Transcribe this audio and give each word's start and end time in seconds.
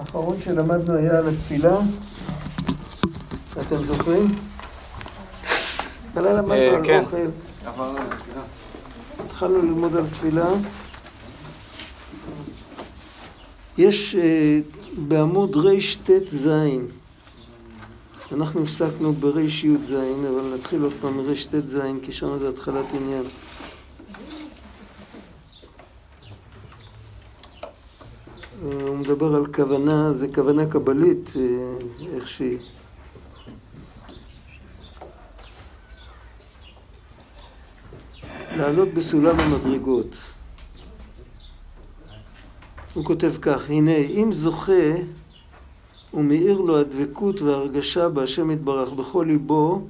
האחרון 0.00 0.36
שלמדנו 0.44 0.96
היה 0.96 1.18
על 1.18 1.28
התפילה. 1.28 1.76
אתם 3.60 3.82
זוכרים? 3.82 4.34
בלילה 6.14 6.34
למדנו 6.34 6.54
אה, 6.54 6.76
על 6.76 6.84
כן. 6.84 7.02
אוכל. 7.04 7.96
התחלנו 9.24 9.62
ללמוד 9.62 9.96
על 9.96 10.06
תפילה. 10.12 10.48
יש 13.78 14.14
אה, 14.14 14.60
בעמוד 15.08 15.56
רט"ז, 15.56 16.50
אנחנו 18.32 18.62
הפסקנו 18.62 19.12
בר"י"ז, 19.12 19.92
אבל 20.28 20.54
נתחיל 20.54 20.82
עוד 20.82 20.92
פעם 21.00 21.16
מרט"ז, 21.16 21.78
כי 22.02 22.12
שם 22.12 22.38
זה 22.38 22.48
התחלת 22.48 22.86
עניין. 22.94 23.24
אה, 28.62 28.88
הוא 28.88 28.98
מדבר 29.10 29.34
על 29.34 29.46
כוונה, 29.46 30.12
זה 30.12 30.26
כוונה 30.34 30.66
קבלית, 30.66 31.32
אה, 31.36 31.42
איך 32.14 32.28
שהיא. 32.28 32.58
לעלות 38.58 38.88
בסולם 38.94 39.40
המדרגות. 39.40 40.14
הוא 42.94 43.04
כותב 43.04 43.32
כך, 43.42 43.70
הנה, 43.70 43.96
אם 43.96 44.32
זוכה 44.32 44.92
ומאיר 46.14 46.60
לו 46.60 46.78
הדבקות 46.78 47.42
וההרגשה 47.42 48.08
בהשם 48.08 48.50
יתברך 48.50 48.92
בכל 48.92 49.24
ליבו, 49.28 49.86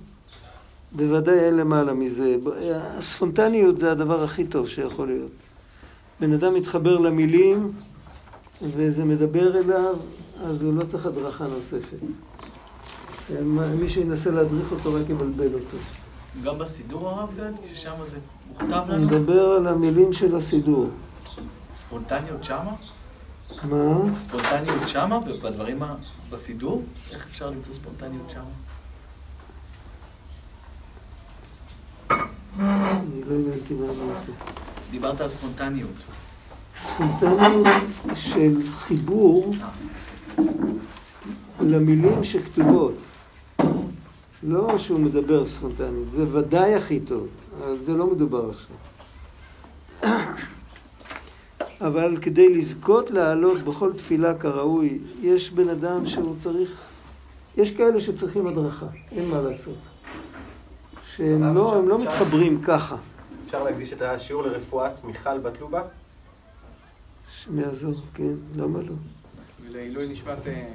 בוודאי 0.92 1.38
אין 1.38 1.56
למעלה 1.56 1.92
מזה. 1.92 2.36
הספונטניות 2.70 3.78
זה 3.78 3.92
הדבר 3.92 4.24
הכי 4.24 4.44
טוב 4.44 4.68
שיכול 4.68 5.08
להיות. 5.08 5.32
בן 6.20 6.32
אדם 6.32 6.54
מתחבר 6.54 6.96
למילים 6.98 7.72
וזה 8.62 9.04
מדבר 9.04 9.58
אליו, 9.58 9.94
אז 10.44 10.62
הוא 10.62 10.74
לא 10.74 10.84
צריך 10.84 11.06
הדרכה 11.06 11.46
נוספת. 11.46 11.98
מי 13.80 13.88
שינסה 13.88 14.30
להדריך 14.30 14.72
אותו 14.72 14.94
רק 14.94 15.08
יבלבל 15.08 15.54
אותו. 15.54 15.76
גם 16.44 16.58
בסידור 16.58 17.08
הרב 17.08 17.28
גד, 17.36 17.52
ששם 17.74 17.92
זה 18.10 18.18
מוכתב 18.48 18.84
לנו? 18.88 19.06
מדבר 19.06 19.42
על 19.42 19.66
המילים 19.66 20.12
של 20.12 20.36
הסידור. 20.36 20.86
ספונטניות 21.74 22.44
שמה? 22.44 22.72
מה? 23.62 24.16
ספונטניות 24.16 24.88
שמה? 24.88 25.20
בדברים 25.20 25.82
ה... 25.82 25.96
בסידור? 26.30 26.82
איך 27.12 27.26
אפשר 27.26 27.50
למצוא 27.50 27.74
ספונטניות 27.74 28.30
שמה? 28.30 28.42
אני 32.60 33.20
לא 33.26 33.34
הבנתי 33.34 33.74
מה 33.74 33.84
אמרתי. 33.84 34.32
דיברת 34.90 35.20
על 35.20 35.28
ספונטניות. 35.28 35.90
ספונטניות 36.80 37.66
של 38.14 38.62
חיבור 38.70 39.54
למילים 41.60 42.24
שכתובות. 42.24 42.94
לא 44.42 44.78
שהוא 44.78 45.00
מדבר 45.00 45.46
ספונטנית, 45.46 46.12
זה 46.12 46.24
ודאי 46.38 46.74
הכי 46.74 47.00
טוב, 47.00 47.26
אבל 47.58 47.78
זה 47.80 47.92
לא 47.92 48.06
מדובר 48.06 48.50
עכשיו. 48.50 48.76
אבל 51.80 52.16
כדי 52.16 52.54
לזכות 52.54 53.10
לעלות 53.10 53.62
בכל 53.62 53.92
תפילה 53.96 54.38
כראוי, 54.38 54.98
יש 55.20 55.50
בן 55.50 55.68
אדם 55.68 56.06
שהוא 56.06 56.34
צריך, 56.38 56.70
יש 57.56 57.70
כאלה 57.70 58.00
שצריכים 58.00 58.46
הדרכה, 58.46 58.86
אין 59.12 59.30
מה 59.30 59.40
לעשות. 59.40 59.74
שהם 61.16 61.54
לא, 61.54 61.82
לא 61.88 61.98
מתחברים 61.98 62.62
ככה. 62.62 62.96
אפשר 63.46 63.64
להקדיש 63.64 63.92
את 63.92 64.02
השיעור 64.02 64.42
לרפואת 64.42 65.04
מיכל 65.04 65.38
בת 65.38 65.60
לובה? 65.60 65.82
השם 67.40 67.58
יעזור, 67.58 67.94
כן, 68.14 68.34
למה 68.56 68.78
לא? 68.78 68.92
ולעילוי 69.62 70.08
נשמת... 70.08 70.46
אה, 70.46 70.68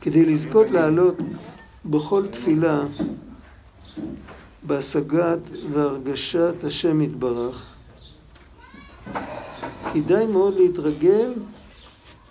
כדי 0.00 0.26
לזכות 0.26 0.70
לעלות 0.70 1.14
בכל 1.84 2.26
תפילה 2.30 2.80
בהשגת 4.62 5.38
והרגשת 5.72 6.64
השם 6.64 7.00
יתברך, 7.00 7.66
כדאי 9.94 10.26
מאוד 10.26 10.54
להתרגל 10.54 11.32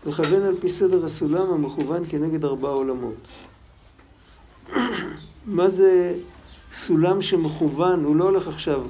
לכוון 0.05 0.41
על 0.41 0.55
פי 0.59 0.69
סדר 0.69 1.05
הסולם 1.05 1.51
המכוון 1.53 2.03
כנגד 2.09 2.45
ארבעה 2.45 2.71
עולמות. 2.71 3.27
מה 5.45 5.69
זה 5.69 6.15
סולם 6.73 7.21
שמכוון? 7.21 8.03
הוא 8.03 8.15
לא 8.15 8.23
הולך 8.23 8.47
עכשיו 8.47 8.81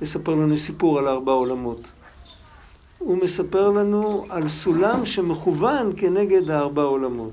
לספר 0.00 0.34
לנו 0.34 0.58
סיפור 0.58 0.98
על 0.98 1.08
ארבעה 1.08 1.34
עולמות. 1.34 1.80
הוא 2.98 3.18
מספר 3.18 3.70
לנו 3.70 4.24
על 4.28 4.48
סולם 4.48 5.06
שמכוון 5.06 5.92
כנגד 5.96 6.50
הארבעה 6.50 6.84
עולמות. 6.84 7.32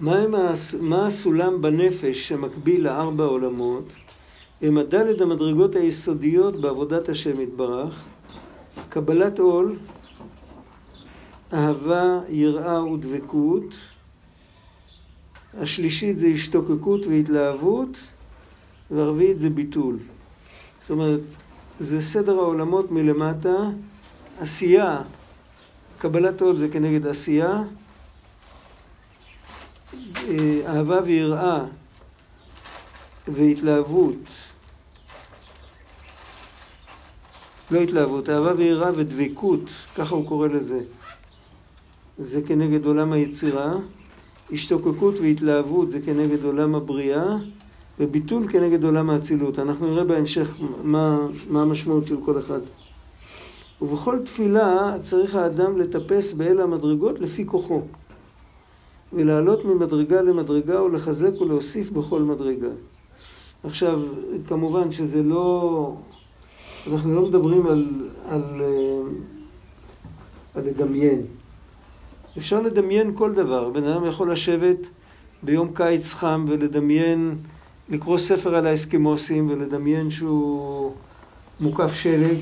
מה, 0.00 0.50
הס... 0.50 0.74
מה 0.74 1.06
הסולם 1.06 1.62
בנפש 1.62 2.28
שמקביל 2.28 2.84
לארבע 2.84 3.24
עולמות? 3.24 3.84
הם 4.62 4.78
הדלת 4.78 5.20
המדרגות 5.20 5.76
היסודיות 5.76 6.56
בעבודת 6.56 7.08
השם 7.08 7.40
יתברך, 7.40 8.04
קבלת 8.88 9.38
עול, 9.38 9.76
אהבה, 11.52 12.20
יראה 12.28 12.84
ודבקות. 12.84 13.64
השלישית 15.58 16.18
זה 16.18 16.26
השתוקקות 16.26 17.06
והתלהבות, 17.06 17.98
והרביעית 18.90 19.38
זה 19.38 19.50
ביטול. 19.50 19.96
זאת 20.80 20.90
אומרת, 20.90 21.20
זה 21.80 22.02
סדר 22.02 22.32
העולמות 22.32 22.90
מלמטה, 22.90 23.56
עשייה, 24.40 24.98
קבלת 25.98 26.40
עול 26.40 26.56
זה 26.56 26.68
כנגד 26.68 27.06
עשייה, 27.06 27.62
אה, 30.28 30.60
אהבה 30.66 31.00
ויראה 31.04 31.64
והתלהבות, 33.28 34.16
לא 37.70 37.78
התלהבות, 37.78 38.28
אהבה 38.28 38.52
ויראה 38.56 38.90
ודבקות, 38.96 39.70
ככה 39.96 40.14
הוא 40.14 40.28
קורא 40.28 40.48
לזה. 40.48 40.80
זה 42.18 42.42
כנגד 42.46 42.84
עולם 42.84 43.12
היצירה, 43.12 43.74
השתוקקות 44.52 45.14
והתלהבות 45.20 45.92
זה 45.92 46.00
כנגד 46.00 46.44
עולם 46.44 46.74
הבריאה, 46.74 47.36
וביטול 48.00 48.48
כנגד 48.48 48.84
עולם 48.84 49.10
האצילות. 49.10 49.58
אנחנו 49.58 49.86
נראה 49.86 50.04
בהמשך 50.04 50.54
מה, 50.82 51.26
מה 51.50 51.62
המשמעות 51.62 52.06
של 52.06 52.16
כל 52.24 52.38
אחד. 52.38 52.60
ובכל 53.82 54.18
תפילה 54.24 54.94
צריך 55.02 55.34
האדם 55.34 55.78
לטפס 55.78 56.32
באל 56.32 56.60
המדרגות 56.60 57.20
לפי 57.20 57.46
כוחו. 57.46 57.82
ולעלות 59.12 59.64
ממדרגה 59.64 60.22
למדרגה 60.22 60.82
ולחזק 60.82 61.40
ולהוסיף 61.40 61.90
בכל 61.90 62.22
מדרגה. 62.22 62.68
עכשיו, 63.64 64.00
כמובן 64.48 64.92
שזה 64.92 65.22
לא... 65.22 65.94
אנחנו 66.92 67.14
לא 67.14 67.22
מדברים 67.22 67.66
על, 67.66 67.84
על, 68.28 68.42
אה, 68.60 69.00
על 70.54 70.64
לדמיין. 70.64 71.22
אפשר 72.38 72.60
לדמיין 72.60 73.12
כל 73.16 73.32
דבר. 73.32 73.70
בן 73.70 73.84
אדם 73.84 74.06
יכול 74.06 74.32
לשבת 74.32 74.76
ביום 75.42 75.70
קיץ 75.74 76.12
חם 76.12 76.46
ולדמיין, 76.48 77.38
לקרוא 77.88 78.18
ספר 78.18 78.54
על 78.56 78.66
האסקימוסים 78.66 79.50
ולדמיין 79.50 80.10
שהוא 80.10 80.92
מוקף 81.60 81.92
שלג 81.94 82.36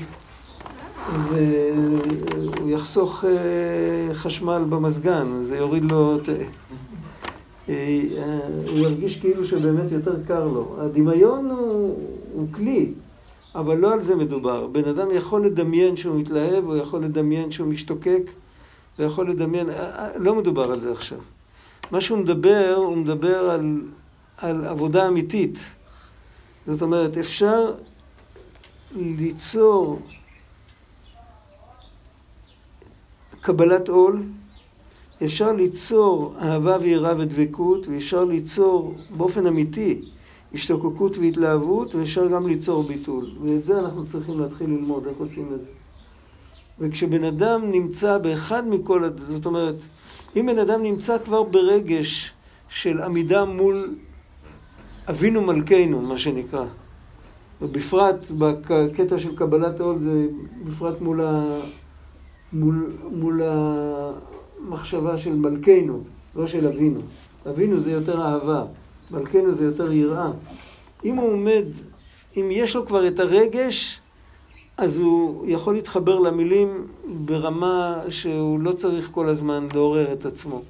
והוא 1.29 2.69
יחסוך 2.69 3.25
אה, 3.25 4.13
חשמל 4.13 4.63
במזגן, 4.69 5.27
זה 5.41 5.57
יוריד 5.57 5.91
לו... 5.91 6.15
את- 6.17 6.29
אה, 7.69 7.99
הוא 8.71 8.79
ירגיש 8.79 9.19
כאילו 9.19 9.45
שבאמת 9.45 9.91
יותר 9.91 10.15
קר 10.27 10.47
לו. 10.47 10.75
הדמיון 10.79 11.49
הוא, 11.49 11.99
הוא 12.33 12.47
כלי, 12.51 12.91
אבל 13.55 13.77
לא 13.77 13.93
על 13.93 14.03
זה 14.03 14.15
מדובר. 14.15 14.67
בן 14.67 14.83
אדם 14.89 15.07
יכול 15.11 15.45
לדמיין 15.45 15.95
שהוא 15.95 16.19
מתלהב, 16.19 16.65
הוא 16.65 16.75
יכול 16.75 17.01
לדמיין 17.03 17.51
שהוא 17.51 17.67
משתוקק, 17.67 18.21
הוא 18.97 19.05
יכול 19.05 19.29
לדמיין... 19.29 19.69
אה, 19.69 19.75
אה, 19.75 20.17
לא 20.17 20.35
מדובר 20.35 20.71
על 20.71 20.79
זה 20.79 20.91
עכשיו. 20.91 21.17
מה 21.91 22.01
שהוא 22.01 22.17
מדבר, 22.19 22.73
הוא 22.77 22.97
מדבר 22.97 23.49
על, 23.49 23.81
על 24.37 24.65
עבודה 24.65 25.07
אמיתית. 25.07 25.57
זאת 26.67 26.81
אומרת, 26.81 27.17
אפשר 27.17 27.73
ליצור 28.95 29.99
קבלת 33.41 33.89
עול, 33.89 34.23
אפשר 35.25 35.53
ליצור 35.53 36.35
אהבה 36.41 36.77
ויראה 36.81 37.13
ודבקות, 37.17 37.87
ואפשר 37.87 38.23
ליצור 38.23 38.95
באופן 39.17 39.47
אמיתי 39.47 40.01
השתוקקות 40.53 41.17
והתלהבות, 41.17 41.95
ואפשר 41.95 42.27
גם 42.27 42.47
ליצור 42.47 42.83
ביטול. 42.83 43.31
ואת 43.41 43.65
זה 43.65 43.79
אנחנו 43.79 44.05
צריכים 44.05 44.39
להתחיל 44.39 44.69
ללמוד, 44.69 45.07
איך 45.07 45.17
עושים 45.17 45.53
את 45.53 45.59
זה. 45.59 45.67
וכשבן 46.79 47.23
אדם 47.23 47.71
נמצא 47.71 48.17
באחד 48.17 48.67
מכל, 48.67 49.09
זאת 49.27 49.45
אומרת, 49.45 49.75
אם 50.35 50.45
בן 50.45 50.59
אדם 50.59 50.83
נמצא 50.83 51.17
כבר 51.25 51.43
ברגש 51.43 52.31
של 52.69 53.01
עמידה 53.01 53.45
מול 53.45 53.95
אבינו 55.09 55.41
מלכנו, 55.41 56.01
מה 56.01 56.17
שנקרא, 56.17 56.65
ובפרט 57.61 58.25
בקטע 58.37 59.19
של 59.19 59.35
קבלת 59.35 59.79
העול 59.79 59.99
זה 59.99 60.27
בפרט 60.63 61.01
מול, 61.01 61.21
ה... 61.21 61.59
מול, 62.53 62.91
מול 63.11 63.41
המחשבה 63.43 65.17
של 65.17 65.35
מלכנו, 65.35 66.03
לא 66.35 66.47
של 66.47 66.67
אבינו. 66.67 66.99
אבינו 67.49 67.79
זה 67.79 67.91
יותר 67.91 68.21
אהבה, 68.21 68.63
מלכנו 69.11 69.53
זה 69.53 69.65
יותר 69.65 69.91
יראה. 69.91 70.31
אם 71.05 71.15
הוא 71.15 71.33
עומד, 71.33 71.65
אם 72.37 72.47
יש 72.51 72.75
לו 72.75 72.85
כבר 72.85 73.07
את 73.07 73.19
הרגש, 73.19 74.01
אז 74.77 74.97
הוא 74.97 75.45
יכול 75.47 75.73
להתחבר 75.73 76.19
למילים 76.19 76.87
ברמה 77.25 78.01
שהוא 78.09 78.59
לא 78.59 78.71
צריך 78.71 79.09
כל 79.11 79.29
הזמן 79.29 79.67
לעורר 79.73 80.13
את 80.13 80.25
עצמו. 80.25 80.61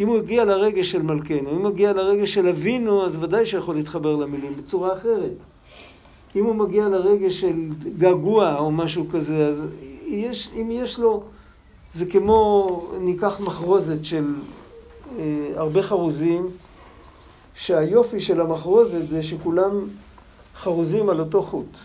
אם 0.00 0.08
הוא 0.08 0.16
הגיע 0.18 0.44
לרגש 0.44 0.90
של 0.90 1.02
מלכנו, 1.02 1.50
אם 1.50 1.60
הוא 1.60 1.68
הגיע 1.68 1.92
לרגש 1.92 2.34
של 2.34 2.48
אבינו, 2.48 3.06
אז 3.06 3.22
ודאי 3.22 3.46
שיכול 3.46 3.74
להתחבר 3.76 4.16
למילים 4.16 4.56
בצורה 4.56 4.92
אחרת. 4.92 5.32
אם 6.36 6.44
הוא 6.44 6.54
מגיע 6.54 6.88
לרגש 6.88 7.40
של 7.40 7.68
געגוע 7.98 8.58
או 8.58 8.70
משהו 8.70 9.06
כזה, 9.12 9.46
אז 9.48 9.62
יש, 10.06 10.50
אם 10.54 10.70
יש 10.70 10.98
לו, 10.98 11.22
זה 11.94 12.06
כמו, 12.06 12.90
ניקח 13.00 13.40
מחרוזת 13.40 14.04
של 14.04 14.34
אה, 15.18 15.24
הרבה 15.56 15.82
חרוזים, 15.82 16.50
שהיופי 17.54 18.20
של 18.20 18.40
המחרוזת 18.40 19.08
זה 19.08 19.22
שכולם 19.22 19.88
חרוזים 20.56 21.08
על 21.08 21.20
אותו 21.20 21.42
חוט. 21.42 21.76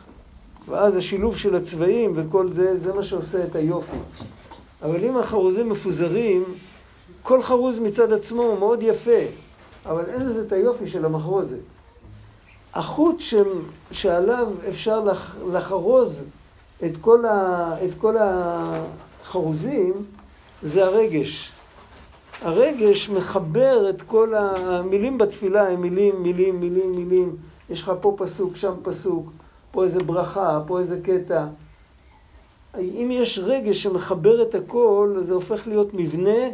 ואז 0.69 0.95
השילוב 0.95 1.37
של 1.37 1.55
הצבעים 1.55 2.13
וכל 2.15 2.47
זה, 2.47 2.77
זה 2.77 2.93
מה 2.93 3.03
שעושה 3.03 3.43
את 3.43 3.55
היופי. 3.55 3.97
אבל 4.81 5.05
אם 5.05 5.17
החרוזים 5.17 5.69
מפוזרים, 5.69 6.43
כל 7.23 7.41
חרוז 7.41 7.79
מצד 7.79 8.13
עצמו 8.13 8.41
הוא 8.41 8.59
מאוד 8.59 8.83
יפה, 8.83 9.21
אבל 9.85 10.03
אין 10.06 10.21
לזה 10.21 10.41
את 10.41 10.51
היופי 10.51 10.88
של 10.88 11.06
המחרוזת. 11.06 11.57
החוט 12.73 13.19
ש... 13.19 13.35
שעליו 13.91 14.47
אפשר 14.69 15.00
לח... 15.00 15.35
לחרוז 15.51 16.23
את 16.85 16.91
כל, 17.01 17.25
ה... 17.25 17.75
את 17.85 17.91
כל 17.97 18.15
החרוזים 18.19 19.94
זה 20.63 20.85
הרגש. 20.85 21.51
הרגש 22.41 23.09
מחבר 23.09 23.89
את 23.89 24.01
כל 24.01 24.33
המילים 24.35 25.18
בתפילה, 25.18 25.68
הם 25.68 25.81
מילים, 25.81 26.23
מילים, 26.23 26.59
מילים, 26.59 26.91
מילים. 26.91 27.35
יש 27.69 27.81
לך 27.81 27.91
פה 28.01 28.15
פסוק, 28.18 28.56
שם 28.56 28.73
פסוק, 28.83 29.29
פה 29.71 29.83
איזה 29.83 30.00
ברכה, 30.00 30.59
פה 30.68 30.79
איזה 30.79 31.00
קטע. 31.03 31.45
אם 32.77 33.09
יש 33.12 33.39
רגש 33.39 33.83
שמחבר 33.83 34.41
את 34.41 34.56
הכל, 34.56 35.15
זה 35.19 35.33
הופך 35.33 35.68
להיות 35.68 35.94
מבנה, 35.94 36.47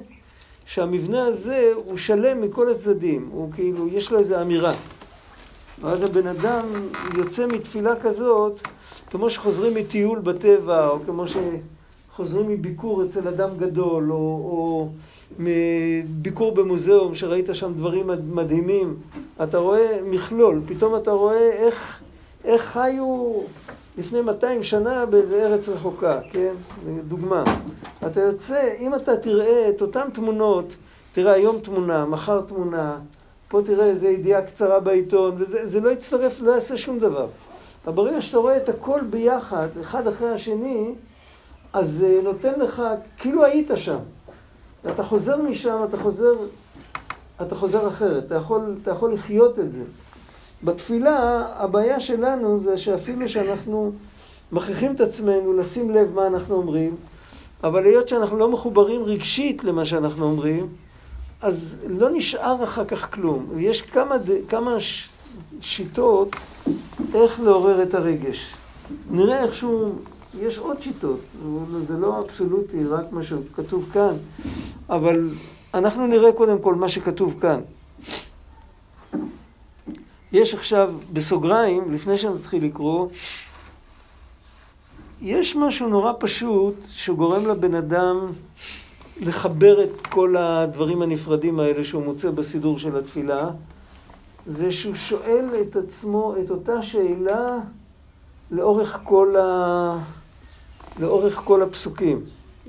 שהמבנה 0.68 1.26
הזה 1.26 1.72
הוא 1.76 1.98
שלם 1.98 2.42
מכל 2.42 2.72
הצדדים, 2.72 3.30
הוא 3.32 3.52
כאילו, 3.56 3.88
יש 3.88 4.12
לו 4.12 4.20
איזו 4.20 4.42
אמירה. 4.42 4.74
ואז 5.82 6.04
הבן 6.04 6.28
אדם 6.28 6.66
יוצא 7.18 7.48
מתפילה 7.48 7.96
כזאת, 7.96 8.62
כמו 9.10 9.30
שחוזרים 9.30 9.74
מטיול 9.74 10.20
בטבע, 10.20 10.88
או 10.88 11.00
כמו 11.06 11.26
שחוזרים 11.28 12.50
מביקור 12.50 13.06
אצל 13.06 13.28
אדם 13.28 13.50
גדול, 13.58 14.12
או, 14.12 14.16
או 14.18 14.90
מביקור 15.40 16.52
במוזיאום, 16.52 17.16
שראית 17.16 17.50
שם 17.54 17.74
דברים 17.74 18.10
מדהימים. 18.34 18.96
אתה 19.44 19.58
רואה 19.58 20.00
מכלול, 20.06 20.62
פתאום 20.68 20.96
אתה 20.96 21.12
רואה 21.12 21.52
איך, 21.52 22.02
איך 22.44 22.62
חיו 22.62 23.34
לפני 23.98 24.22
200 24.22 24.64
שנה 24.64 25.06
באיזה 25.06 25.46
ארץ 25.46 25.70
רחוקה, 25.70 26.20
כן? 26.32 26.54
דוגמה. 27.08 27.44
אתה 28.08 28.22
יוצא, 28.22 28.74
אם 28.80 28.96
אתה 28.96 29.18
תראה 29.18 29.70
את 29.70 29.82
אותן 29.82 30.10
תמונות, 30.14 30.76
תראה 31.14 31.34
היום 31.34 31.60
תמונה, 31.60 32.06
מחר 32.06 32.42
תמונה, 32.42 33.00
פה 33.48 33.62
תראה 33.66 33.86
איזו 33.86 34.08
ידיעה 34.08 34.42
קצרה 34.42 34.80
בעיתון, 34.80 35.36
וזה 35.38 35.80
לא 35.80 35.90
יצטרף, 35.90 36.42
לא 36.42 36.52
יעשה 36.52 36.78
שום 36.78 37.00
דבר. 37.00 37.28
אבל 37.86 37.96
ברגע 37.96 38.22
שאתה 38.22 38.38
רואה 38.38 38.58
את 38.58 38.70
הכל 38.70 39.00
ביחד, 39.10 39.68
אחד 39.82 40.08
אחרי 40.08 40.30
השני, 40.30 40.96
אז 41.74 41.92
זה 41.92 42.20
נותן 42.24 42.60
לך, 42.60 42.84
כאילו 43.18 43.44
היית 43.44 43.72
שם. 43.76 44.00
ואתה 44.84 45.04
חוזר 45.04 45.42
משם, 45.42 45.78
אתה 45.90 45.98
חוזר, 45.98 46.34
אתה 47.42 47.56
חוזר 47.56 47.88
אחרת, 47.88 48.26
אתה 48.26 48.36
יכול, 48.36 48.76
אתה 48.82 48.92
יכול 48.92 49.14
לחיות 49.14 49.60
את 49.60 49.72
זה. 49.72 49.84
בתפילה, 50.64 51.46
הבעיה 51.56 52.00
שלנו 52.00 52.60
זה 52.60 52.78
שאפילו 52.78 53.30
שאנחנו 53.30 53.92
מכריחים 54.52 54.96
את 54.96 55.02
עצמנו 55.02 55.54
לשים 55.54 55.92
לב 55.92 56.14
מה 56.14 56.28
אנחנו 56.28 56.56
אומרים, 56.56 56.96
אבל 57.64 57.86
היות 57.86 58.08
שאנחנו 58.08 58.38
לא 58.38 58.52
מחוברים 58.52 59.04
רגשית 59.04 59.64
למה 59.64 59.86
שאנחנו 59.86 60.26
אומרים, 60.26 60.68
אז 61.42 61.76
לא 61.88 62.10
נשאר 62.10 62.64
אחר 62.64 62.86
כך 62.86 63.14
כלום. 63.14 63.46
יש 63.58 63.82
כמה, 63.82 64.16
כמה 64.50 64.78
שיטות 65.62 66.36
איך 67.14 67.40
לעורר 67.40 67.84
את 67.84 67.94
הרגש. 67.94 68.54
נראה 69.12 69.44
איכשהו, 69.44 69.92
יש 70.40 70.58
עוד 70.58 70.82
שיטות, 70.82 71.20
זה 71.88 71.98
לא 71.98 72.20
אבסולוטי, 72.20 72.86
רק 72.86 73.12
מה 73.12 73.24
שכתוב 73.24 73.90
כאן, 73.94 74.14
אבל 74.90 75.30
אנחנו 75.74 76.08
נראה 76.08 76.32
קודם 76.32 76.60
כל 76.60 76.76
מה 76.76 76.90
שכתוב 76.90 77.36
כאן. 77.42 77.60
יש 80.32 80.54
עכשיו, 80.54 80.94
בסוגריים, 81.14 81.94
לפני 81.94 82.18
שנתחיל 82.18 82.66
לקרוא, 82.66 83.08
יש 85.22 85.56
משהו 85.56 85.90
נורא 85.90 86.14
פשוט 86.20 86.76
שגורם 86.92 87.48
לבן 87.48 87.76
אדם 87.76 88.32
לחבר 89.22 89.84
את 89.84 90.08
כל 90.08 90.38
הדברים 90.38 91.02
הנפרדים 91.02 91.60
האלה 91.60 91.84
שהוא 91.84 92.04
מוצא 92.04 92.32
בסידור 92.32 92.80
של 92.80 92.98
התפילה, 92.98 93.50
זה 94.48 94.72
שהוא 94.72 94.96
שואל 94.96 95.46
את 95.62 95.76
עצמו 95.76 96.36
את 96.46 96.50
אותה 96.50 96.82
שאלה 96.82 97.58
לאורך 98.52 99.00
כל, 99.04 99.36
ה... 99.36 100.00
לאורך 101.00 101.36
כל 101.36 101.62
הפסוקים. 101.62 102.22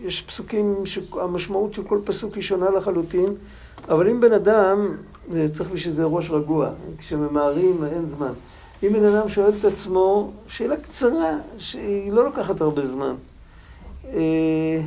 יש 0.02 0.22
פסוקים 0.22 0.86
שהמשמעות 0.86 1.74
של 1.74 1.84
כל 1.84 1.98
פסוק 2.04 2.34
היא 2.34 2.42
שונה 2.42 2.70
לחלוטין, 2.70 3.34
אבל 3.88 4.10
אם 4.10 4.20
בן 4.20 4.32
אדם, 4.32 4.96
צריך 5.52 5.70
בשביל 5.70 5.92
זה 5.92 6.04
ראש 6.04 6.30
רגוע, 6.30 6.70
כשממהרים 6.98 7.84
אין 7.84 8.08
זמן. 8.08 8.32
אם 8.82 8.92
בן 8.92 9.04
אדם 9.04 9.28
שואל 9.28 9.52
את 9.60 9.64
עצמו, 9.64 10.32
שאלה 10.48 10.76
קצרה, 10.76 11.38
שהיא 11.58 12.12
לא 12.12 12.24
לוקחת 12.24 12.60
הרבה 12.60 12.86
זמן. 12.86 13.14
אה, 14.04 14.80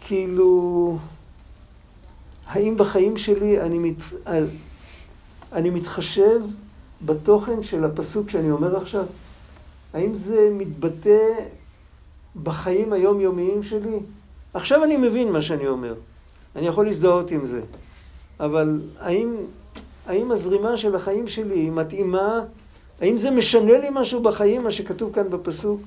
כאילו, 0.00 0.98
האם 2.46 2.76
בחיים 2.76 3.16
שלי 3.16 3.60
אני, 3.60 3.78
מת, 3.78 4.02
אני 5.52 5.70
מתחשב 5.70 6.40
בתוכן 7.04 7.62
של 7.62 7.84
הפסוק 7.84 8.30
שאני 8.30 8.50
אומר 8.50 8.76
עכשיו? 8.76 9.04
האם 9.94 10.14
זה 10.14 10.48
מתבטא 10.52 11.18
בחיים 12.42 12.92
היומיומיים 12.92 13.62
שלי? 13.62 13.98
עכשיו 14.54 14.84
אני 14.84 14.96
מבין 14.96 15.32
מה 15.32 15.42
שאני 15.42 15.66
אומר. 15.66 15.94
אני 16.56 16.66
יכול 16.66 16.86
להזדהות 16.86 17.30
עם 17.30 17.46
זה. 17.46 17.60
אבל 18.40 18.80
האם, 18.98 19.34
האם 20.08 20.30
הזרימה 20.30 20.76
של 20.76 20.94
החיים 20.94 21.28
שלי 21.28 21.54
היא 21.54 21.72
מתאימה? 21.72 22.40
האם 23.00 23.16
זה 23.16 23.30
משנה 23.30 23.78
לי 23.78 23.88
משהו 23.92 24.22
בחיים, 24.22 24.64
מה 24.64 24.70
שכתוב 24.70 25.12
כאן 25.12 25.30
בפסוק? 25.30 25.80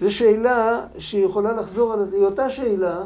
זו 0.00 0.14
שאלה 0.14 0.80
שיכולה 0.98 1.52
לחזור 1.52 1.92
על. 1.92 2.06
היא 2.12 2.24
אותה 2.24 2.50
שאלה, 2.50 3.02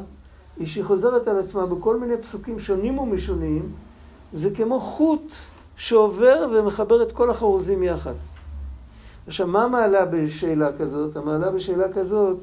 היא 0.57 0.67
שהיא 0.67 0.85
חוזרת 0.85 1.29
על 1.29 1.39
עצמה 1.39 1.67
בכל 1.67 1.97
מיני 1.97 2.17
פסוקים 2.17 2.61
שונים 2.61 2.99
ומשונים. 2.99 3.69
זה 4.33 4.51
כמו 4.51 4.81
חוט 4.81 5.33
שעובר 5.77 6.49
ומחבר 6.53 7.03
את 7.03 7.13
כל 7.13 7.31
החרוזים 7.31 7.83
יחד. 7.83 8.15
עכשיו, 9.27 9.47
מה 9.47 9.65
המעלה 9.65 10.05
בשאלה 10.05 10.69
כזאת? 10.79 11.17
המעלה 11.17 11.51
בשאלה 11.51 11.93
כזאת 11.93 12.37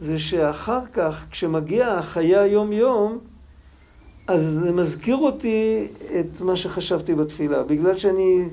זה 0.00 0.18
שאחר 0.18 0.80
כך, 0.92 1.24
כשמגיע 1.30 1.88
החיי 1.88 2.36
היום-יום, 2.36 3.18
אז 4.32 4.42
זה 4.44 4.72
מזכיר 4.72 5.16
אותי 5.16 5.86
את 6.20 6.40
מה 6.40 6.56
שחשבתי 6.56 7.14
בתפילה. 7.14 7.62
בגלל 7.62 7.98
שאני 7.98 8.48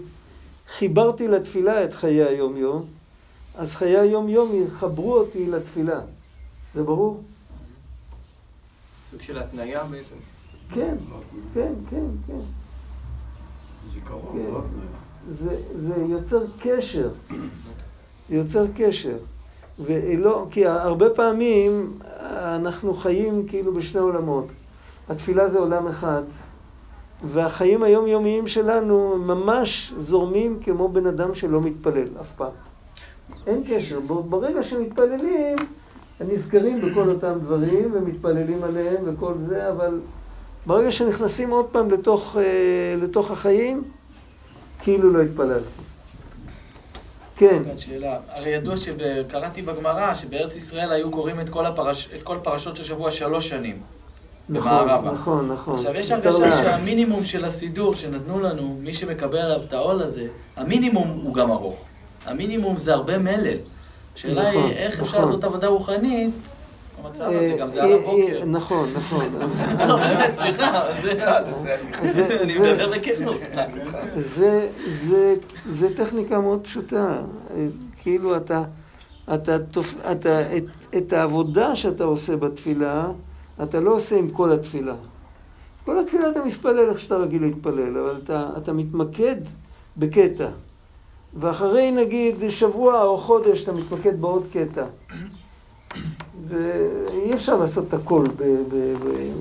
חיברתי 0.68 1.28
לתפילה 1.28 1.84
את 1.84 1.94
חיי 1.94 2.24
היום-יום, 2.24 2.86
אז 3.56 3.76
חיי 3.76 3.98
היום-יום 3.98 4.52
יחברו 4.56 5.14
אותי 5.14 5.46
לתפילה. 5.46 6.00
זה 6.76 6.84
ברור? 6.84 7.24
סוג 9.10 9.22
של 9.22 9.38
התניה 9.38 9.84
בעצם. 9.84 10.16
כן, 10.74 10.96
כן, 11.54 11.74
כן, 11.90 12.06
כן. 12.28 12.42
זיכרון, 13.88 14.38
כן. 14.38 14.52
לא 14.54 14.62
זה 15.76 15.96
יוצר 16.10 16.44
קשר, 16.60 17.10
יוצר 18.30 18.66
קשר. 18.76 19.18
ולא, 19.80 20.48
כי 20.52 20.66
הרבה 20.66 21.10
פעמים 21.10 22.00
אנחנו 22.56 22.94
חיים 22.94 23.48
כאילו 23.48 23.74
בשני 23.74 24.02
עולמות. 24.02 24.46
התפילה 25.10 25.50
זה 25.50 25.60
עולם 25.60 25.88
אחד, 25.88 26.22
והחיים 27.24 27.84
היומיומיים 27.84 28.48
שלנו 28.48 29.16
ממש 29.18 29.94
זורמים 29.98 30.60
כמו 30.64 30.90
בן 30.90 31.06
אדם 31.06 31.36
שלא 31.36 31.62
מתפלל 31.62 32.08
אף 32.22 32.32
פעם. 32.36 32.52
אין 33.48 33.64
קשר. 33.70 34.00
ברגע 34.30 34.64
שמתפללים, 34.64 35.58
הם 36.20 36.28
נזכרים 36.32 36.82
בכל 36.82 37.10
אותם 37.10 37.40
דברים 37.44 37.92
ומתפללים 37.94 38.64
עליהם 38.64 39.04
וכל 39.06 39.34
זה, 39.48 39.70
אבל 39.70 40.00
ברגע 40.66 40.92
שנכנסים 40.92 41.50
עוד 41.50 41.66
פעם 41.66 41.92
לתוך, 41.92 42.38
אה, 42.38 42.96
לתוך 42.98 43.32
החיים, 43.32 43.84
כאילו 44.82 45.14
לא 45.14 45.22
התפללתי. 45.22 45.66
כן, 47.36 47.64
שאלה. 47.78 48.20
הרי 48.30 48.50
ידוע 48.50 48.78
שקראתי 48.78 49.62
בגמרא 49.62 50.14
שבארץ 50.14 50.56
ישראל 50.56 50.92
היו 50.92 51.12
קוראים 51.12 51.40
את 51.40 51.50
כל, 51.50 51.66
הפרש... 51.66 52.10
את 52.16 52.24
כל 52.24 52.38
פרשות 52.44 52.80
השבוע 52.80 53.12
שלוש 53.12 53.50
שנים. 53.50 53.82
נכון, 54.50 54.72
במערבה. 54.84 55.12
נכון, 55.12 55.52
נכון. 55.52 55.74
עכשיו, 55.74 55.96
יש 55.96 56.12
הרגשה. 56.12 56.58
שהמינימום 56.58 57.24
של 57.24 57.46
הסידור 57.46 57.94
שנתנו 57.94 58.40
לנו, 58.40 58.78
מי 58.84 58.94
שמקבל 58.94 59.38
עליו 59.38 59.62
את 59.68 59.74
העול 59.74 60.02
הזה, 60.02 60.28
המינימום 60.58 61.20
הוא 61.24 61.34
גם 61.34 61.52
ארוך. 61.52 61.86
המינימום 62.26 62.78
זה 62.78 62.94
הרבה 62.94 63.18
מלל. 63.18 63.58
השאלה 64.16 64.50
נכון, 64.50 64.64
היא, 64.64 64.74
איך 64.74 65.00
אפשר 65.02 65.18
נכון. 65.18 65.22
לעשות 65.30 65.44
עבודה 65.44 65.68
רוחנית 65.68 66.32
במצב 67.04 67.24
הזה, 67.24 67.36
אה, 67.52 67.58
גם 67.60 67.70
זה 67.70 67.84
על 67.84 67.92
אה, 67.92 67.96
הבוקר. 67.96 68.40
אה, 68.40 68.46
נכון, 68.46 68.90
נכון. 68.96 69.26
לא, 69.88 69.96
באמת, 69.98 70.32
סליחה, 70.36 70.82
זה- 71.02 71.14
זה- 71.64 71.78
אני 72.44 72.54
זה- 72.54 72.74
מדבר 72.74 72.90
בכנות. 72.90 73.38
זה, 75.70 75.88
טכניקה 75.96 76.40
מאוד 76.40 76.60
פשוטה. 76.64 77.16
כאילו 78.02 78.38
אתה, 78.38 78.64
אתה, 79.34 79.58
תופ- 79.72 80.12
אתה 80.12 80.58
את, 80.58 80.64
את 80.98 81.14
העבודה 81.14 81.76
שאתה 81.76 82.04
עושה 82.04 82.36
בתפילה, 82.36 83.06
אתה 83.64 83.80
לא 83.80 83.92
עושה 83.96 84.18
עם 84.18 84.32
כל 84.32 84.52
התפילה. 84.52 84.96
כל 85.86 86.00
התפילה 86.00 86.30
אתה 86.32 86.46
מתפלל 86.46 86.90
איך 86.90 87.00
שאתה 87.00 87.16
רגיל 87.16 87.44
להתפלל, 87.44 87.98
אבל 87.98 88.20
אתה, 88.24 88.50
אתה 88.58 88.74
מתמקד 88.74 89.36
בקטע. 89.98 90.50
ואחרי 91.34 91.92
נגיד 91.92 92.50
שבוע 92.50 93.04
או 93.04 93.18
חודש 93.18 93.64
אתה 93.64 93.72
מתמקד 93.72 94.22
בעוד 94.22 94.46
קטע. 94.54 94.86
ואי 96.48 97.34
אפשר 97.34 97.58
לעשות 97.58 97.86
את 97.88 97.94
הכל 97.94 98.24
ב... 98.38 98.44
ב, 98.44 98.94
ב 99.04 99.32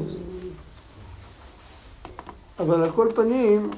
אבל 2.60 2.84
על 2.84 2.90
כל 2.90 3.08
פנים, 3.14 3.70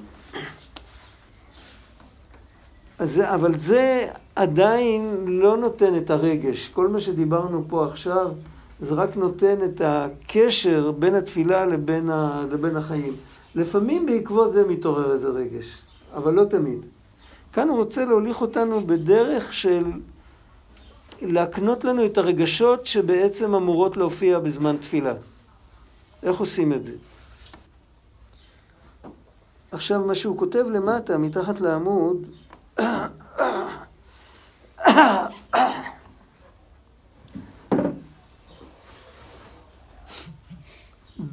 אז 2.99 3.21
אבל 3.21 3.59
זה 3.59 4.09
עדיין 4.37 5.25
לא 5.27 5.57
נותן 5.57 5.97
את 5.97 6.11
הרגש. 6.11 6.69
כל 6.69 6.89
מה 6.89 7.01
שדיברנו 7.01 7.65
פה 7.69 7.87
עכשיו, 7.87 8.31
זה 8.81 8.95
רק 8.95 9.17
נותן 9.17 9.65
את 9.65 9.81
הקשר 9.85 10.91
בין 10.91 11.15
התפילה 11.15 11.67
לבין, 11.67 12.11
ה, 12.11 12.45
לבין 12.53 12.77
החיים. 12.77 13.17
לפעמים 13.55 14.07
בעקבות 14.07 14.53
זה 14.53 14.67
מתעורר 14.69 15.13
איזה 15.13 15.29
רגש, 15.29 15.83
אבל 16.15 16.35
לא 16.35 16.45
תמיד. 16.45 16.79
כאן 17.53 17.69
הוא 17.69 17.77
רוצה 17.77 18.05
להוליך 18.05 18.41
אותנו 18.41 18.81
בדרך 18.81 19.53
של 19.53 19.85
להקנות 21.23 21.85
לנו 21.85 22.07
את 22.07 22.19
הרגשות 22.19 22.87
שבעצם 22.87 23.55
אמורות 23.55 23.97
להופיע 23.97 24.39
בזמן 24.39 24.77
תפילה. 24.77 25.15
איך 26.23 26.41
עושים 26.41 26.73
את 26.73 26.85
זה? 26.85 26.93
עכשיו, 29.73 30.01
מה 30.01 30.15
שהוא 30.15 30.39
כותב 30.39 30.65
למטה, 30.73 31.19
מתחת 31.19 31.61
לעמוד, 31.61 32.27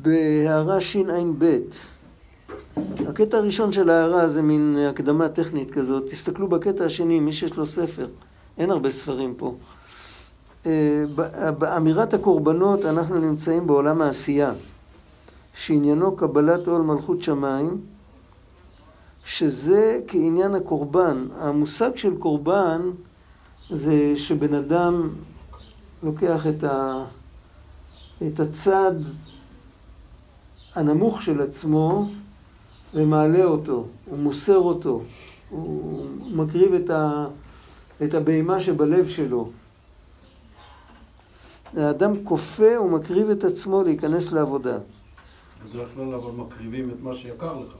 בהערה 0.07 0.81
שע"ב, 0.81 1.59
הקטע 3.07 3.37
הראשון 3.37 3.71
של 3.71 3.89
ההערה 3.89 4.27
זה 4.27 4.41
מין 4.41 4.77
הקדמה 4.89 5.29
טכנית 5.29 5.71
כזאת. 5.71 6.03
תסתכלו 6.09 6.47
בקטע 6.47 6.85
השני, 6.85 7.19
מי 7.19 7.31
שיש 7.31 7.57
לו 7.57 7.65
ספר, 7.65 8.07
אין 8.57 8.71
הרבה 8.71 8.91
ספרים 8.91 9.33
פה. 9.37 9.55
אה, 10.65 11.03
באמירת 11.59 12.13
הקורבנות 12.13 12.85
אנחנו 12.85 13.19
נמצאים 13.19 13.67
בעולם 13.67 14.01
העשייה, 14.01 14.53
שעניינו 15.53 16.15
קבלת 16.15 16.67
עול 16.67 16.81
מלכות 16.81 17.21
שמיים, 17.21 17.81
שזה 19.25 19.99
כעניין 20.07 20.55
הקורבן. 20.55 21.27
המושג 21.39 21.95
של 21.95 22.17
קורבן 22.17 22.81
זה 23.69 24.13
שבן 24.15 24.53
אדם 24.53 25.09
לוקח 26.03 26.47
את, 26.47 26.63
ה, 26.63 27.03
את 28.27 28.39
הצד 28.39 28.93
הנמוך 30.77 31.21
של 31.21 31.41
עצמו 31.41 32.09
ומעלה 32.93 33.43
אותו, 33.43 33.85
הוא 34.05 34.19
מוסר 34.19 34.57
אותו, 34.57 35.01
הוא 35.49 36.05
מקריב 36.31 36.73
את, 36.73 36.89
ה, 36.89 37.27
את 38.03 38.13
הבהמה 38.13 38.59
שבלב 38.59 39.07
שלו. 39.07 39.49
האדם 41.77 42.23
כופה 42.23 42.79
ומקריב 42.81 43.29
את 43.29 43.43
עצמו 43.43 43.83
להיכנס 43.83 44.31
לעבודה. 44.31 44.77
בדרך 45.65 45.89
כלל 45.95 46.13
אבל 46.13 46.31
מקריבים 46.31 46.89
את 46.89 47.03
מה 47.03 47.15
שיקר 47.15 47.59
לך. 47.59 47.73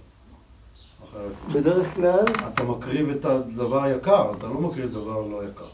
בדרך 1.54 1.96
כלל, 1.96 2.26
אתה 2.54 2.64
מקריב 2.64 3.10
את 3.10 3.26
הדבר 3.26 3.84
היקר, 3.84 4.32
אתה 4.38 4.48
לא 4.48 4.62
מקריב 4.62 4.90
דבר 4.90 5.28
לא 5.28 5.42
יקר. 5.44 5.68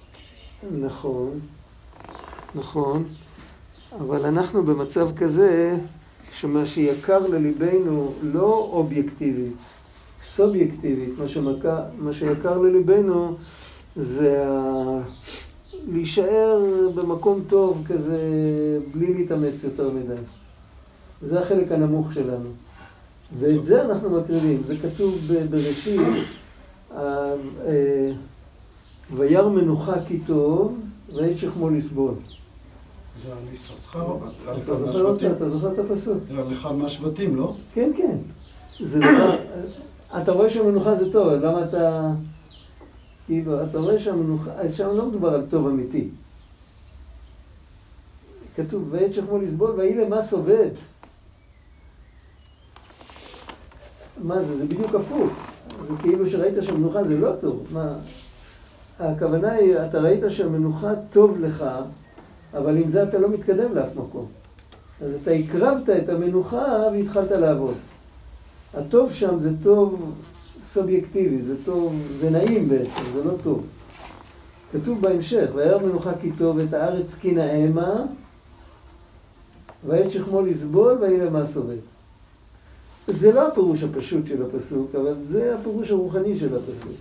נכון, 0.80 1.39
נכון, 2.56 3.03
אבל 4.00 4.25
אנחנו 4.25 4.63
במצב 4.63 5.18
כזה 5.18 5.77
שמה 6.40 6.66
שיקר 6.66 7.28
לליבנו 7.28 8.13
לא 8.24 8.70
אובייקטיבית, 8.72 9.54
סובייקטיבית, 10.25 11.10
מה, 11.18 11.28
שמקר, 11.28 11.80
מה 12.00 12.13
שיקר 12.13 12.58
לליבנו 12.58 13.36
זה 13.96 14.48
ה... 14.48 15.00
להישאר 15.88 16.62
במקום 16.96 17.42
טוב 17.48 17.84
כזה 17.88 18.20
בלי 18.94 19.13
להתאמץ 19.13 19.63
יותר 19.63 19.90
מדי. 19.92 20.22
זה 21.22 21.40
החלק 21.40 21.72
הנמוך 21.72 22.13
שלנו. 22.13 22.50
ואת 23.40 23.66
זה 23.66 23.86
אנחנו 23.86 24.20
מקריבים, 24.20 24.62
זה 24.68 24.75
כתוב 24.78 25.32
בראשית, 25.50 26.02
אה, 26.98 27.34
וירא 29.16 29.50
מנוחה 29.50 29.94
כי 30.08 30.20
טוב, 30.25 30.80
ועת 31.13 31.38
שכמו 31.38 31.70
לסבול. 31.70 32.13
זה 33.22 33.29
יששכר, 33.53 34.17
על 34.48 34.58
אתה 34.63 34.77
זוכר? 34.77 35.03
מהשבטים. 35.03 35.32
אתה 35.32 35.50
זוכר 35.50 35.74
את 35.74 35.79
הפסוק? 35.79 36.17
על 36.38 36.53
אחד 36.53 36.72
מהשבטים, 36.75 37.36
לא? 37.36 37.55
כן, 37.74 37.91
כן. 37.98 38.17
זה 38.79 39.00
דבר... 39.00 39.36
אתה 40.22 40.32
רואה 40.32 40.50
שהמנוחה 40.50 40.96
זה 40.96 41.12
טוב, 41.12 41.29
למה 41.34 41.63
אתה... 41.63 42.12
כאילו, 43.25 43.63
אתה 43.63 43.77
רואה 43.77 44.00
שהמנוחה... 44.00 44.51
שם 44.72 44.88
לא 44.98 45.05
מדובר 45.05 45.34
על 45.34 45.46
טוב 45.50 45.67
אמיתי. 45.67 46.10
כתוב, 48.55 48.88
ועת 48.91 49.13
שכמו 49.13 49.38
לסבול, 49.38 49.72
ויהי 49.72 49.96
למס 49.96 50.34
עובד. 50.34 50.70
מה 54.24 54.41
זה? 54.41 54.58
זה 54.58 54.65
בדיוק 54.65 54.96
הפוך. 54.96 55.32
זה 55.88 55.93
כאילו 56.01 56.29
שראית 56.29 56.53
שהמנוחה 56.62 57.03
זה 57.03 57.17
לא 57.17 57.32
טוב. 57.41 57.67
מה... 57.72 57.96
הכוונה 59.00 59.51
היא, 59.51 59.75
אתה 59.89 60.00
ראית 60.00 60.24
שהמנוחה 60.29 60.91
טוב 61.12 61.39
לך, 61.39 61.65
אבל 62.57 62.77
עם 62.77 62.89
זה 62.89 63.03
אתה 63.03 63.19
לא 63.19 63.29
מתקדם 63.29 63.75
לאף 63.75 63.95
מקום. 63.95 64.25
אז 65.01 65.13
אתה 65.22 65.31
הקרבת 65.31 65.89
את 65.89 66.10
המנוחה 66.10 66.88
והתחלת 66.93 67.31
לעבוד. 67.31 67.75
הטוב 68.74 69.13
שם 69.13 69.39
זה 69.39 69.50
טוב 69.63 70.13
סובייקטיבי, 70.65 71.41
זה 71.41 71.55
טוב, 71.65 71.95
זה 72.19 72.29
נעים 72.29 72.69
בעצם, 72.69 73.01
זה 73.13 73.24
לא 73.24 73.33
טוב. 73.43 73.65
כתוב 74.72 75.01
בהמשך, 75.01 75.50
וירא 75.55 75.83
מנוחה 75.83 76.12
כי 76.22 76.31
טוב 76.38 76.60
את 76.60 76.74
הארץ 76.74 77.15
כי 77.15 77.31
נאמה, 77.31 78.03
ועת 79.88 80.12
שכמו 80.12 80.41
לסבול 80.41 80.98
ויהי 81.01 81.19
למס 81.19 81.57
עובד. 81.57 81.77
זה 83.07 83.33
לא 83.33 83.48
הפירוש 83.48 83.83
הפשוט 83.83 84.27
של 84.27 84.43
הפסוק, 84.43 84.95
אבל 84.95 85.15
זה 85.29 85.55
הפירוש 85.55 85.91
הרוחני 85.91 86.39
של 86.39 86.57
הפסוק. 86.57 86.98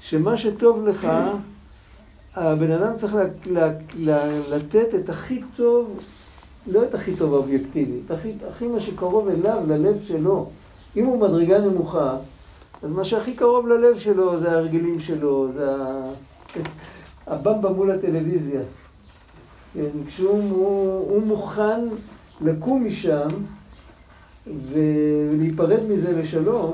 שמה 0.00 0.36
שטוב 0.36 0.86
לך, 0.86 1.08
הבן 2.36 2.70
אדם 2.70 2.96
צריך 2.96 3.14
לה, 3.14 3.24
לה, 3.46 3.72
לה, 3.94 4.24
לתת 4.50 4.94
את 4.94 5.08
הכי 5.08 5.40
טוב, 5.56 6.00
לא 6.66 6.84
את 6.84 6.94
הכי 6.94 7.16
טוב 7.16 7.34
האובייקטיבי, 7.34 7.98
את 8.06 8.10
הכי, 8.10 8.32
הכי 8.50 8.66
מה 8.66 8.80
שקרוב 8.80 9.28
אליו, 9.28 9.62
ללב 9.68 10.02
שלו. 10.06 10.48
אם 10.96 11.06
הוא 11.06 11.20
מדרגה 11.20 11.58
נמוכה, 11.58 12.16
אז 12.82 12.90
מה 12.90 13.04
שהכי 13.04 13.34
קרוב 13.34 13.68
ללב 13.68 13.98
שלו 13.98 14.40
זה 14.40 14.52
ההרגלים 14.52 15.00
שלו, 15.00 15.48
זה. 15.54 15.76
הבמבה 17.26 17.70
מול 17.72 17.90
הטלוויזיה. 17.90 18.60
כן, 19.74 19.90
כשהוא 20.06 20.42
הוא, 20.50 21.10
הוא 21.10 21.22
מוכן 21.22 21.80
לקום 22.40 22.86
משם 22.86 23.28
ולהיפרד 24.46 25.82
מזה 25.88 26.22
לשלום, 26.22 26.72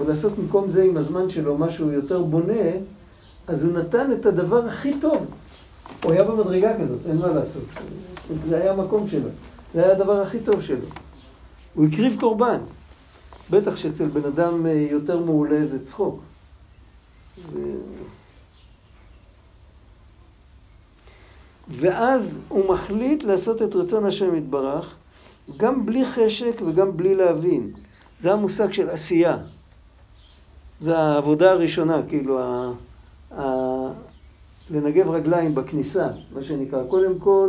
ולעשות 0.00 0.38
במקום 0.38 0.70
זה 0.70 0.82
עם 0.82 0.96
הזמן 0.96 1.30
שלו 1.30 1.58
משהו 1.58 1.90
יותר 1.92 2.22
בונה, 2.22 2.70
אז 3.48 3.64
הוא 3.64 3.78
נתן 3.78 4.12
את 4.12 4.26
הדבר 4.26 4.66
הכי 4.66 5.00
טוב. 5.00 5.26
הוא 6.04 6.12
היה 6.12 6.24
במדרגה 6.24 6.78
כזאת, 6.80 6.98
אין 7.06 7.18
מה 7.18 7.26
לעשות. 7.26 7.64
זה 8.46 8.60
היה 8.60 8.72
המקום 8.72 9.08
שלו. 9.08 9.28
זה 9.74 9.84
היה 9.84 9.92
הדבר 9.92 10.22
הכי 10.22 10.38
טוב 10.40 10.62
שלו. 10.62 10.86
הוא 11.74 11.86
הקריב 11.86 12.20
קורבן. 12.20 12.58
בטח 13.50 13.76
שאצל 13.76 14.06
בן 14.08 14.24
אדם 14.24 14.66
אה, 14.66 14.86
יותר 14.90 15.18
מעולה 15.18 15.66
זה 15.66 15.86
צחוק. 15.86 16.20
ו... 17.38 17.58
ואז 21.78 22.38
הוא 22.48 22.72
מחליט 22.72 23.22
לעשות 23.22 23.62
את 23.62 23.74
רצון 23.74 24.06
השם 24.06 24.34
יתברך, 24.34 24.94
גם 25.56 25.86
בלי 25.86 26.04
חשק 26.06 26.60
וגם 26.66 26.96
בלי 26.96 27.14
להבין. 27.14 27.72
זה 28.20 28.32
המושג 28.32 28.72
של 28.72 28.90
עשייה. 28.90 29.36
זה 30.80 30.98
העבודה 30.98 31.50
הראשונה, 31.50 32.00
כאילו, 32.08 32.40
ה- 32.42 32.72
לנגב 34.70 35.10
רגליים 35.10 35.54
בכניסה, 35.54 36.08
מה 36.34 36.44
שנקרא. 36.44 36.84
קודם 36.88 37.18
כל, 37.18 37.48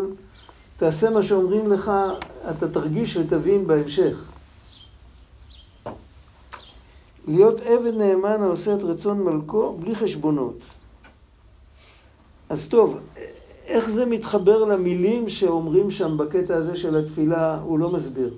תעשה 0.77 1.09
מה 1.09 1.23
שאומרים 1.23 1.71
לך, 1.71 1.91
אתה 2.49 2.69
תרגיש 2.71 3.17
ותבין 3.17 3.67
בהמשך. 3.67 4.23
להיות 7.27 7.61
עבד 7.61 7.93
נאמן 7.97 8.41
העושה 8.41 8.75
את 8.75 8.83
רצון 8.83 9.23
מלכו 9.23 9.77
בלי 9.79 9.95
חשבונות. 9.95 10.57
אז 12.49 12.67
טוב, 12.67 12.99
איך 13.65 13.89
זה 13.89 14.05
מתחבר 14.05 14.63
למילים 14.63 15.29
שאומרים 15.29 15.91
שם 15.91 16.17
בקטע 16.17 16.55
הזה 16.55 16.75
של 16.75 16.95
התפילה, 16.97 17.59
הוא 17.63 17.79
לא 17.79 17.89
מסביר. 17.89 18.33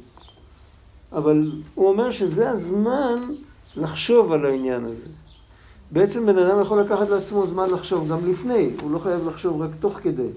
אבל 1.11 1.51
הוא 1.75 1.89
אומר 1.89 2.11
שזה 2.11 2.49
הזמן 2.49 3.15
לחשוב 3.75 4.33
על 4.33 4.45
העניין 4.45 4.85
הזה. 4.85 5.07
בעצם 5.91 6.25
בן 6.25 6.37
אדם 6.37 6.61
יכול 6.61 6.81
לקחת 6.81 7.09
לעצמו 7.09 7.47
זמן 7.47 7.69
לחשוב 7.73 8.11
גם 8.11 8.31
לפני, 8.31 8.69
הוא 8.81 8.91
לא 8.91 8.99
חייב 8.99 9.27
לחשוב 9.27 9.61
רק 9.61 9.69
תוך 9.79 9.99
כדי. 10.03 10.27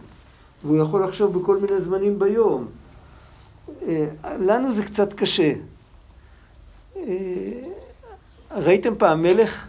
והוא 0.64 0.76
יכול 0.76 1.04
לחשוב 1.04 1.38
בכל 1.38 1.56
מיני 1.56 1.80
זמנים 1.80 2.18
ביום. 2.18 2.66
אה, 3.82 4.06
לנו 4.38 4.72
זה 4.72 4.82
קצת 4.82 5.12
קשה. 5.12 5.52
אה, 6.96 7.02
ראיתם 8.50 8.94
פעם 8.98 9.22
מלך? 9.22 9.66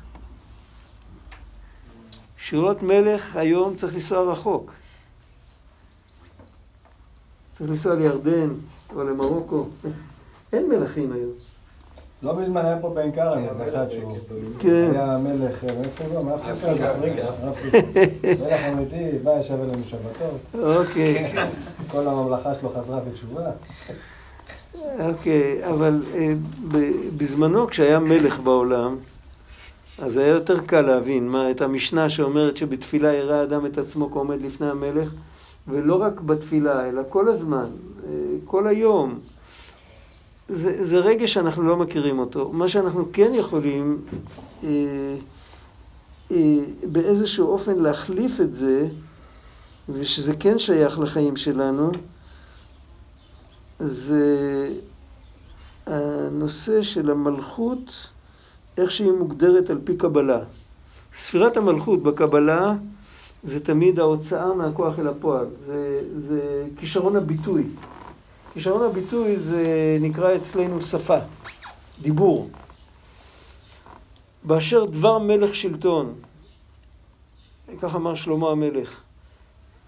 שירות 2.37 2.83
מלך 2.83 3.35
היום 3.35 3.75
צריך 3.75 3.93
לנסוע 3.93 4.31
רחוק. 4.31 4.71
צריך 7.53 7.69
לנסוע 7.69 7.95
לירדן 7.95 8.49
או 8.95 9.03
למרוקו. 9.03 9.67
אין 10.53 10.69
מלכים 10.69 11.11
היום. 11.11 11.50
לא 12.23 12.35
מזמן 12.35 12.65
היה 12.65 12.79
פה 12.81 12.89
בעין 12.89 13.11
כרם 13.11 13.43
איזה 13.43 13.69
אחד 13.69 13.91
שהוא 13.91 14.17
כן. 14.59 14.91
היה 14.93 15.17
מלך, 15.17 15.63
אה, 15.63 15.73
מאיפה 15.81 16.03
הוא? 16.03 16.25
מאפריקה? 16.25 16.51
אפריקה, 16.51 17.29
אפריקה. 17.29 17.29
אפריקה. 17.49 18.43
מלך 18.43 18.59
אמיתי, 18.73 19.17
בא, 19.23 19.39
ישב 19.39 19.53
אלינו 19.53 19.83
שבתות, 19.85 20.63
אוקיי, 20.63 21.33
כל 21.91 22.07
הממלכה 22.07 22.55
שלו 22.55 22.69
חזרה 22.69 22.99
בתשובה. 22.99 23.51
אוקיי, 24.99 25.69
אבל 25.69 26.03
אה, 26.15 26.33
בזמנו 27.17 27.67
כשהיה 27.67 27.99
מלך 27.99 28.39
בעולם, 28.39 28.97
אז 29.99 30.17
היה 30.17 30.27
יותר 30.27 30.59
קל 30.59 30.81
להבין 30.81 31.27
מה, 31.27 31.51
את 31.51 31.61
המשנה 31.61 32.09
שאומרת 32.09 32.57
שבתפילה 32.57 33.13
יראה 33.13 33.39
האדם 33.39 33.65
את 33.65 33.77
עצמו 33.77 34.11
כעומד 34.11 34.41
לפני 34.41 34.69
המלך, 34.69 35.13
ולא 35.67 36.01
רק 36.01 36.21
בתפילה, 36.21 36.89
אלא 36.89 37.01
כל 37.09 37.29
הזמן, 37.29 37.65
אה, 38.05 38.11
כל 38.45 38.67
היום. 38.67 39.19
זה, 40.51 40.83
זה 40.83 40.97
רגש 40.97 41.33
שאנחנו 41.33 41.63
לא 41.63 41.77
מכירים 41.77 42.19
אותו. 42.19 42.49
מה 42.53 42.67
שאנחנו 42.67 43.05
כן 43.13 43.31
יכולים 43.33 44.01
אה, 44.63 44.69
אה, 46.31 46.37
באיזשהו 46.91 47.47
אופן 47.47 47.79
להחליף 47.79 48.41
את 48.41 48.55
זה, 48.55 48.87
ושזה 49.89 50.35
כן 50.35 50.59
שייך 50.59 50.99
לחיים 50.99 51.35
שלנו, 51.35 51.91
זה 53.79 54.69
הנושא 55.85 56.81
של 56.81 57.11
המלכות, 57.11 58.07
איך 58.77 58.91
שהיא 58.91 59.11
מוגדרת 59.11 59.69
על 59.69 59.79
פי 59.83 59.97
קבלה. 59.97 60.39
ספירת 61.13 61.57
המלכות 61.57 62.03
בקבלה 62.03 62.75
זה 63.43 63.59
תמיד 63.59 63.99
ההוצאה 63.99 64.53
מהכוח 64.53 64.99
אל 64.99 65.07
הפועל, 65.07 65.45
זה, 65.65 66.01
זה 66.27 66.67
כישרון 66.77 67.15
הביטוי. 67.15 67.63
כישרון 68.53 68.81
הביטוי 68.81 69.35
זה 69.35 69.97
נקרא 70.01 70.35
אצלנו 70.35 70.81
שפה, 70.81 71.17
דיבור. 72.01 72.49
באשר 74.43 74.85
דבר 74.85 75.17
מלך 75.17 75.55
שלטון, 75.55 76.13
כך 77.81 77.95
אמר 77.95 78.15
שלמה 78.15 78.51
המלך, 78.51 79.01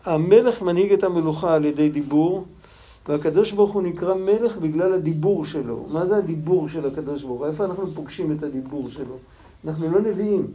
המלך 0.05 0.61
מנהיג 0.61 0.93
את 0.93 1.03
המלוכה 1.03 1.55
על 1.55 1.65
ידי 1.65 1.89
דיבור, 1.89 2.45
והקדוש 3.07 3.51
ברוך 3.51 3.73
הוא 3.73 3.81
נקרא 3.81 4.13
מלך 4.13 4.57
בגלל 4.57 4.93
הדיבור 4.93 5.45
שלו. 5.45 5.85
מה 5.89 6.05
זה 6.05 6.17
הדיבור 6.17 6.69
של 6.69 6.87
הקדוש 6.87 7.23
ברוך 7.23 7.39
הוא? 7.39 7.47
איפה 7.47 7.65
אנחנו 7.65 7.93
פוגשים 7.93 8.31
את 8.31 8.43
הדיבור 8.43 8.89
שלו? 8.89 9.17
אנחנו 9.67 9.91
לא 9.91 10.01
נביאים. 10.01 10.47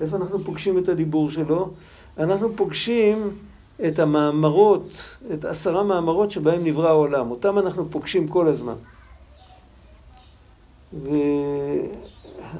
איפה 0.00 0.16
אנחנו 0.16 0.44
פוגשים 0.44 0.78
את 0.78 0.88
הדיבור 0.88 1.30
שלו? 1.30 1.70
אנחנו 2.18 2.56
פוגשים 2.56 3.30
את 3.88 3.98
המאמרות, 3.98 5.16
את 5.34 5.44
עשרה 5.44 5.82
מאמרות 5.82 6.30
שבהם 6.30 6.64
נברא 6.64 6.88
העולם. 6.88 7.30
אותם 7.30 7.58
אנחנו 7.58 7.90
פוגשים 7.90 8.28
כל 8.28 8.48
הזמן. 8.48 8.74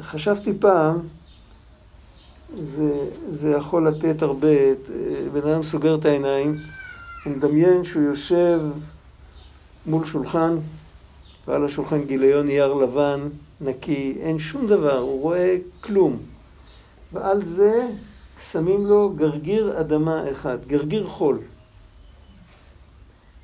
וחשבתי 0.00 0.52
פעם, 0.60 0.98
זה, 2.56 3.08
זה 3.32 3.50
יכול 3.50 3.88
לתת 3.88 4.22
הרבה, 4.22 4.48
בן 5.32 5.48
אדם 5.48 5.62
סוגר 5.62 5.94
את 5.94 6.04
העיניים, 6.04 6.56
הוא 7.24 7.32
מדמיין 7.32 7.84
שהוא 7.84 8.02
יושב 8.02 8.60
מול 9.86 10.04
שולחן, 10.04 10.56
ועל 11.48 11.64
השולחן 11.64 12.04
גיליון 12.04 12.46
נייר 12.46 12.74
לבן, 12.74 13.20
נקי, 13.60 14.16
אין 14.20 14.38
שום 14.38 14.66
דבר, 14.66 14.98
הוא 14.98 15.22
רואה 15.22 15.56
כלום. 15.80 16.16
ועל 17.12 17.44
זה 17.44 17.86
שמים 18.50 18.86
לו 18.86 19.12
גרגיר 19.16 19.80
אדמה 19.80 20.30
אחד, 20.30 20.64
גרגיר 20.66 21.06
חול. 21.06 21.38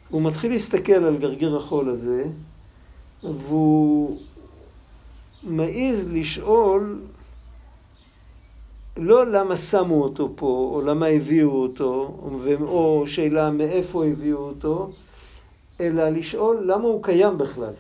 הוא 0.09 0.23
מתחיל 0.23 0.53
להסתכל 0.53 0.93
על 0.93 1.17
גרגיר 1.17 1.57
החול 1.57 1.91
הזה, 1.91 2.25
והוא 3.23 4.19
מעז 5.43 6.09
לשאול 6.13 7.01
לא 8.97 9.27
למה 9.27 9.57
שמו 9.57 10.03
אותו 10.03 10.33
פה, 10.37 10.71
או 10.75 10.83
למה 10.83 11.07
הביאו 11.07 11.51
אותו, 11.51 12.19
או 12.61 13.05
שאלה 13.07 13.51
מאיפה 13.51 14.07
הביאו 14.07 14.39
אותו, 14.39 14.91
אלא 15.81 16.09
לשאול 16.09 16.63
למה 16.67 16.85
הוא 16.85 17.03
קיים 17.03 17.39
בכלל. 17.39 17.73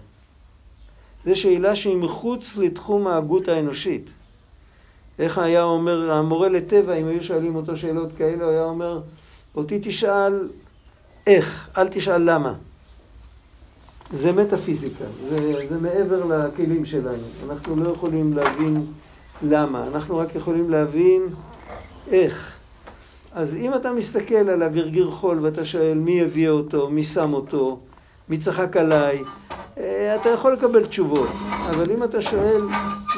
זו 1.25 1.41
שאלה 1.41 1.77
שהיא 1.77 1.97
מחוץ 1.97 2.57
לתחום 2.57 3.07
ההגות 3.07 3.49
האנושית. 3.49 4.11
איך 5.19 5.39
היה 5.39 5.63
אומר 5.63 6.13
המורה 6.13 6.49
לטבע, 6.49 6.95
אם 6.95 7.07
היו 7.07 7.25
שואלים 7.25 7.57
אותו 7.57 7.77
שאלות 7.77 8.09
כאלה, 8.19 8.45
הוא 8.45 8.53
היה 8.53 8.65
אומר, 8.65 9.01
אותי 9.57 9.79
תשאל 9.83 10.49
איך, 11.27 11.69
אל 11.79 11.89
תשאל 11.89 12.31
למה. 12.35 12.55
זה 14.13 14.33
מטאפיזיקה, 14.33 15.05
זה, 15.29 15.53
זה 15.69 15.79
מעבר 15.79 16.25
לכלים 16.25 16.85
שלנו. 16.85 17.23
אנחנו 17.49 17.77
לא 17.77 17.91
יכולים 17.91 18.33
להבין 18.33 18.87
למה, 19.43 19.87
אנחנו 19.87 20.19
רק 20.19 20.35
יכולים 20.35 20.71
להבין 20.71 21.23
איך. 22.11 22.57
אז 23.35 23.55
אם 23.55 23.75
אתה 23.75 23.93
מסתכל 23.93 24.35
על 24.35 24.63
הגרגיר 24.63 25.11
חול 25.11 25.39
ואתה 25.43 25.65
שואל 25.65 25.99
מי 25.99 26.23
הביא 26.23 26.49
אותו, 26.49 26.91
מי 26.91 27.05
שם 27.05 27.33
אותו, 27.33 27.79
מי 28.29 28.39
צחק 28.39 28.77
עליי, 28.77 29.23
אה, 29.79 30.17
אתה 30.21 30.29
יכול 30.29 30.53
לקבל 30.53 30.87
תשובות. 30.87 31.29
אבל 31.71 31.93
אם 31.93 32.05
אתה 32.05 32.23
שואל 32.23 32.63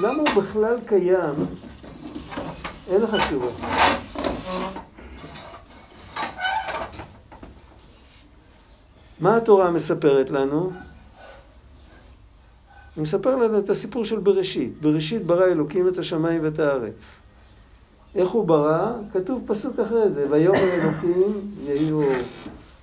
למה 0.02 0.22
הוא 0.22 0.42
בכלל 0.42 0.76
קיים, 0.86 1.34
אין 2.90 3.02
לך 3.02 3.16
תשובה. 3.26 3.46
מה 9.20 9.36
התורה 9.36 9.70
מספרת 9.70 10.30
לנו? 10.30 10.70
היא 12.96 13.02
מספרת 13.02 13.40
לנו 13.40 13.58
את 13.58 13.70
הסיפור 13.70 14.04
של 14.04 14.18
בראשית. 14.18 14.80
בראשית 14.80 15.26
ברא 15.26 15.44
אלוקים 15.44 15.88
את 15.88 15.98
השמיים 15.98 16.40
ואת 16.42 16.58
הארץ. 16.58 17.16
איך 18.14 18.28
הוא 18.28 18.46
ברא? 18.46 18.92
כתוב 19.12 19.42
פסוק 19.46 19.78
אחרי 19.78 20.10
זה, 20.10 20.26
ויאמר 20.30 20.72
אלוקים 20.72 21.50
יהי 21.64 21.92
אור. 21.92 22.12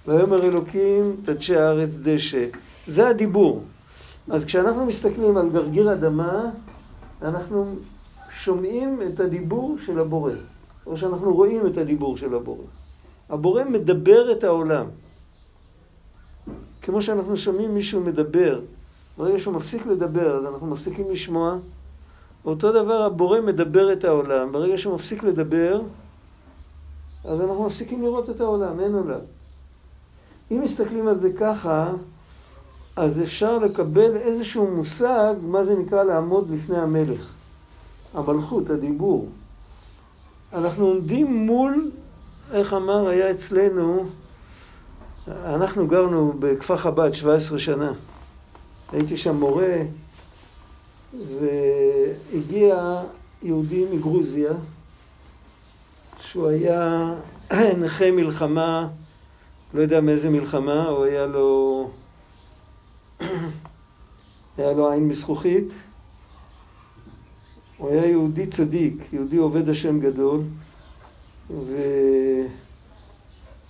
ויאמר 0.07 0.43
אלוקים 0.43 1.15
תדשי 1.25 1.55
הארץ 1.55 1.89
דשא. 2.03 2.45
זה 2.87 3.07
הדיבור. 3.07 3.63
אז 4.29 4.45
כשאנחנו 4.45 4.85
מסתכלים 4.85 5.37
על 5.37 5.49
גרגיר 5.49 5.93
אדמה, 5.93 6.49
אנחנו 7.21 7.75
שומעים 8.47 8.99
את 9.01 9.19
הדיבור 9.19 9.77
של 9.85 9.99
הבורא, 9.99 10.31
או 10.85 10.97
שאנחנו 10.97 11.35
רואים 11.35 11.67
את 11.67 11.77
הדיבור 11.77 12.17
של 12.17 12.35
הבורא. 12.35 12.63
הבורא 13.29 13.63
מדבר 13.63 14.31
את 14.31 14.43
העולם. 14.43 14.85
כמו 16.81 17.01
שאנחנו 17.01 17.37
שומעים 17.37 17.75
מישהו 17.75 18.01
מדבר, 18.01 18.61
ברגע 19.17 19.39
שהוא 19.39 19.53
מפסיק 19.53 19.85
לדבר, 19.85 20.37
אז 20.37 20.45
אנחנו 20.45 20.67
מפסיקים 20.67 21.11
לשמוע. 21.11 21.57
אותו 22.45 22.71
דבר 22.71 23.01
הבורא 23.01 23.41
מדבר 23.41 23.93
את 23.93 24.03
העולם, 24.03 24.51
ברגע 24.51 24.77
שהוא 24.77 24.95
מפסיק 24.95 25.23
לדבר, 25.23 25.81
אז 27.25 27.41
אנחנו 27.41 27.63
מפסיקים 27.63 28.01
לראות 28.01 28.29
את 28.29 28.41
העולם, 28.41 28.79
אין 28.79 28.95
עולם. 28.95 29.23
אם 30.51 30.61
מסתכלים 30.63 31.07
על 31.07 31.19
זה 31.19 31.33
ככה, 31.39 31.91
אז 32.95 33.21
אפשר 33.21 33.57
לקבל 33.57 34.15
איזשהו 34.15 34.67
מושג 34.75 35.33
מה 35.41 35.63
זה 35.63 35.75
נקרא 35.75 36.03
לעמוד 36.03 36.49
לפני 36.49 36.77
המלך. 36.77 37.36
המלכות, 38.17 38.69
הדיבור. 38.69 39.29
אנחנו 40.53 40.85
עומדים 40.85 41.33
מול, 41.33 41.91
איך 42.51 42.73
אמר, 42.73 43.07
היה 43.07 43.31
אצלנו, 43.31 44.05
אנחנו 45.27 45.87
גרנו 45.87 46.33
בכפר 46.39 46.77
חב"ד 46.77 47.13
17 47.13 47.59
שנה. 47.59 47.91
הייתי 48.91 49.17
שם 49.17 49.35
מורה, 49.35 49.77
והגיע 51.39 53.01
יהודי 53.43 53.85
מגרוזיה, 53.93 54.51
שהוא 56.21 56.47
היה 56.47 57.13
נכה 57.83 58.11
מלחמה, 58.11 58.87
לא 59.73 59.81
יודע 59.81 60.01
מאיזה 60.01 60.29
מלחמה, 60.29 60.87
הוא 60.87 61.05
היה 61.05 61.25
לו, 61.25 61.89
היה 64.57 64.73
לו 64.73 64.91
עין 64.91 65.07
מזכוכית. 65.07 65.67
הוא 67.77 67.89
היה 67.89 68.05
יהודי 68.05 68.47
צדיק, 68.47 68.93
יהודי 69.13 69.37
עובד 69.37 69.69
השם 69.69 69.99
גדול, 69.99 70.41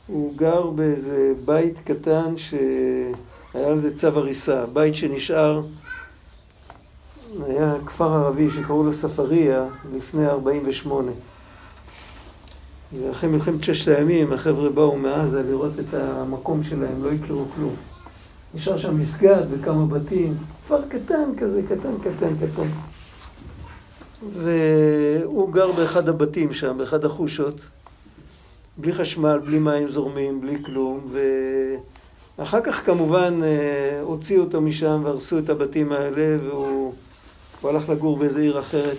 והוא 0.10 0.34
גר 0.36 0.70
באיזה 0.70 1.34
בית 1.46 1.80
קטן 1.84 2.38
שהיה 2.38 3.67
על 3.67 3.82
זה 3.82 3.96
צו 3.96 4.08
הריסה, 4.08 4.65
בית 4.65 4.96
שנשאר, 4.96 5.62
היה 7.46 7.76
כפר 7.86 8.13
ערבי 8.13 8.50
שקראו 8.50 8.84
לו 8.84 8.93
ספריה 8.93 9.65
לפני 9.93 10.28
48. 10.28 11.12
ואחרי 12.93 13.30
מלחמת 13.30 13.63
ששת 13.63 13.88
הימים 13.88 14.34
החבר'ה 14.34 14.70
באו 14.70 14.98
מעזה 14.98 15.43
לראות 15.43 15.80
את 15.80 15.93
המקום 15.93 16.63
שלהם, 16.63 17.04
לא 17.04 17.10
יקראו 17.10 17.46
כלום. 17.56 17.76
נשאר 18.54 18.78
שם 18.78 19.00
מסגד 19.00 19.43
וכמה 19.52 19.86
בתים, 19.86 20.38
כפר 20.65 20.82
קטן 20.89 21.30
כזה, 21.38 21.62
קטן, 21.70 21.93
קטן, 22.02 22.36
קטן. 22.36 22.67
והוא 24.34 25.53
גר 25.53 25.71
באחד 25.71 26.10
הבתים 26.10 26.53
שם, 26.53 26.77
באחד 26.77 27.06
החושות, 27.06 27.56
בלי 28.77 28.93
חשמל, 28.93 29.39
בלי 29.45 29.60
מים 29.60 29.88
זורמים, 29.88 30.41
בלי 30.41 30.63
כלום, 30.65 31.12
ואחר 32.38 32.62
כך 32.62 32.86
כמובן 32.86 33.39
אה, 33.43 34.01
הוציאו 34.01 34.43
אותו 34.43 34.62
משם 34.62 35.01
והרסו 35.03 35.39
את 35.39 35.49
הבתים 35.49 35.91
האלה 35.91 36.38
והוא 36.43 36.93
הלך 37.63 37.89
לגור 37.89 38.17
באיזה 38.17 38.41
עיר 38.41 38.60
אחרת. 38.60 38.97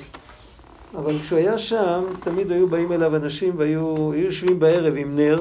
אבל 0.95 1.19
כשהוא 1.19 1.39
היה 1.39 1.59
שם, 1.59 2.05
תמיד 2.21 2.51
היו 2.51 2.69
באים 2.69 2.93
אליו 2.93 3.17
אנשים 3.17 3.55
והיו 3.57 4.15
יושבים 4.15 4.59
בערב 4.59 4.95
עם 4.97 5.17
נר 5.17 5.39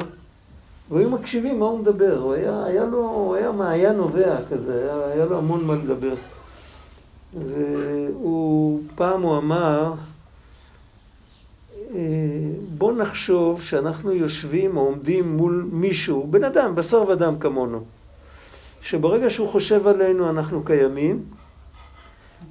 והיו 0.92 1.10
מקשיבים 1.10 1.60
מה 1.60 1.66
הוא 1.66 1.80
מדבר. 1.80 2.20
הוא 2.20 2.34
היה, 2.34 2.64
היה 2.66 2.86
לו, 2.86 2.98
הוא 2.98 3.36
היה 3.36 3.52
מעיין 3.52 3.96
נובע 3.96 4.38
כזה, 4.50 4.84
היה, 4.84 5.14
היה 5.14 5.26
לו 5.26 5.38
המון 5.38 5.66
מה 5.66 5.76
לדבר. 5.76 6.14
והוא, 7.46 8.82
פעם 8.96 9.22
הוא 9.22 9.38
אמר, 9.38 9.94
אה, 11.96 12.02
בוא 12.78 12.94
נחשוב 12.94 13.62
שאנחנו 13.62 14.12
יושבים 14.12 14.78
או 14.78 14.82
עומדים 14.82 15.38
מול 15.38 15.70
מישהו, 15.72 16.28
בן 16.30 16.44
אדם, 16.44 16.76
בשר 16.76 17.04
ודם 17.08 17.36
כמונו, 17.40 17.84
שברגע 18.82 19.30
שהוא 19.30 19.50
חושב 19.50 19.88
עלינו 19.88 20.30
אנחנו 20.30 20.64
קיימים, 20.64 21.24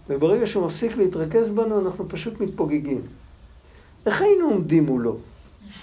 וברגע 0.08 0.46
שהוא 0.46 0.66
מפסיק 0.66 0.96
להתרכז 0.96 1.50
בנו 1.50 1.80
אנחנו 1.80 2.08
פשוט 2.08 2.40
מתפוגגים. 2.40 3.00
איך 4.06 4.22
היינו 4.22 4.44
עומדים 4.44 4.86
מולו, 4.86 5.16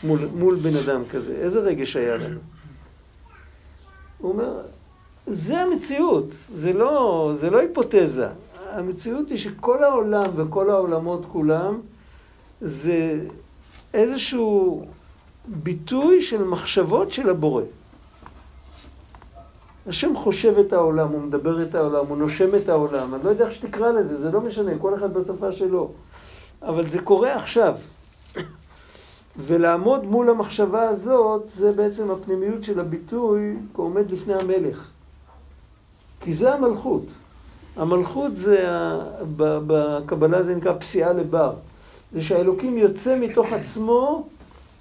מול, 0.04 0.20
מול 0.36 0.56
בן 0.56 0.76
אדם 0.86 1.02
כזה? 1.12 1.36
איזה 1.36 1.60
רגש 1.60 1.96
היה 1.96 2.18
לנו? 2.18 2.40
הוא 4.18 4.32
אומר, 4.32 4.62
זה 5.28 5.58
המציאות, 5.58 6.26
זה 6.56 6.74
לא, 6.74 7.32
זה 7.40 7.50
לא 7.50 7.60
היפותזה. 7.60 8.28
המציאות 8.74 9.30
היא 9.30 9.38
שכל 9.38 9.84
העולם 9.84 10.24
וכל 10.36 10.70
העולמות 10.70 11.26
כולם 11.32 11.80
זה 12.62 13.20
איזשהו 13.94 14.86
ביטוי 15.46 16.22
של 16.22 16.44
מחשבות 16.44 17.12
של 17.12 17.30
הבורא. 17.30 17.64
השם 19.88 20.16
חושב 20.16 20.58
את 20.60 20.74
העולם, 20.74 21.08
הוא 21.10 21.22
מדבר 21.22 21.64
את 21.64 21.76
העולם, 21.76 22.06
הוא 22.08 22.18
נושם 22.18 22.56
את 22.56 22.70
העולם. 22.70 23.16
אני 23.16 23.24
לא 23.24 23.30
יודע 23.30 23.46
איך 23.46 23.54
שתקרא 23.54 23.92
לזה, 23.92 24.22
זה 24.22 24.32
לא 24.32 24.42
משנה, 24.42 24.72
כל 24.82 24.96
אחד 24.96 25.14
בשפה 25.14 25.52
שלו. 25.52 25.92
אבל 26.62 26.90
זה 26.90 27.02
קורה 27.02 27.36
עכשיו. 27.36 27.76
ולעמוד 29.46 30.06
מול 30.06 30.30
המחשבה 30.30 30.90
הזאת, 30.90 31.50
זה 31.56 31.72
בעצם 31.72 32.12
הפנימיות 32.12 32.64
של 32.64 32.80
הביטוי 32.80 33.56
כעומד 33.74 34.12
לפני 34.12 34.34
המלך. 34.34 34.90
כי 36.22 36.34
זה 36.34 36.54
המלכות. 36.54 37.04
המלכות 37.76 38.36
זה, 38.36 38.70
בקבלה 39.38 40.44
זה 40.44 40.56
נקרא 40.56 40.74
פסיעה 40.80 41.14
לבר. 41.14 41.54
זה 42.14 42.24
שהאלוקים 42.24 42.78
יוצא 42.78 43.20
מתוך 43.20 43.54
עצמו 43.54 44.28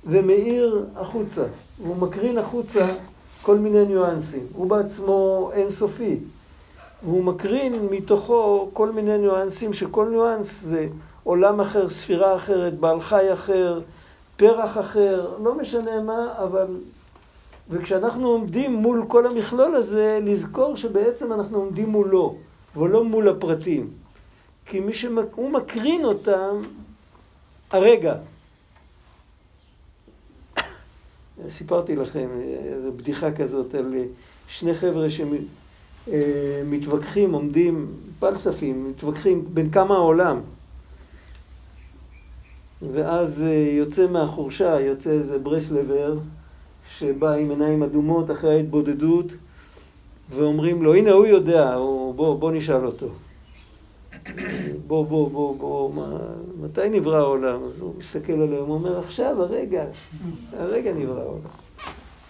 ומאיר 0.06 0.86
החוצה. 0.96 1.44
הוא 1.78 1.96
מקרין 1.96 2.38
החוצה 2.38 2.86
כל 3.42 3.58
מיני 3.58 3.84
ניואנסים. 3.84 4.46
הוא 4.52 4.66
בעצמו 4.66 5.50
אינסופי. 5.54 6.18
והוא 7.04 7.24
מקרין 7.24 7.86
מתוכו 7.90 8.68
כל 8.72 8.90
מיני 8.90 9.18
ניואנסים, 9.18 9.72
שכל 9.72 10.08
ניואנס 10.08 10.62
זה 10.62 10.86
עולם 11.24 11.60
אחר, 11.60 11.88
ספירה 11.88 12.36
אחרת, 12.36 12.78
בעל 12.78 13.00
חי 13.00 13.32
אחר, 13.32 13.80
פרח 14.36 14.78
אחר, 14.78 15.28
לא 15.42 15.54
משנה 15.54 16.00
מה, 16.00 16.34
אבל... 16.44 16.66
וכשאנחנו 17.70 18.28
עומדים 18.28 18.74
מול 18.74 19.04
כל 19.08 19.26
המכלול 19.26 19.74
הזה, 19.74 20.18
לזכור 20.22 20.76
שבעצם 20.76 21.32
אנחנו 21.32 21.58
עומדים 21.58 21.88
מולו. 21.88 22.34
ולא 22.76 23.04
מול 23.04 23.28
הפרטים. 23.28 23.90
כי 24.66 24.80
מי 24.80 24.92
שהוא 24.92 25.50
מקרין 25.50 26.04
אותם 26.04 26.62
הרגע. 27.70 28.14
סיפרתי 31.48 31.96
לכם 31.96 32.28
איזו 32.74 32.92
בדיחה 32.92 33.32
כזאת 33.32 33.74
על 33.74 33.94
שני 34.48 34.74
חבר'ה 34.74 35.06
שמתווכחים, 36.06 37.32
עומדים, 37.32 37.86
פלספים, 38.18 38.90
מתווכחים 38.90 39.44
בין 39.54 39.70
כמה 39.70 39.94
העולם. 39.94 40.40
ואז 42.92 43.44
יוצא 43.76 44.06
מהחורשה, 44.06 44.80
יוצא 44.80 45.10
איזה 45.10 45.38
ברסלבר 45.38 46.18
שבא 46.98 47.32
עם 47.32 47.50
עיניים 47.50 47.82
אדומות 47.82 48.30
אחרי 48.30 48.54
ההתבודדות 48.54 49.26
ואומרים 50.29 50.83
לו, 50.83 50.95
הנה 50.95 51.11
הוא 51.11 51.27
יודע, 51.27 51.73
הוא, 51.73 52.15
בוא, 52.15 52.39
בוא 52.39 52.51
נשאל 52.51 52.85
אותו. 52.85 53.07
בוא, 54.87 55.05
בוא, 55.05 55.29
בוא, 55.29 55.55
בוא, 55.57 55.93
מה, 55.93 56.17
מתי 56.61 56.89
נברא 56.89 57.17
העולם? 57.17 57.63
אז 57.63 57.79
הוא 57.79 57.93
מסתכל 57.97 58.33
עליהם, 58.33 58.65
הוא 58.65 58.73
אומר, 58.73 58.99
עכשיו, 58.99 59.41
הרגע, 59.41 59.83
הרגע 60.57 60.93
נברא 60.93 61.21
העולם. 61.21 61.41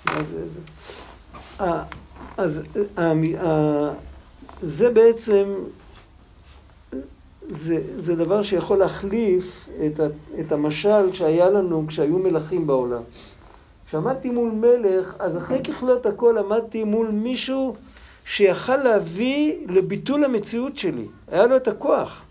מה 0.06 0.24
זה, 0.24 0.48
זה? 0.48 0.60
아, 1.60 1.64
אז 2.38 2.62
아, 2.96 3.00
아, 3.00 3.46
זה 4.62 4.90
בעצם, 4.90 5.54
זה, 7.42 7.82
זה 7.98 8.16
דבר 8.16 8.44
שיכול 8.44 8.78
להחליף 8.78 9.70
את, 9.86 10.00
ה, 10.00 10.08
את 10.40 10.52
המשל 10.52 11.14
שהיה 11.14 11.50
לנו 11.50 11.86
כשהיו 11.88 12.18
מלכים 12.18 12.68
בעולם. 12.68 13.02
כשעמדתי 13.93 14.31
מול 14.31 14.51
מלך, 14.51 15.17
אז 15.19 15.37
אחרי 15.37 15.63
ככלות 15.63 16.07
הכל 16.07 16.39
עמדתי 16.39 16.85
מול 16.85 17.09
מישהו 17.09 17.75
שיכל 18.25 18.77
להביא 18.77 19.67
לביטול 19.69 20.25
המציאות 20.25 20.79
שלי. 20.79 21.07
היה 21.29 21.47
לו 21.47 21.57
את 21.57 21.69
הכוח. 21.69 22.25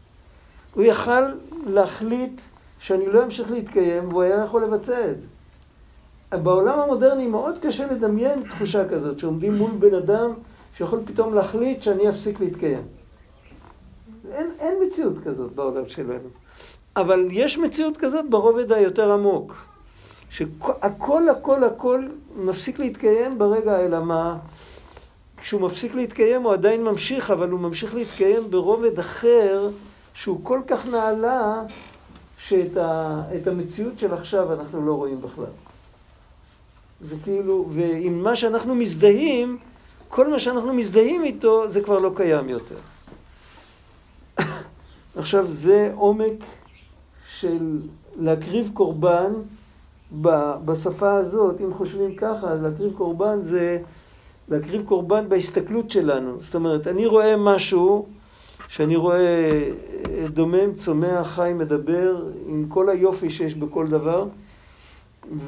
הוא 0.75 0.83
יכל 0.83 1.21
להחליט 1.65 2.41
שאני 2.79 3.07
לא 3.07 3.23
אמשיך 3.23 3.51
להתקיים, 3.51 4.07
והוא 4.07 4.21
היה 4.21 4.43
יכול 4.45 4.63
לבצע 4.63 5.11
את 5.11 5.15
זה. 5.21 6.37
בעולם 6.37 6.79
המודרני 6.79 7.27
מאוד 7.27 7.55
קשה 7.61 7.85
לדמיין 7.85 8.43
תחושה 8.49 8.89
כזאת, 8.89 9.19
שעומדים 9.19 9.53
מול 9.53 9.71
בן 9.79 9.93
אדם 9.93 10.33
שיכול 10.77 10.99
פתאום 11.05 11.33
להחליט 11.33 11.81
שאני 11.81 12.09
אפסיק 12.09 12.39
להתקיים. 12.39 12.83
אין, 14.31 14.51
אין 14.59 14.73
מציאות 14.87 15.15
כזאת 15.23 15.51
בעולם 15.51 15.87
שלנו. 15.87 16.29
אבל 16.95 17.27
יש 17.31 17.57
מציאות 17.57 17.97
כזאת 17.97 18.29
ברובד 18.29 18.71
היותר 18.71 19.11
עמוק. 19.11 19.70
שהכל 20.31 21.29
הכל 21.29 21.63
הכל 21.63 22.07
מפסיק 22.35 22.79
להתקיים 22.79 23.37
ברגע, 23.37 23.79
אלא 23.79 23.99
מה? 23.99 24.37
כשהוא 25.37 25.61
מפסיק 25.61 25.95
להתקיים 25.95 26.41
הוא 26.41 26.53
עדיין 26.53 26.83
ממשיך, 26.83 27.31
אבל 27.31 27.49
הוא 27.49 27.59
ממשיך 27.59 27.95
להתקיים 27.95 28.51
ברובד 28.51 28.99
אחר 28.99 29.69
שהוא 30.13 30.39
כל 30.43 30.61
כך 30.67 30.85
נעלה, 30.85 31.61
שאת 32.37 32.77
ה, 32.77 33.21
המציאות 33.45 33.99
של 33.99 34.13
עכשיו 34.13 34.53
אנחנו 34.53 34.85
לא 34.85 34.93
רואים 34.93 35.21
בכלל. 35.21 35.53
זה 37.01 37.15
כאילו, 37.23 37.69
ועם 37.73 38.23
מה 38.23 38.35
שאנחנו 38.35 38.75
מזדהים, 38.75 39.57
כל 40.09 40.27
מה 40.27 40.39
שאנחנו 40.39 40.73
מזדהים 40.73 41.23
איתו, 41.23 41.69
זה 41.69 41.81
כבר 41.81 41.99
לא 41.99 42.11
קיים 42.15 42.49
יותר. 42.49 42.75
עכשיו, 45.15 45.47
זה 45.47 45.91
עומק 45.95 46.43
של 47.39 47.79
להקריב 48.19 48.71
קורבן 48.73 49.33
בשפה 50.65 51.13
הזאת, 51.13 51.61
אם 51.61 51.73
חושבים 51.73 52.15
ככה, 52.15 52.47
אז 52.47 52.63
להקריב 52.63 52.93
קורבן 52.93 53.39
זה 53.43 53.79
להקריב 54.49 54.81
קורבן 54.85 55.29
בהסתכלות 55.29 55.91
שלנו. 55.91 56.39
זאת 56.39 56.55
אומרת, 56.55 56.87
אני 56.87 57.05
רואה 57.05 57.35
משהו 57.37 58.05
שאני 58.67 58.95
רואה 58.95 59.19
אה, 59.19 60.27
דומם, 60.27 60.73
צומח, 60.73 61.27
חי, 61.27 61.51
מדבר, 61.55 62.23
עם 62.47 62.65
כל 62.69 62.89
היופי 62.89 63.29
שיש 63.29 63.55
בכל 63.55 63.87
דבר, 63.87 64.27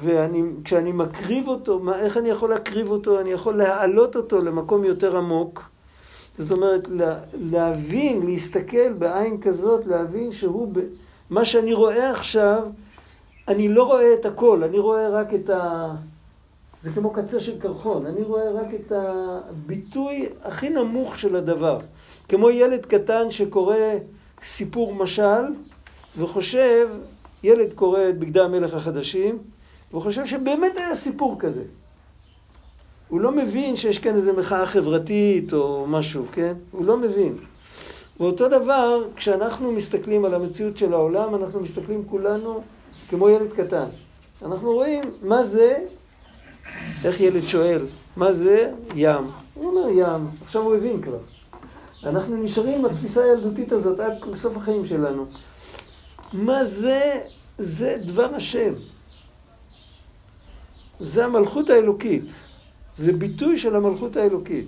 וכשאני 0.04 0.91
מקריב 0.91 1.47
אותו, 1.47 1.80
מה, 1.80 1.99
איך 1.99 2.17
אני 2.17 2.30
יכול 2.30 2.49
להקריב 2.49 2.91
אותו? 2.91 3.19
אני 3.19 3.32
יכול 3.32 3.56
להעלות 3.56 4.15
אותו 4.15 4.41
למקום 4.41 4.84
יותר 4.84 5.17
עמוק. 5.17 5.63
זאת 6.38 6.52
אומרת, 6.52 6.88
לה, 6.89 7.15
להבין, 7.34 8.26
להסתכל 8.26 8.93
בעין 8.93 9.41
כזאת, 9.41 9.86
להבין 9.86 10.32
שהוא, 10.32 10.67
ב, 10.73 10.80
מה 11.30 11.45
שאני 11.45 11.73
רואה 11.73 12.12
עכשיו, 12.12 12.63
אני 13.47 13.69
לא 13.69 13.84
רואה 13.84 14.13
את 14.13 14.25
הכל, 14.25 14.63
אני 14.63 14.79
רואה 14.79 15.10
רק 15.10 15.34
את 15.34 15.49
ה... 15.49 15.91
זה 16.84 16.91
כמו 16.91 17.10
קצה 17.10 17.39
של 17.39 17.60
קרחון, 17.60 18.06
אני 18.06 18.21
רואה 18.21 18.51
רק 18.51 18.67
את 18.73 18.91
הביטוי 18.91 20.29
הכי 20.43 20.69
נמוך 20.69 21.19
של 21.19 21.36
הדבר. 21.36 21.79
כמו 22.29 22.49
ילד 22.49 22.86
קטן 22.86 23.32
שקורא 23.32 23.75
סיפור 24.43 24.95
משל 24.95 25.43
וחושב, 26.17 26.89
ילד 27.43 27.73
קורא 27.73 28.10
את 28.10 28.19
בגדי 28.19 28.39
המלך 28.39 28.73
החדשים, 28.73 29.38
וחושב 29.93 30.25
שבאמת 30.25 30.77
היה 30.77 30.95
סיפור 30.95 31.36
כזה. 31.39 31.63
הוא 33.10 33.21
לא 33.21 33.32
מבין 33.32 33.75
שיש 33.75 33.99
כאן 33.99 34.15
איזו 34.15 34.34
מחאה 34.34 34.65
חברתית 34.65 35.53
או 35.53 35.86
משהו, 35.88 36.23
כן? 36.32 36.53
הוא 36.71 36.86
לא 36.86 36.97
מבין. 36.97 37.36
ואותו 38.19 38.49
דבר, 38.49 39.03
כשאנחנו 39.15 39.71
מסתכלים 39.71 40.25
על 40.25 40.34
המציאות 40.34 40.77
של 40.77 40.93
העולם, 40.93 41.36
אנחנו 41.36 41.60
מסתכלים 41.60 42.03
כולנו 42.10 42.62
כמו 43.13 43.30
ילד 43.30 43.54
קטן. 43.54 43.86
אנחנו 44.45 44.71
רואים 44.71 45.04
מה 45.21 45.43
זה, 45.43 45.78
איך 47.06 47.21
ילד 47.21 47.41
שואל, 47.41 47.86
מה 48.17 48.34
זה 48.34 48.71
ים? 48.95 49.32
הוא 49.54 49.69
אומר 49.69 49.89
ים, 49.89 50.28
עכשיו 50.45 50.62
הוא 50.62 50.76
הבין 50.76 51.02
כבר. 51.02 51.17
אנחנו 52.04 52.43
נשארים 52.43 52.80
עם 52.80 52.86
התפיסה 52.86 53.23
הילדותית 53.23 53.71
הזאת 53.71 53.99
עד 53.99 54.13
סוף 54.36 54.58
החיים 54.58 54.86
שלנו. 54.86 55.26
מה 56.34 56.63
זה? 56.63 57.21
זה 57.58 57.97
דבר 58.02 58.36
השם. 58.36 58.73
זה 60.99 61.26
המלכות 61.26 61.69
האלוקית. 61.69 62.32
זה 62.97 63.13
ביטוי 63.13 63.58
של 63.58 63.76
המלכות 63.76 64.17
האלוקית. 64.17 64.67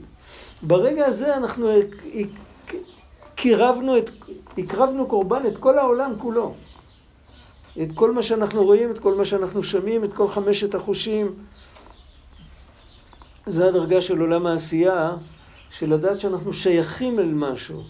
ברגע 0.61 1.05
הזה 1.05 1.37
אנחנו 1.37 1.69
קירבנו, 3.35 3.97
את, 3.97 4.09
הקרבנו 4.57 5.07
קורבן 5.07 5.41
את 5.47 5.57
כל 5.57 5.77
העולם 5.77 6.13
כולו. 6.17 6.53
את 7.81 7.87
כל 7.93 8.11
מה 8.11 8.23
שאנחנו 8.23 8.63
רואים, 8.63 8.91
את 8.91 8.99
כל 8.99 9.15
מה 9.15 9.25
שאנחנו 9.25 9.63
שומעים, 9.63 10.03
את 10.03 10.13
כל 10.13 10.27
חמשת 10.27 10.75
החושים. 10.75 11.35
זה 13.45 13.67
הדרגה 13.67 14.01
של 14.01 14.19
עולם 14.19 14.45
העשייה, 14.45 15.15
של 15.71 15.93
לדעת 15.93 16.19
שאנחנו 16.19 16.53
שייכים 16.53 17.19
אל 17.19 17.33
משהו. 17.33 17.83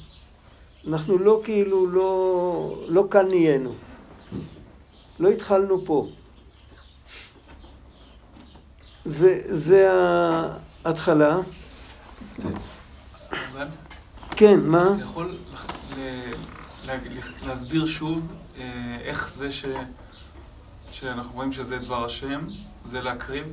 אנחנו 0.87 1.17
לא 1.17 1.41
כאילו, 1.43 1.87
לא, 1.87 2.85
לא 2.87 3.03
כאן 3.11 3.27
נהיינו. 3.27 3.73
לא 5.19 5.29
התחלנו 5.29 5.85
פה. 5.85 6.07
זה, 9.05 9.41
זה 9.45 9.89
ההתחלה. 10.85 11.37
כן, 14.31 14.59
מה? 14.59 14.93
אתה 14.93 15.01
יכול 15.01 15.37
להסביר 17.45 17.85
שוב 17.85 18.27
איך 19.03 19.31
זה 19.31 19.51
ש... 19.51 19.65
שאנחנו 20.91 21.35
רואים 21.35 21.51
שזה 21.51 21.77
דבר 21.77 22.05
השם, 22.05 22.41
זה 22.85 23.01
להקריב? 23.01 23.43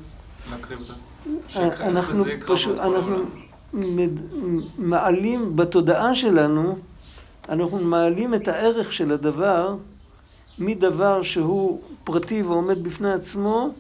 להקריב 0.50 0.78
את 0.80 0.86
זה? 0.86 0.92
אנחנו 1.80 2.24
פשוט, 2.46 2.78
אנחנו 2.78 3.16
מעלים 4.78 5.56
בתודעה 5.56 6.14
שלנו, 6.14 6.78
אנחנו 7.48 7.78
מעלים 7.78 8.34
את 8.34 8.48
הערך 8.48 8.92
של 8.92 9.12
הדבר 9.12 9.76
מדבר 10.58 11.22
שהוא 11.22 11.80
פרטי 12.04 12.42
ועומד 12.42 12.82
בפני 12.82 13.12
עצמו 13.12 13.70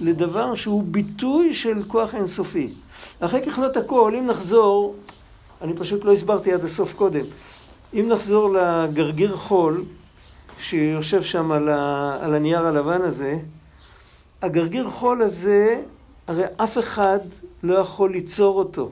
לדבר 0.00 0.54
שהוא 0.54 0.84
ביטוי 0.86 1.54
של 1.54 1.82
כוח 1.88 2.14
אינסופי. 2.14 2.72
אחרי 3.20 3.42
ככלות 3.42 3.76
הכל, 3.76 4.14
אם 4.18 4.26
נחזור, 4.26 4.94
אני 5.62 5.72
פשוט 5.74 6.04
לא 6.04 6.12
הסברתי 6.12 6.52
עד 6.52 6.64
הסוף 6.64 6.94
קודם, 6.94 7.24
אם 7.94 8.06
נחזור 8.08 8.52
לגרגיר 8.52 9.36
חול, 9.36 9.84
שיושב 10.58 11.22
שם 11.22 11.52
על, 11.52 11.68
ה, 11.68 12.16
על 12.20 12.34
הנייר 12.34 12.66
הלבן 12.66 13.02
הזה, 13.02 13.38
הגרגיר 14.42 14.90
חול 14.90 15.22
הזה, 15.22 15.82
הרי 16.26 16.44
אף 16.56 16.78
אחד 16.78 17.18
לא 17.62 17.74
יכול 17.74 18.12
ליצור 18.12 18.58
אותו. 18.58 18.90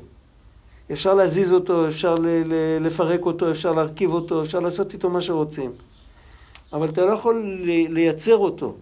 אפשר 0.92 1.14
להזיז 1.14 1.52
אותו, 1.52 1.88
אפשר 1.88 2.14
ל, 2.14 2.26
ל, 2.26 2.54
לפרק 2.80 3.26
אותו, 3.26 3.50
אפשר 3.50 3.72
להרכיב 3.72 4.12
אותו, 4.12 4.42
אפשר 4.42 4.60
לעשות 4.60 4.92
איתו 4.92 5.10
מה 5.10 5.20
שרוצים. 5.20 5.70
אבל 6.72 6.88
אתה 6.88 7.06
לא 7.06 7.12
יכול 7.12 7.64
לייצר 7.88 8.36
אותו, 8.36 8.74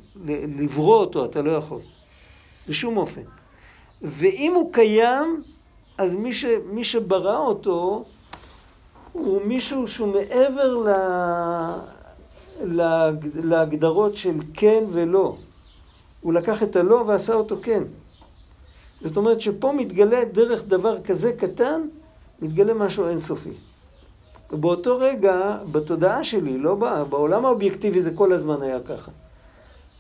לברוא 0.59 0.97
אותו, 0.97 1.25
אתה 1.25 1.43
לא 1.43 1.51
יכול. 1.51 1.81
בשום 2.69 2.97
אופן. 2.97 3.23
ואם 4.03 4.53
הוא 4.55 4.73
קיים, 4.73 5.43
אז 5.99 6.15
מי, 6.15 6.33
ש, 6.33 6.45
מי 6.73 6.85
שברא 6.85 7.37
אותו 7.37 8.05
הוא 9.13 9.43
מישהו 9.45 9.89
שהוא 9.89 10.15
מעבר 10.15 10.77
ל, 10.77 10.89
ל, 12.65 13.11
להגדרות 13.35 14.17
של 14.17 14.35
כן 14.55 14.85
ולא. 14.93 15.37
הוא 16.21 16.33
לקח 16.33 16.63
את 16.63 16.77
הלא 16.77 17.05
ועשה 17.07 17.35
אותו 17.35 17.57
כן. 17.63 17.83
זאת 19.05 19.17
אומרת 19.17 19.41
שפה 19.41 19.73
מתגלה 19.73 20.25
דרך 20.25 20.65
דבר 20.67 21.03
כזה 21.03 21.33
קטן, 21.33 21.81
מתגלה 22.43 22.75
משהו 22.75 23.09
אינסופי. 23.09 23.53
ובאותו 24.53 24.99
רגע, 24.99 25.59
בתודעה 25.73 26.25
שלי, 26.25 26.59
לא 26.59 26.75
בא, 26.75 27.05
בעולם 27.05 27.45
האובייקטיבי 27.45 28.03
זה 28.03 28.11
כל 28.15 28.33
הזמן 28.33 28.63
היה 28.63 28.81
ככה. 28.81 29.11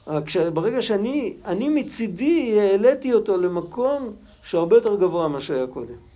רק 0.06 0.24
ברגע 0.54 0.82
שאני, 0.82 1.34
אני 1.44 1.68
מצידי 1.68 2.60
העליתי 2.60 3.14
אותו 3.14 3.36
למקום 3.36 4.12
שהוא 4.42 4.58
הרבה 4.58 4.76
יותר 4.76 4.96
גבוה 4.96 5.28
ממה 5.28 5.40
שהיה 5.40 5.66
קודם. 5.66 6.09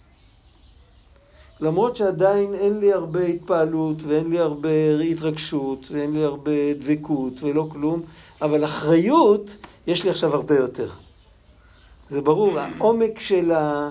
למרות 1.60 1.96
שעדיין 1.96 2.54
אין 2.54 2.80
לי 2.80 2.92
הרבה 2.92 3.24
התפעלות 3.24 3.96
ואין 4.02 4.30
לי 4.30 4.38
הרבה 4.38 4.68
התרגשות 5.10 5.86
ואין 5.90 6.12
לי 6.12 6.24
הרבה 6.24 6.74
דבקות 6.78 7.42
ולא 7.42 7.68
כלום, 7.72 8.02
אבל 8.42 8.64
אחריות 8.64 9.56
יש 9.86 10.04
לי 10.04 10.10
עכשיו 10.10 10.34
הרבה 10.34 10.56
יותר. 10.56 10.88
זה 12.10 12.20
ברור, 12.20 12.58
העומק 12.58 13.18
של 13.18 13.52
ה... 13.52 13.90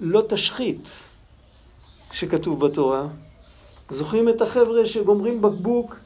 לא 0.00 0.22
תשחית 0.28 0.88
שכתוב 2.12 2.66
בתורה. 2.66 3.06
זוכרים 3.90 4.28
את 4.28 4.40
החבר'ה 4.40 4.86
שגומרים 4.86 5.42
בקבוק 5.42 5.96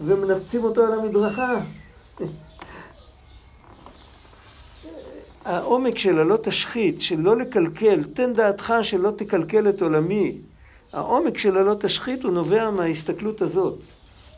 ומנפצים 0.00 0.64
אותו 0.64 0.84
על 0.84 0.92
המדרכה. 0.92 1.60
העומק 5.44 5.98
של 5.98 6.18
הלא 6.18 6.36
תשחית, 6.42 7.00
של 7.00 7.20
לא 7.20 7.36
לקלקל, 7.36 8.02
תן 8.02 8.32
דעתך 8.32 8.74
שלא 8.82 9.10
תקלקל 9.16 9.68
את 9.68 9.82
עולמי. 9.82 10.38
העומק 10.92 11.38
של 11.38 11.58
הלא 11.58 11.74
תשחית 11.80 12.24
הוא 12.24 12.32
נובע 12.32 12.70
מההסתכלות 12.70 13.42
הזאת. 13.42 13.78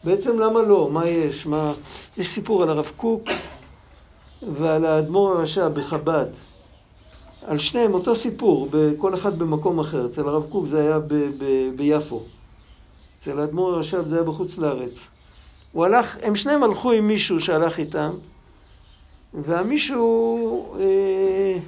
בעצם 0.05 0.38
למה 0.38 0.62
לא? 0.62 0.88
מה 0.92 1.09
יש? 1.09 1.47
מה... 1.47 1.73
יש 2.19 2.29
סיפור 2.29 2.62
על 2.62 2.69
הרב 2.69 2.92
קוק 2.97 3.23
ועל 4.53 4.85
האדמו"ר 4.85 5.33
הרשע 5.33 5.69
בחב"ד. 5.69 6.27
על 7.47 7.59
שניהם 7.59 7.95
אותו 7.95 8.16
סיפור, 8.16 8.69
כל 8.99 9.14
אחד 9.14 9.38
במקום 9.38 9.81
אחר. 9.81 10.07
אצל 10.07 10.29
הרב 10.29 10.47
קוק 10.51 10.66
זה 10.66 10.81
היה 10.81 10.99
ב- 10.99 11.14
ב- 11.14 11.71
ביפו. 11.77 12.23
אצל 13.19 13.38
האדמו"ר 13.38 13.75
הרשע 13.75 14.03
זה 14.03 14.14
היה 14.14 14.25
בחוץ 14.25 14.59
לארץ. 14.59 15.09
הוא 15.73 15.85
הלך, 15.85 16.19
הם 16.23 16.37
שניהם 16.37 16.62
הלכו 16.62 16.92
עם 16.92 17.09
מישהו 17.09 17.40
שהלך 17.40 17.79
איתם, 17.79 18.11
והמישהו, 19.35 20.77
אה, 20.81 21.59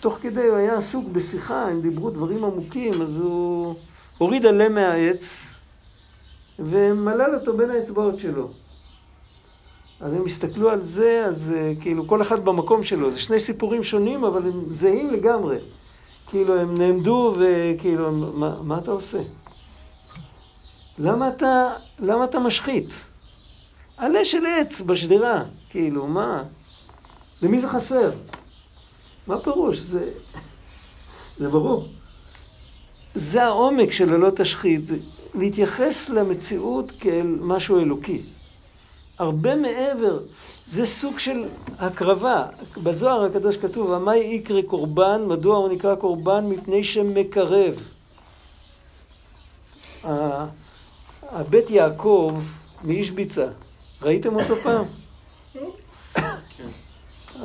תוך 0.00 0.18
כדי 0.22 0.46
הוא 0.46 0.56
היה 0.56 0.76
עסוק 0.76 1.04
בשיחה, 1.12 1.62
הם 1.62 1.80
דיברו 1.80 2.10
דברים 2.10 2.44
עמוקים, 2.44 3.02
אז 3.02 3.20
הוא 3.20 3.74
הוריד 4.18 4.46
עלה 4.46 4.68
מהעץ 4.68 5.46
ומלל 6.58 7.34
אותו 7.34 7.56
בין 7.56 7.70
האצבעות 7.70 8.18
שלו. 8.18 8.48
אז 10.00 10.12
הם 10.12 10.24
הסתכלו 10.26 10.70
על 10.70 10.84
זה, 10.84 11.24
אז 11.26 11.52
אה, 11.56 11.72
כאילו 11.80 12.06
כל 12.06 12.22
אחד 12.22 12.44
במקום 12.44 12.84
שלו, 12.84 13.10
זה 13.10 13.20
שני 13.20 13.40
סיפורים 13.40 13.82
שונים, 13.82 14.24
אבל 14.24 14.42
הם 14.42 14.64
זהים 14.66 15.10
לגמרי. 15.10 15.58
כאילו 16.26 16.60
הם 16.60 16.74
נעמדו 16.78 17.36
וכאילו, 17.38 18.12
מה, 18.12 18.62
מה 18.62 18.78
אתה 18.78 18.90
עושה? 18.90 19.22
למה 20.98 21.28
אתה, 21.28 21.72
למה 21.98 22.24
אתה 22.24 22.38
משחית? 22.38 22.88
עלה 23.96 24.24
של 24.24 24.46
עץ 24.46 24.80
בשדרה, 24.80 25.42
כאילו, 25.70 26.06
מה? 26.06 26.42
למי 27.44 27.58
זה 27.58 27.68
חסר? 27.68 28.10
מה 29.26 29.40
פירוש? 29.40 29.78
זה, 29.78 30.10
זה 31.38 31.48
ברור. 31.48 31.88
זה 33.14 33.44
העומק 33.44 33.92
של 33.92 34.14
הלא 34.14 34.30
תשחית, 34.36 34.80
להתייחס 35.34 36.08
למציאות 36.08 36.92
כאל 37.00 37.36
משהו 37.40 37.78
אלוקי. 37.78 38.22
הרבה 39.18 39.56
מעבר, 39.56 40.18
זה 40.66 40.86
סוג 40.86 41.18
של 41.18 41.48
הקרבה. 41.78 42.46
בזוהר 42.82 43.24
הקדוש 43.24 43.56
כתוב, 43.56 43.92
המאי 43.92 44.18
יקרא 44.18 44.62
קורבן, 44.62 45.24
מדוע 45.26 45.56
הוא 45.56 45.68
נקרא 45.68 45.94
קורבן? 45.94 46.46
מפני 46.48 46.84
שמקרב. 46.84 47.90
הבית 51.22 51.70
יעקב 51.70 52.32
מאיש 52.84 53.10
ביצה, 53.10 53.46
ראיתם 54.02 54.36
אותו 54.36 54.56
פעם? 54.62 55.03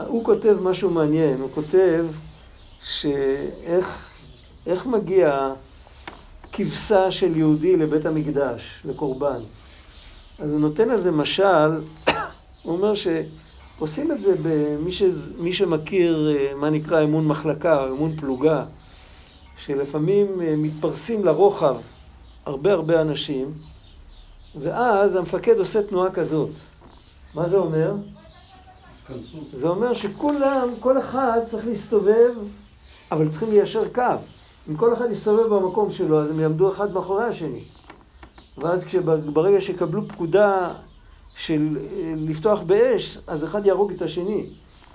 הוא 0.08 0.24
כותב 0.24 0.58
משהו 0.62 0.90
מעניין, 0.90 1.40
הוא 1.40 1.50
כותב 1.52 2.06
שאיך 2.84 4.10
איך 4.66 4.86
מגיע 4.86 5.54
כבשה 6.52 7.12
של 7.12 7.38
יהודי 7.38 7.78
לבית 7.78 8.06
המקדש, 8.06 8.82
לקורבן. 8.86 9.40
אז 10.40 10.52
הוא 10.52 10.60
נותן 10.60 10.90
לזה 10.90 11.12
משל 11.12 11.72
הוא 12.64 12.74
אומר 12.76 12.94
שעושים 12.96 14.12
את 14.12 14.22
זה 14.22 14.36
במי 14.44 14.92
ש... 14.92 15.04
מי 15.38 15.54
שמכיר 15.54 16.36
אה, 16.36 16.56
מה 16.56 16.70
נקרא 16.70 17.04
אמון 17.04 17.28
מחלקה 17.28 17.84
או 17.84 17.88
אמון 17.88 18.16
פלוגה, 18.16 18.66
שלפעמים 19.66 20.42
אה, 20.42 20.56
מתפרסים 20.58 21.26
לרוחב 21.26 21.76
הרבה 22.46 22.72
הרבה 22.72 23.02
אנשים, 23.02 23.52
ואז 24.62 25.16
המפקד 25.16 25.58
עושה 25.58 25.84
תנועה 25.84 26.12
כזאת. 26.12 26.50
מה 27.36 27.50
זה 27.50 27.58
אומר? 27.58 27.94
זה 29.54 29.68
אומר 29.68 29.94
שכולם, 29.94 30.70
כל 30.80 31.00
אחד 31.00 31.40
צריך 31.48 31.68
להסתובב, 31.68 32.34
אבל 33.12 33.30
צריכים 33.30 33.52
ליישר 33.52 33.90
קו. 33.94 34.04
אם 34.70 34.76
כל 34.76 34.94
אחד 34.94 35.12
יסתובב 35.12 35.48
במקום 35.56 35.92
שלו, 35.92 36.22
אז 36.22 36.30
הם 36.30 36.40
יעמדו 36.40 36.72
אחד 36.72 36.94
מאחורי 36.94 37.26
השני. 37.26 37.64
ואז 38.58 38.86
ברגע 39.34 39.62
שיקבלו 39.62 40.08
פקודה 40.08 40.74
של 41.36 41.78
אה, 41.78 42.14
לפתוח 42.18 42.62
באש, 42.62 43.18
אז 43.28 43.44
אחד 43.44 43.66
יהרוג 43.66 43.92
את 43.92 44.02
השני. 44.02 44.46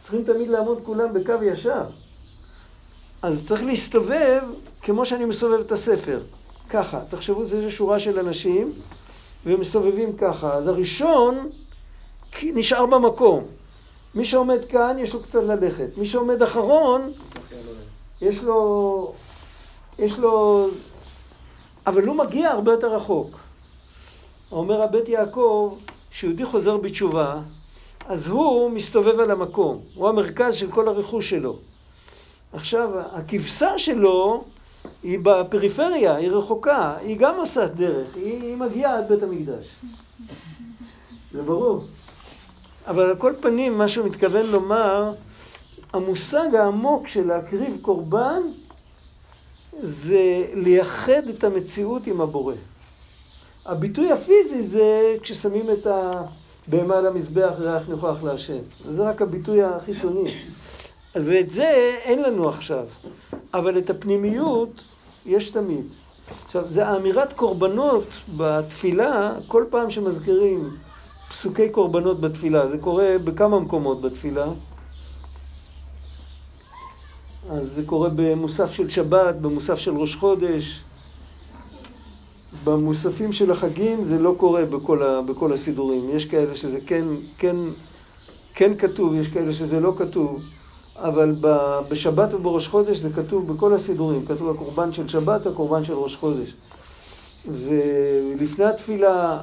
צריכים 0.00 0.24
תמיד 0.24 0.48
לעמוד 0.48 0.78
כולם 0.84 1.12
בקו 1.12 1.42
ישר. 1.42 1.82
אז 3.22 3.46
צריך 3.48 3.64
להסתובב 3.64 4.42
כמו 4.82 5.06
שאני 5.06 5.24
מסובב 5.24 5.60
את 5.60 5.72
הספר. 5.72 6.20
ככה, 6.70 7.00
תחשבו, 7.10 7.44
זה 7.46 7.70
שורה 7.70 8.00
של 8.00 8.18
אנשים, 8.18 8.72
והם 9.44 9.60
מסובבים 9.60 10.16
ככה. 10.16 10.52
אז 10.52 10.68
הראשון 10.68 11.48
נשאר 12.42 12.86
במקום. 12.86 13.44
מי 14.14 14.24
שעומד 14.24 14.64
כאן, 14.64 14.96
יש 14.98 15.14
לו 15.14 15.22
קצת 15.22 15.42
ללכת. 15.42 15.88
מי 15.96 16.06
שעומד 16.06 16.42
אחרון, 16.42 17.12
יש 18.22 18.42
לו... 18.42 19.12
יש 19.98 20.18
לו... 20.18 20.68
אבל 21.86 22.06
הוא 22.06 22.16
מגיע 22.16 22.50
הרבה 22.50 22.72
יותר 22.72 22.94
רחוק. 22.94 23.38
אומר 24.52 24.82
הבית 24.82 25.08
יעקב, 25.08 25.74
כשיהודי 26.10 26.44
חוזר 26.44 26.76
בתשובה, 26.76 27.40
אז 28.08 28.26
הוא 28.26 28.70
מסתובב 28.70 29.20
על 29.20 29.30
המקום. 29.30 29.80
הוא 29.94 30.08
המרכז 30.08 30.54
של 30.54 30.70
כל 30.70 30.88
הרכוש 30.88 31.30
שלו. 31.30 31.56
עכשיו, 32.52 32.90
הכבשה 33.12 33.78
שלו 33.78 34.44
היא 35.02 35.18
בפריפריה, 35.22 36.14
היא 36.16 36.30
רחוקה, 36.30 36.96
היא 37.00 37.16
גם 37.18 37.36
עושה 37.36 37.66
דרך, 37.66 38.16
היא, 38.16 38.42
היא 38.42 38.56
מגיעה 38.56 38.98
עד 38.98 39.08
בית 39.08 39.22
המקדש. 39.22 39.66
זה 41.32 41.42
ברור. 41.42 41.84
אבל 42.86 43.02
על 43.02 43.16
כל 43.16 43.32
פנים, 43.40 43.78
מה 43.78 43.88
שהוא 43.88 44.06
מתכוון 44.06 44.46
לומר, 44.46 45.12
המושג 45.92 46.54
העמוק 46.54 47.08
של 47.08 47.26
להקריב 47.26 47.78
קורבן 47.82 48.42
זה 49.80 50.46
לייחד 50.54 51.28
את 51.28 51.44
המציאות 51.44 52.06
עם 52.06 52.20
הבורא. 52.20 52.54
הביטוי 53.66 54.12
הפיזי 54.12 54.62
זה 54.62 55.16
כששמים 55.22 55.70
את 55.70 55.86
הבהמה 55.86 56.98
על 56.98 57.06
המזבח 57.06 57.52
ריח 57.58 57.82
נוכח 57.88 58.22
להשם. 58.22 58.58
זה 58.90 59.02
רק 59.02 59.22
הביטוי 59.22 59.62
החיצוני. 59.62 60.34
ואת 61.14 61.50
זה 61.50 61.98
אין 62.02 62.22
לנו 62.22 62.48
עכשיו. 62.48 62.86
אבל 63.54 63.78
את 63.78 63.90
הפנימיות 63.90 64.84
יש 65.26 65.50
תמיד. 65.50 65.86
עכשיו, 66.46 66.64
זה 66.70 66.86
האמירת 66.86 67.32
קורבנות 67.32 68.06
בתפילה, 68.36 69.32
כל 69.48 69.64
פעם 69.70 69.90
שמזכירים 69.90 70.70
פסוקי 71.34 71.68
קורבנות 71.68 72.20
בתפילה, 72.20 72.66
זה 72.66 72.78
קורה 72.78 73.16
בכמה 73.24 73.60
מקומות 73.60 74.00
בתפילה. 74.00 74.46
אז 77.50 77.72
זה 77.74 77.82
קורה 77.86 78.08
במוסף 78.16 78.72
של 78.72 78.90
שבת, 78.90 79.34
במוסף 79.34 79.78
של 79.78 79.96
ראש 79.96 80.16
חודש. 80.16 80.80
במוספים 82.64 83.32
של 83.32 83.50
החגים 83.50 84.04
זה 84.04 84.18
לא 84.18 84.34
קורה 84.36 84.64
בכל, 84.64 85.02
ה, 85.02 85.22
בכל 85.22 85.52
הסידורים. 85.52 86.10
יש 86.16 86.24
כאלה 86.24 86.56
שזה 86.56 86.78
כן, 86.86 87.04
כן, 87.38 87.56
כן 88.54 88.76
כתוב, 88.78 89.14
יש 89.14 89.28
כאלה 89.28 89.54
שזה 89.54 89.80
לא 89.80 89.94
כתוב. 89.98 90.42
אבל 90.96 91.34
בשבת 91.88 92.34
ובראש 92.34 92.68
חודש 92.68 92.98
זה 92.98 93.08
כתוב 93.16 93.52
בכל 93.52 93.74
הסידורים. 93.74 94.26
כתוב 94.26 94.50
הקורבן 94.50 94.92
של 94.92 95.08
שבת, 95.08 95.46
הקורבן 95.46 95.84
של 95.84 95.94
ראש 95.94 96.16
חודש. 96.16 96.54
ולפני 97.46 98.64
התפילה, 98.64 99.42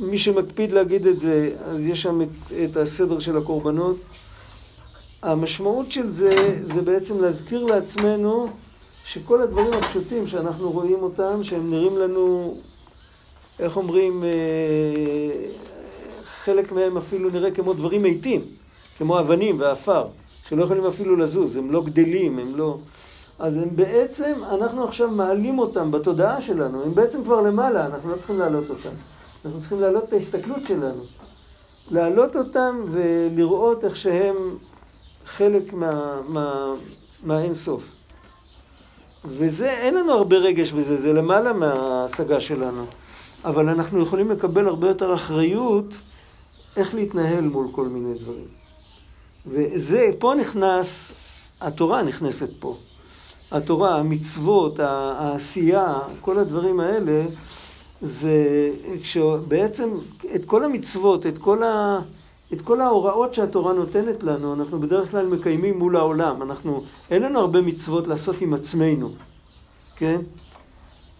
מי 0.00 0.18
שמקפיד 0.18 0.72
להגיד 0.72 1.06
את 1.06 1.20
זה, 1.20 1.50
אז 1.64 1.86
יש 1.86 2.02
שם 2.02 2.22
את, 2.22 2.52
את 2.64 2.76
הסדר 2.76 3.18
של 3.18 3.36
הקורבנות. 3.36 3.96
המשמעות 5.22 5.92
של 5.92 6.10
זה, 6.10 6.60
זה 6.74 6.82
בעצם 6.82 7.20
להזכיר 7.20 7.64
לעצמנו 7.64 8.48
שכל 9.04 9.42
הדברים 9.42 9.72
הפשוטים 9.72 10.26
שאנחנו 10.26 10.70
רואים 10.70 11.02
אותם, 11.02 11.44
שהם 11.44 11.70
נראים 11.70 11.98
לנו, 11.98 12.54
איך 13.58 13.76
אומרים, 13.76 14.24
אה, 14.24 14.30
חלק 16.24 16.72
מהם 16.72 16.96
אפילו 16.96 17.30
נראה 17.30 17.50
כמו 17.50 17.72
דברים 17.72 18.02
מתים, 18.02 18.40
כמו 18.98 19.20
אבנים 19.20 19.60
ועפר, 19.60 20.06
שלא 20.48 20.64
יכולים 20.64 20.86
אפילו 20.86 21.16
לזוז, 21.16 21.56
הם 21.56 21.70
לא 21.70 21.82
גדלים, 21.82 22.38
הם 22.38 22.56
לא... 22.56 22.78
אז 23.38 23.56
הם 23.56 23.68
בעצם, 23.76 24.32
אנחנו 24.50 24.84
עכשיו 24.84 25.10
מעלים 25.10 25.58
אותם 25.58 25.90
בתודעה 25.90 26.42
שלנו, 26.42 26.82
הם 26.82 26.94
בעצם 26.94 27.24
כבר 27.24 27.40
למעלה, 27.40 27.86
אנחנו 27.86 28.10
לא 28.10 28.16
צריכים 28.16 28.38
להעלות 28.38 28.70
אותם. 28.70 29.13
אנחנו 29.44 29.60
צריכים 29.60 29.80
להעלות 29.80 30.04
את 30.04 30.12
ההסתכלות 30.12 30.66
שלנו. 30.68 31.02
להעלות 31.90 32.36
אותם 32.36 32.84
ולראות 32.90 33.84
איך 33.84 33.96
שהם 33.96 34.36
חלק 35.26 35.72
מה, 35.72 36.20
מה, 36.28 36.74
מהאינסוף. 37.22 37.92
וזה, 39.24 39.70
אין 39.70 39.94
לנו 39.94 40.12
הרבה 40.12 40.36
רגש 40.36 40.72
בזה, 40.72 40.96
זה 40.96 41.12
למעלה 41.12 41.52
מההשגה 41.52 42.40
שלנו. 42.40 42.84
אבל 43.44 43.68
אנחנו 43.68 44.02
יכולים 44.02 44.30
לקבל 44.30 44.66
הרבה 44.68 44.88
יותר 44.88 45.14
אחריות 45.14 45.94
איך 46.76 46.94
להתנהל 46.94 47.44
מול 47.44 47.66
כל 47.72 47.88
מיני 47.88 48.18
דברים. 48.18 48.48
וזה, 49.46 50.10
פה 50.18 50.34
נכנס, 50.40 51.12
התורה 51.60 52.02
נכנסת 52.02 52.48
פה. 52.58 52.76
התורה, 53.50 53.98
המצוות, 53.98 54.80
העשייה, 54.80 55.98
כל 56.20 56.38
הדברים 56.38 56.80
האלה, 56.80 57.24
זה 58.02 58.70
כשבעצם 59.02 59.88
את 60.34 60.44
כל 60.44 60.64
המצוות, 60.64 61.26
את 61.26 61.38
כל, 61.38 61.62
ה, 61.62 62.00
את 62.52 62.60
כל 62.60 62.80
ההוראות 62.80 63.34
שהתורה 63.34 63.72
נותנת 63.72 64.22
לנו, 64.22 64.54
אנחנו 64.54 64.80
בדרך 64.80 65.10
כלל 65.10 65.26
מקיימים 65.26 65.78
מול 65.78 65.96
העולם. 65.96 66.42
אנחנו, 66.42 66.82
אין 67.10 67.22
לנו 67.22 67.38
הרבה 67.38 67.60
מצוות 67.60 68.06
לעשות 68.06 68.40
עם 68.40 68.54
עצמנו, 68.54 69.10
כן? 69.96 70.20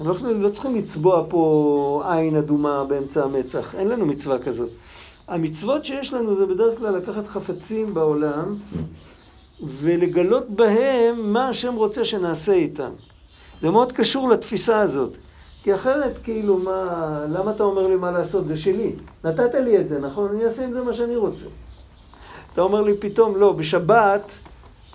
אנחנו 0.01 0.35
לא 0.35 0.49
צריכים 0.49 0.77
לצבוע 0.77 1.25
פה 1.29 2.03
עין 2.07 2.37
אדומה 2.37 2.85
באמצע 2.85 3.25
המצח, 3.25 3.75
אין 3.75 3.89
לנו 3.89 4.07
מצווה 4.07 4.39
כזאת. 4.39 4.71
המצוות 5.29 5.85
שיש 5.85 6.13
לנו 6.13 6.37
זה 6.37 6.47
בדרך 6.47 6.79
כלל 6.79 6.97
לקחת 6.97 7.27
חפצים 7.27 7.95
בעולם 7.95 8.57
ולגלות 9.63 10.51
בהם 10.51 11.33
מה 11.33 11.49
השם 11.49 11.75
רוצה 11.75 12.05
שנעשה 12.05 12.53
איתם. 12.53 12.91
זה 13.63 13.71
מאוד 13.71 13.93
קשור 13.93 14.29
לתפיסה 14.29 14.81
הזאת. 14.81 15.17
כי 15.65 15.75
אחרת, 15.75 16.19
כאילו, 16.25 16.59
מה, 16.59 16.85
למה 17.29 17.51
אתה 17.51 17.63
אומר 17.63 17.83
לי 17.83 17.97
מה 17.97 18.11
לעשות? 18.11 18.49
זה 18.49 18.57
שלי. 18.57 18.93
נתת 19.25 19.55
לי 19.55 19.81
את 19.81 19.89
זה, 19.89 19.99
נכון? 19.99 20.31
אני 20.31 20.45
אעשה 20.45 20.65
עם 20.65 20.73
זה 20.73 20.83
מה 20.83 20.95
שאני 20.95 21.17
רוצה. 21.17 21.45
אתה 22.53 22.61
אומר 22.61 22.83
לי 22.83 22.97
פתאום, 22.99 23.37
לא, 23.37 23.53
בשבת 23.53 24.33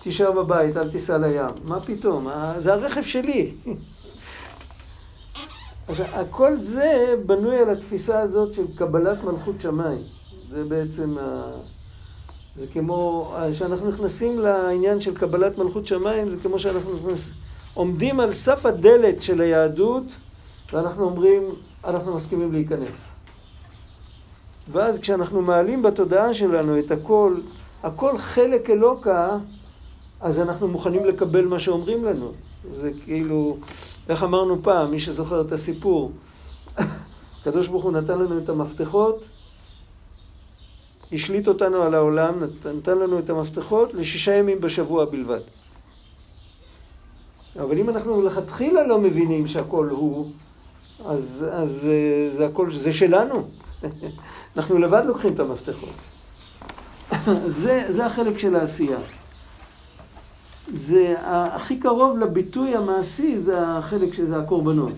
תישאר 0.04 0.32
בבית, 0.32 0.78
אל 0.78 0.90
תיסע 0.90 1.18
לים. 1.18 1.50
מה 1.64 1.80
פתאום? 1.80 2.28
זה 2.58 2.74
הרכב 2.74 3.02
שלי. 3.02 3.52
עכשיו, 5.88 6.06
הכל 6.14 6.58
זה 6.58 7.16
בנוי 7.26 7.58
על 7.58 7.70
התפיסה 7.70 8.20
הזאת 8.20 8.54
של 8.54 8.66
קבלת 8.76 9.24
מלכות 9.24 9.62
שמיים. 9.62 10.02
זה 10.50 10.64
בעצם, 10.64 11.18
ה... 11.18 11.52
זה 12.56 12.66
כמו, 12.74 13.32
כשאנחנו 13.52 13.90
נכנסים 13.90 14.40
לעניין 14.40 15.02
של 15.02 15.16
קבלת 15.16 15.58
מלכות 15.58 15.88
שמיים, 15.88 16.30
זה 16.30 16.36
כמו 16.44 16.60
שאנחנו 16.60 16.96
נכנס... 16.96 17.30
עומדים 17.74 18.20
על 18.20 18.34
סף 18.34 18.66
הדלת 18.66 19.22
של 19.22 19.42
היהדות, 19.42 20.04
ואנחנו 20.74 21.04
אומרים, 21.04 21.44
אנחנו 21.84 22.16
מסכימים 22.16 22.52
להיכנס. 22.52 23.10
ואז 24.72 25.00
כשאנחנו 25.00 25.42
מעלים 25.42 25.82
בתודעה 25.82 26.34
שלנו 26.34 26.80
את 26.80 26.92
הכל, 26.92 27.36
הכל 27.84 28.18
חלק 28.18 28.70
אלוקה, 28.70 29.38
אז 30.22 30.40
אנחנו 30.40 30.68
מוכנים 30.68 31.06
לקבל 31.06 31.46
מה 31.46 31.60
שאומרים 31.60 32.06
לנו. 32.06 32.32
זה 32.74 32.92
כאילו, 33.04 33.58
איך 34.10 34.24
אמרנו 34.24 34.64
פעם, 34.64 34.92
מי 34.92 35.00
שזוכר 35.00 35.42
את 35.42 35.52
הסיפור, 35.52 36.12
הקדוש 37.42 37.68
ברוך 37.68 37.84
הוא 37.84 37.92
נתן 37.92 38.20
לנו 38.20 38.38
את 38.38 38.50
המפתחות, 38.50 39.24
השליט 41.12 41.48
אותנו 41.48 41.82
על 41.82 41.94
העולם, 41.94 42.44
נתן 42.78 42.98
לנו 42.98 43.20
את 43.20 43.30
המפתחות 43.30 43.94
לשישה 43.94 44.36
ימים 44.36 44.62
בשבוע 44.62 45.06
בלבד. 45.06 45.40
אבל 47.60 47.78
אם 47.78 47.90
אנחנו 47.90 48.22
מלכתחילה 48.22 48.88
לא 48.88 49.00
מבינים 49.00 49.48
שהכל 49.48 49.90
הוא, 49.90 50.32
אז, 51.06 51.46
אז 51.52 51.88
אה, 51.90 52.38
זה 52.38 52.46
הכל, 52.46 52.78
זה 52.78 52.94
שלנו. 52.94 53.48
אנחנו 54.58 54.78
לבד 54.78 55.04
לוקחים 55.06 55.34
את 55.34 55.40
המפתחות. 55.40 55.94
זה, 57.62 57.86
זה 57.90 58.06
החלק 58.06 58.40
של 58.40 58.56
העשייה. 58.56 58.98
זה 60.74 61.16
הכי 61.26 61.80
קרוב 61.80 62.18
לביטוי 62.18 62.76
המעשי, 62.76 63.40
זה 63.40 63.68
החלק 63.68 64.14
שזה 64.14 64.38
הקורבנות. 64.38 64.94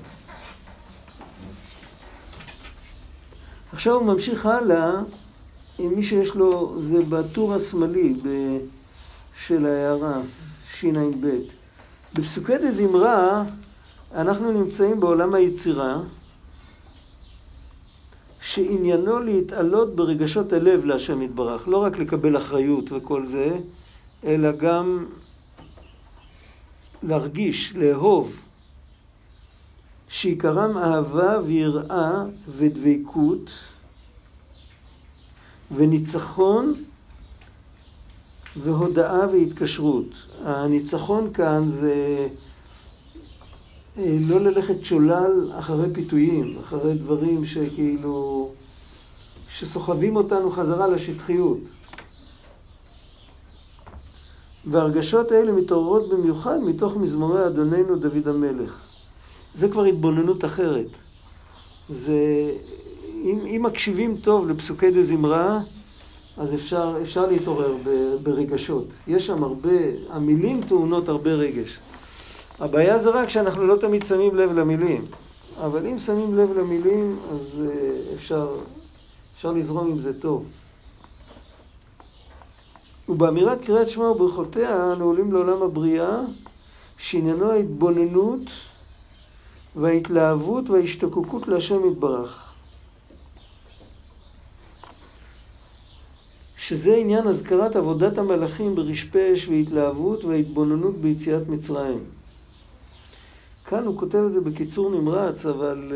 עכשיו 3.74 3.94
הוא 3.94 4.06
ממשיך 4.06 4.46
הלאה 4.46 4.92
אם 5.80 5.94
מי 5.96 6.04
שיש 6.04 6.36
לו, 6.36 6.82
זה 6.82 7.04
בטור 7.10 7.56
השמאלי 7.56 8.14
של 9.46 9.66
ההערה, 9.66 10.22
שע"ב. 10.74 11.28
בפסוקי 12.14 12.58
דה 12.58 12.72
זמרה 12.72 13.44
אנחנו 14.16 14.52
נמצאים 14.52 15.00
בעולם 15.00 15.34
היצירה, 15.34 16.00
שעניינו 18.42 19.20
להתעלות 19.20 19.96
ברגשות 19.96 20.54
הלב 20.54 20.86
להשם 20.86 21.22
יתברך, 21.22 21.68
לא 21.68 21.78
רק 21.78 22.00
לקבל 22.00 22.38
אחריות 22.38 22.92
וכל 22.92 23.28
זה, 23.28 23.58
אלא 24.24 24.52
גם 24.52 25.06
להרגיש, 27.04 27.74
לאהוב, 27.76 28.42
שעיקרם 30.08 30.78
אהבה 30.78 31.40
ויראה 31.46 32.24
ודבקות 32.48 33.52
וניצחון 35.76 36.84
והודאה 38.58 39.28
והתקשרות. 39.32 40.10
הניצחון 40.44 41.34
כאן 41.34 41.72
זה 41.72 42.28
לא 43.98 44.40
ללכת 44.40 44.86
שולל 44.86 45.52
אחרי 45.60 45.94
פיתויים, 45.94 46.58
אחרי 46.60 46.94
דברים 46.94 47.46
שכאילו, 47.46 48.50
שסוחבים 49.58 50.16
אותנו 50.16 50.52
חזרה 50.52 50.88
לשטחיות. 50.88 51.58
והרגשות 54.66 55.32
האלה 55.32 55.52
מתעוררות 55.52 56.10
במיוחד 56.10 56.58
מתוך 56.58 56.98
מזמורי 56.98 57.46
אדוננו 57.48 57.96
דוד 57.96 58.28
המלך. 58.28 58.80
זה 59.56 59.70
כבר 59.70 59.84
התבוננות 59.84 60.46
אחרת. 60.46 60.88
זה, 61.90 62.52
אם, 63.24 63.40
אם 63.46 63.62
מקשיבים 63.64 64.18
טוב 64.18 64.48
לפסוקי 64.48 64.92
דה 64.92 65.04
זמרה, 65.04 65.60
אז 66.38 66.54
אפשר, 66.54 66.98
אפשר 67.02 67.26
להתעורר 67.26 67.76
ברגשות. 68.24 68.86
יש 69.08 69.28
שם 69.28 69.44
הרבה, 69.44 69.70
המילים 70.10 70.62
טעונות 70.62 71.10
הרבה 71.10 71.34
רגש. 71.34 71.80
הבעיה 72.62 72.98
זה 72.98 73.10
רק 73.10 73.30
שאנחנו 73.30 73.68
לא 73.68 73.76
תמיד 73.76 74.04
שמים 74.04 74.36
לב 74.36 74.60
למילים. 74.60 75.06
אבל 75.62 75.88
אם 75.88 76.00
שמים 76.00 76.38
לב 76.38 76.58
למילים, 76.58 77.20
אז 77.32 77.62
אה, 77.66 78.14
אפשר, 78.16 78.56
אפשר 79.36 79.52
לזרום 79.52 79.92
עם 79.92 80.00
זה 80.00 80.20
טוב. 80.20 80.46
ובאמירת 83.10 83.66
קריאת 83.66 83.90
שמע 83.90 84.04
וברכותיה 84.04 84.94
אנו 84.94 85.06
עולים 85.06 85.34
לעולם 85.34 85.64
הבריאה, 85.64 86.20
שעניינו 86.98 87.52
ההתבוננות 87.52 88.42
וההתלהבות 89.76 90.70
וההשתוקקות 90.70 91.48
להשם 91.48 91.90
יתברך. 91.92 92.52
שזה 96.58 96.96
עניין 96.96 97.28
אזכרת 97.28 97.76
עבודת 97.76 98.18
המלאכים 98.18 98.76
ברשפש 98.76 99.48
והתלהבות 99.50 100.24
וההתבוננות 100.24 100.98
ביציאת 100.98 101.50
מצרים. 101.50 102.21
כאן 103.72 103.86
הוא 103.86 103.98
כותב 103.98 104.18
את 104.28 104.34
זה 104.34 104.42
בקיצור 104.42 104.92
נמרץ, 104.92 105.46
אבל 105.46 105.92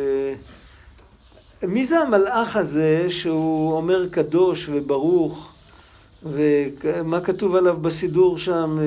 uh, 1.62 1.66
מי 1.68 1.86
זה 1.86 2.00
המלאך 2.00 2.56
הזה 2.56 3.06
שהוא 3.10 3.74
אומר 3.74 4.10
קדוש 4.10 4.70
וברוך, 4.72 5.54
ומה 6.24 7.22
כתוב 7.22 7.56
עליו 7.56 7.78
בסידור 7.82 8.38
שם? 8.38 8.78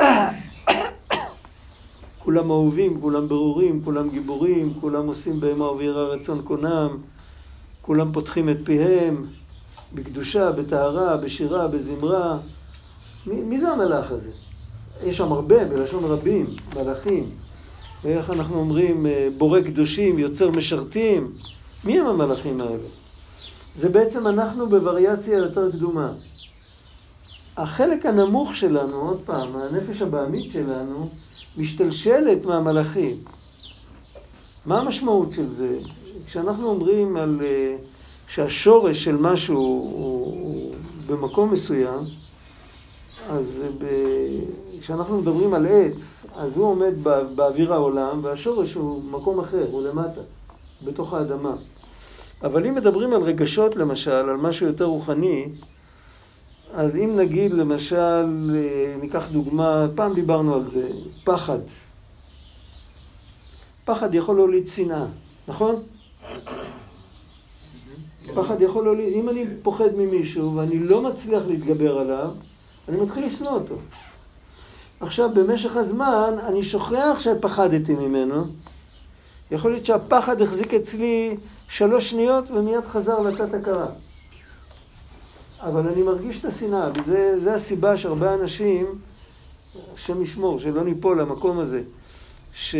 אה, 0.00 0.30
כולם 2.24 2.50
אהובים, 2.50 3.00
כולם 3.00 3.28
ברורים, 3.28 3.84
כולם 3.84 4.10
גיבורים, 4.10 4.74
כולם 4.80 5.06
עושים 5.06 5.40
בהמה 5.40 5.64
וביראה 5.70 6.04
רצון 6.04 6.42
קונם, 6.42 6.96
כולם 7.82 8.12
פותחים 8.12 8.48
את 8.48 8.56
פיהם 8.64 9.26
בקדושה, 9.92 10.52
בטהרה, 10.52 11.16
בשירה, 11.16 11.68
בזמרה. 11.68 12.38
מי, 13.26 13.40
מי 13.40 13.58
זה 13.58 13.70
המלאך 13.70 14.12
הזה? 14.12 14.47
יש 15.06 15.16
שם 15.16 15.32
הרבה, 15.32 15.64
בלשון 15.64 16.04
רבים, 16.04 16.46
מלאכים. 16.76 17.30
ואיך 18.04 18.30
אנחנו 18.30 18.58
אומרים, 18.58 19.06
אה, 19.06 19.28
בורא 19.38 19.60
קדושים, 19.60 20.18
יוצר 20.18 20.50
משרתים. 20.50 21.32
מי 21.84 22.00
הם 22.00 22.06
המלאכים 22.06 22.60
האלה? 22.60 22.88
זה 23.76 23.88
בעצם 23.88 24.26
אנחנו 24.26 24.68
בווריאציה 24.68 25.38
יותר 25.38 25.70
קדומה. 25.70 26.12
החלק 27.56 28.06
הנמוך 28.06 28.56
שלנו, 28.56 29.00
עוד 29.00 29.20
פעם, 29.24 29.56
הנפש 29.56 30.02
הבעמית 30.02 30.52
שלנו, 30.52 31.08
משתלשלת 31.56 32.44
מהמלאכים. 32.44 33.16
מה 34.66 34.80
המשמעות 34.80 35.32
של 35.32 35.54
זה? 35.54 35.78
כשאנחנו 36.26 36.68
אומרים 36.68 37.16
על 37.16 37.40
uh, 37.40 37.84
שהשורש 38.28 39.04
של 39.04 39.16
משהו 39.16 39.56
הוא, 39.56 39.92
הוא 40.26 40.74
במקום 41.06 41.52
מסוים, 41.52 42.04
אז 43.28 43.62
ב... 43.78 43.84
כשאנחנו 44.80 45.18
מדברים 45.18 45.54
על 45.54 45.66
עץ, 45.66 46.24
אז 46.36 46.56
הוא 46.56 46.66
עומד 46.66 46.94
בא, 47.02 47.22
באוויר 47.22 47.74
העולם, 47.74 48.20
והשורש 48.22 48.74
הוא 48.74 49.02
מקום 49.02 49.40
אחר, 49.40 49.66
הוא 49.70 49.82
למטה, 49.82 50.20
בתוך 50.84 51.14
האדמה. 51.14 51.54
אבל 52.42 52.66
אם 52.66 52.74
מדברים 52.74 53.12
על 53.12 53.22
רגשות 53.22 53.76
למשל, 53.76 54.10
על 54.10 54.36
משהו 54.36 54.66
יותר 54.66 54.84
רוחני, 54.84 55.48
אז 56.74 56.96
אם 56.96 57.16
נגיד 57.16 57.52
למשל, 57.52 58.50
אה, 58.54 58.96
ניקח 59.00 59.28
דוגמה, 59.30 59.86
פעם 59.94 60.14
דיברנו 60.14 60.54
על 60.54 60.68
זה, 60.68 60.88
פחד. 61.24 61.58
פחד 63.84 64.14
יכול 64.14 64.36
להוליד 64.36 64.68
שנאה, 64.68 65.06
נכון? 65.48 65.82
פחד 68.34 68.60
יכול 68.60 68.84
להוליד, 68.84 69.12
אם 69.12 69.28
אני 69.28 69.44
פוחד 69.62 69.94
ממישהו 69.96 70.54
ואני 70.54 70.78
לא 70.78 71.02
מצליח 71.02 71.42
להתגבר 71.46 71.98
עליו, 71.98 72.30
אני 72.88 73.00
מתחיל 73.00 73.26
לשנוא 73.26 73.50
אותו. 73.50 73.74
עכשיו, 75.00 75.30
במשך 75.34 75.76
הזמן, 75.76 76.34
אני 76.46 76.62
שוכח 76.62 77.16
שפחדתי 77.18 77.94
ממנו. 77.94 78.44
יכול 79.50 79.70
להיות 79.70 79.86
שהפחד 79.86 80.42
החזיק 80.42 80.74
אצלי 80.74 81.36
שלוש 81.68 82.10
שניות 82.10 82.50
ומיד 82.50 82.84
חזר 82.84 83.18
לתת 83.18 83.54
הכרה. 83.54 83.86
אבל 85.60 85.88
אני 85.88 86.02
מרגיש 86.02 86.40
את 86.40 86.44
השנאה, 86.44 86.88
וזה 87.06 87.54
הסיבה 87.54 87.96
שהרבה 87.96 88.34
אנשים, 88.34 88.86
השם 89.94 90.22
ישמור, 90.22 90.60
שלא 90.60 90.84
ניפול 90.84 91.20
למקום 91.20 91.58
הזה, 91.58 91.82
ש... 92.54 92.76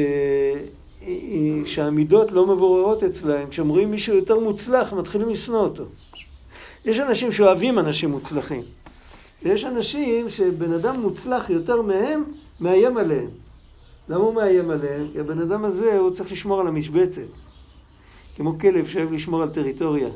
שהמידות 1.65 2.33
לא 2.33 2.47
מבוררות 2.47 3.03
אצלהם, 3.03 3.49
כשהם 3.51 3.69
רואים 3.69 3.91
מישהו 3.91 4.17
יותר 4.17 4.39
מוצלח, 4.39 4.93
מתחילים 4.93 5.29
לשנוא 5.29 5.61
אותו. 5.61 5.85
יש 6.85 6.99
אנשים 6.99 7.33
שאוהבים 7.33 7.79
אנשים 7.79 8.11
מוצלחים. 8.11 8.63
ויש 9.43 9.65
אנשים 9.65 10.31
שבן 10.31 10.73
אדם 10.73 11.01
מוצלח 11.01 11.51
יותר 11.51 11.83
מהם, 11.83 12.25
מאיים 12.61 12.97
עליהם. 12.97 13.29
למה 14.09 14.25
הוא 14.25 14.35
מאיים 14.35 14.71
עליהם? 14.71 15.07
כי 15.13 15.21
הבן 15.21 15.41
אדם 15.41 15.65
הזה, 15.65 15.99
הוא 15.99 16.11
צריך 16.11 16.33
לשמור 16.33 16.61
על 16.61 16.67
המשבצת. 16.67 17.23
כמו 18.37 18.59
כלב 18.59 18.87
שאוהב 18.87 19.13
לשמור 19.13 19.43
על 19.43 19.49
טריטוריה. 19.49 20.09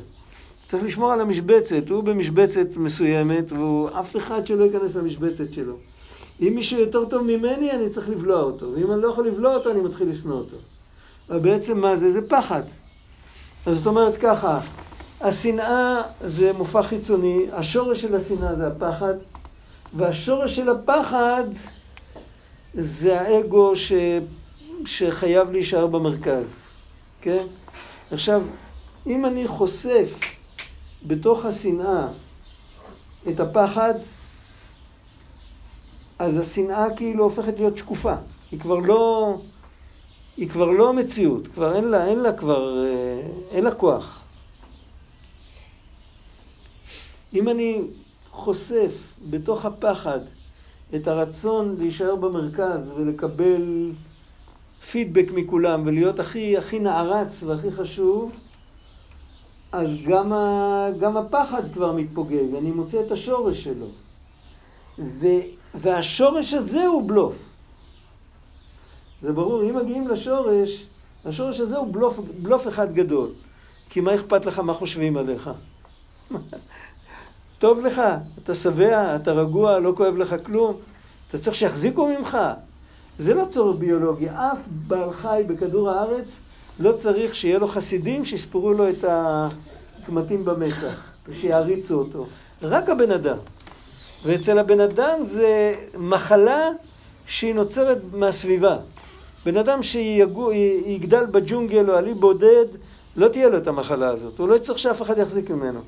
צריך 0.65 0.83
לשמור 0.83 1.11
על 1.11 1.21
המשבצת, 1.21 1.89
הוא 1.89 2.03
במשבצת 2.03 2.77
מסוימת, 2.77 3.51
ואף 3.51 4.17
אחד 4.17 4.47
שלא 4.47 4.63
ייכנס 4.63 4.95
למשבצת 4.95 5.53
שלו. 5.53 5.75
אם 6.41 6.53
מישהו 6.55 6.79
יותר 6.79 7.05
טוב 7.05 7.21
ממני, 7.21 7.71
אני 7.71 7.89
צריך 7.89 8.09
לבלוע 8.09 8.41
אותו, 8.41 8.71
ואם 8.75 8.91
אני 8.91 9.01
לא 9.01 9.07
יכול 9.07 9.27
לבלוע 9.27 9.55
אותו, 9.55 9.71
אני 9.71 9.81
מתחיל 9.81 10.09
לשנוא 10.09 10.37
אותו. 10.37 10.57
אבל 11.29 11.39
בעצם 11.39 11.79
מה 11.79 11.95
זה? 11.95 12.11
זה 12.11 12.27
פחד. 12.27 12.63
אז 13.65 13.77
זאת 13.77 13.87
אומרת 13.87 14.17
ככה, 14.17 14.59
השנאה 15.23 16.01
זה 16.21 16.53
מופע 16.53 16.83
חיצוני, 16.83 17.45
השורש 17.51 18.01
של 18.01 18.15
השנאה 18.15 18.55
זה 18.55 18.67
הפחד, 18.67 19.13
והשורש 19.93 20.55
של 20.55 20.69
הפחד 20.69 21.43
זה 22.73 23.21
האגו 23.21 23.75
ש... 23.75 23.93
שחייב 24.85 25.51
להישאר 25.51 25.87
במרכז, 25.87 26.61
כן? 27.21 27.45
עכשיו, 28.11 28.41
אם 29.07 29.25
אני 29.25 29.47
חושף 29.47 30.19
בתוך 31.07 31.45
השנאה 31.45 32.07
את 33.29 33.39
הפחד, 33.39 33.93
אז 36.19 36.37
השנאה 36.37 36.85
כאילו 36.97 37.23
הופכת 37.23 37.53
להיות 37.57 37.77
שקופה. 37.77 38.13
היא 38.51 38.59
כבר 38.59 38.75
לא, 38.75 39.35
היא 40.37 40.49
כבר 40.49 40.69
לא 40.69 40.93
מציאות, 40.93 41.47
כבר 41.47 41.75
אין 41.75 41.83
לה, 41.83 42.05
אין 42.05 42.19
לה 42.19 42.33
כבר, 42.33 42.85
אה, 42.85 43.21
אין 43.51 43.63
לה 43.63 43.71
כוח. 43.71 44.23
אם 47.33 47.49
אני 47.49 47.81
חושף 48.31 49.13
בתוך 49.29 49.65
הפחד 49.65 50.19
את 50.95 51.07
הרצון 51.07 51.75
להישאר 51.77 52.15
במרכז 52.15 52.91
ולקבל 52.97 53.91
פידבק 54.91 55.25
מכולם 55.33 55.83
ולהיות 55.85 56.19
הכי, 56.19 56.57
הכי 56.57 56.79
נערץ 56.79 57.43
והכי 57.43 57.71
חשוב, 57.71 58.31
אז 59.71 59.89
גם, 60.05 60.33
ה, 60.33 60.87
גם 60.99 61.17
הפחד 61.17 61.73
כבר 61.73 61.91
מתפוגג, 61.91 62.55
אני 62.57 62.71
מוצא 62.71 63.01
את 63.05 63.11
השורש 63.11 63.63
שלו. 63.63 63.87
ו, 64.99 65.25
והשורש 65.75 66.53
הזה 66.53 66.85
הוא 66.85 67.07
בלוף. 67.07 67.35
זה 69.21 69.33
ברור, 69.33 69.63
אם 69.63 69.75
מגיעים 69.75 70.07
לשורש, 70.07 70.85
השורש 71.25 71.59
הזה 71.59 71.77
הוא 71.77 71.93
בלוף, 71.93 72.19
בלוף 72.41 72.67
אחד 72.67 72.93
גדול. 72.93 73.29
כי 73.89 74.01
מה 74.01 74.15
אכפת 74.15 74.45
לך 74.45 74.59
מה 74.59 74.73
חושבים 74.73 75.17
עליך? 75.17 75.49
טוב 77.63 77.85
לך, 77.85 78.01
אתה 78.43 78.55
שבע, 78.55 79.15
אתה 79.15 79.31
רגוע, 79.31 79.79
לא 79.79 79.93
כואב 79.97 80.17
לך 80.17 80.35
כלום, 80.45 80.77
אתה 81.27 81.37
צריך 81.37 81.55
שיחזיקו 81.55 82.07
ממך. 82.07 82.37
זה 83.17 83.33
לא 83.33 83.45
צורך 83.45 83.79
ביולוגי, 83.79 84.29
אף 84.29 84.57
בעל 84.87 85.11
חי 85.11 85.43
בכדור 85.47 85.89
הארץ 85.89 86.39
לא 86.79 86.91
צריך 86.91 87.35
שיהיה 87.35 87.59
לו 87.59 87.67
חסידים 87.67 88.25
שיספרו 88.25 88.73
לו 88.73 88.89
את 88.89 89.05
הקמטים 89.07 90.45
במצח 90.45 91.03
ושיעריצו 91.27 91.99
אותו. 91.99 92.25
רק 92.61 92.89
הבן 92.89 93.11
אדם. 93.11 93.37
ואצל 94.25 94.59
הבן 94.59 94.79
אדם 94.79 95.23
זה 95.23 95.75
מחלה 95.97 96.69
שהיא 97.25 97.55
נוצרת 97.55 97.97
מהסביבה. 98.13 98.77
בן 99.45 99.57
אדם 99.57 99.83
שיגדל 99.83 101.25
בג'ונגל 101.25 101.89
או 101.89 101.95
עלי 101.95 102.13
בודד, 102.13 102.65
לא 103.15 103.27
תהיה 103.27 103.47
לו 103.47 103.57
את 103.57 103.67
המחלה 103.67 104.07
הזאת. 104.07 104.39
הוא 104.39 104.47
לא 104.47 104.55
יצטרך 104.55 104.79
שאף 104.79 105.01
אחד 105.01 105.17
יחזיק 105.17 105.49
ממנו. 105.49 105.81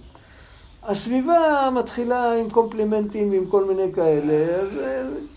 הסביבה 0.88 1.70
מתחילה 1.74 2.34
עם 2.34 2.50
קומפלימנטים 2.50 3.32
ועם 3.32 3.46
כל 3.46 3.66
מיני 3.66 3.94
כאלה, 3.94 4.62
אז 4.62 4.78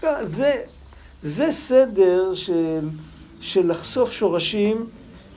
אה, 0.05 0.25
זה, 0.25 0.61
זה 1.23 1.51
סדר 1.51 2.35
של, 2.35 2.89
של 3.41 3.71
לחשוף 3.71 4.13
שורשים 4.13 4.87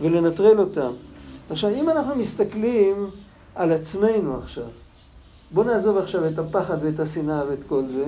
ולנטרל 0.02 0.60
אותם. 0.60 0.92
עכשיו, 1.50 1.70
אם 1.70 1.90
אנחנו 1.90 2.16
מסתכלים 2.16 3.10
על 3.56 3.72
עצמנו 3.72 4.38
עכשיו, 4.38 4.64
בואו 5.52 5.68
נעזוב 5.68 5.98
עכשיו 5.98 6.28
את 6.28 6.40
הפחד 6.40 6.78
ואת 6.84 7.00
השנאה 7.00 7.44
ואת 7.50 7.60
כל 7.70 7.84
זה, 7.96 8.06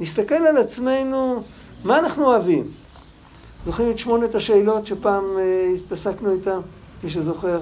נסתכל 0.00 0.34
על 0.34 0.56
עצמנו, 0.56 1.42
מה 1.84 1.98
אנחנו 1.98 2.26
אוהבים? 2.26 2.70
זוכרים 3.64 3.90
את 3.90 3.98
שמונת 3.98 4.34
השאלות 4.34 4.86
שפעם 4.86 5.24
אה, 5.38 5.70
הסתסקנו 5.74 6.32
איתן, 6.32 6.58
מי 7.04 7.10
שזוכר? 7.10 7.60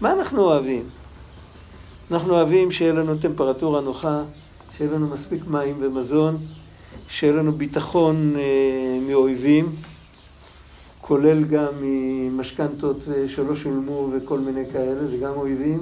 מה 0.00 0.12
אנחנו 0.12 0.42
אוהבים? 0.42 0.88
אנחנו 2.10 2.34
אוהבים 2.34 2.70
שיהיה 2.70 2.92
לנו 2.92 3.16
טמפרטורה 3.16 3.80
נוחה, 3.80 4.22
שיהיה 4.76 4.90
לנו 4.90 5.06
מספיק 5.06 5.46
מים 5.46 5.76
ומזון, 5.80 6.38
שיהיה 7.08 7.32
לנו 7.32 7.52
ביטחון 7.52 8.32
אה, 8.36 8.98
מאויבים, 9.08 9.72
כולל 11.00 11.44
גם 11.44 11.72
ממשכנתות 11.80 12.96
שלא 13.28 13.56
שולמו 13.56 14.10
וכל 14.12 14.38
מיני 14.38 14.62
כאלה, 14.72 15.06
זה 15.06 15.16
גם 15.16 15.32
אויבים. 15.36 15.80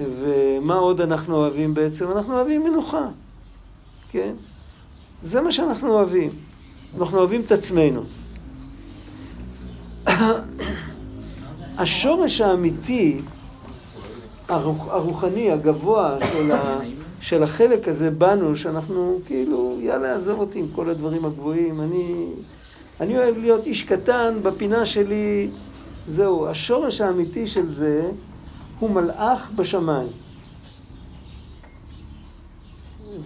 ומה 0.00 0.74
עוד 0.74 1.00
אנחנו 1.00 1.36
אוהבים 1.36 1.74
בעצם? 1.74 2.10
אנחנו 2.10 2.34
אוהבים 2.34 2.64
מנוחה, 2.64 3.08
כן? 4.10 4.34
זה 5.22 5.40
מה 5.40 5.52
שאנחנו 5.52 5.92
אוהבים. 5.92 6.30
אנחנו 7.00 7.18
אוהבים 7.18 7.40
את 7.40 7.52
עצמנו. 7.52 8.02
השורש 11.78 12.40
האמיתי, 12.40 13.20
הרוחני, 14.48 15.50
הגבוה 15.50 16.16
של, 16.32 16.52
ה, 16.52 16.78
של 17.20 17.42
החלק 17.42 17.88
הזה 17.88 18.10
בנו, 18.10 18.56
שאנחנו 18.56 19.18
כאילו, 19.26 19.78
יאללה, 19.80 20.14
עזוב 20.14 20.40
אותי 20.40 20.58
עם 20.58 20.66
כל 20.74 20.90
הדברים 20.90 21.24
הגבוהים, 21.24 21.80
אני, 21.80 22.26
אני 23.00 23.18
אוהב 23.18 23.38
להיות 23.38 23.66
איש 23.66 23.82
קטן 23.82 24.34
בפינה 24.42 24.86
שלי, 24.86 25.50
זהו. 26.06 26.46
השורש 26.46 27.00
האמיתי 27.00 27.46
של 27.46 27.72
זה 27.72 28.10
הוא 28.78 28.90
מלאך 28.90 29.50
בשמיים. 29.56 30.08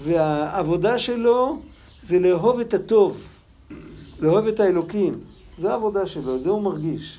והעבודה 0.03 0.99
שלו 0.99 1.59
זה 2.03 2.19
לאהוב 2.19 2.61
את 2.61 2.75
הטוב, 2.75 3.27
לאהוב 4.21 4.47
את 4.47 4.61
האלוקים. 4.61 5.15
זו 5.61 5.69
העבודה 5.69 6.07
שלו, 6.07 6.43
זה 6.43 6.49
הוא 6.49 6.63
מרגיש. 6.63 7.19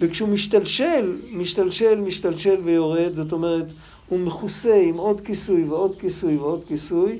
וכשהוא 0.00 0.28
משתלשל, 0.28 1.16
משתלשל, 1.32 2.00
משתלשל 2.00 2.60
ויורד, 2.64 3.14
זאת 3.14 3.32
אומרת, 3.32 3.66
הוא 4.08 4.18
מכוסה 4.18 4.74
עם 4.74 4.96
עוד 4.96 5.20
כיסוי 5.20 5.64
ועוד 5.64 5.96
כיסוי 6.00 6.36
ועוד 6.36 6.64
כיסוי. 6.68 7.18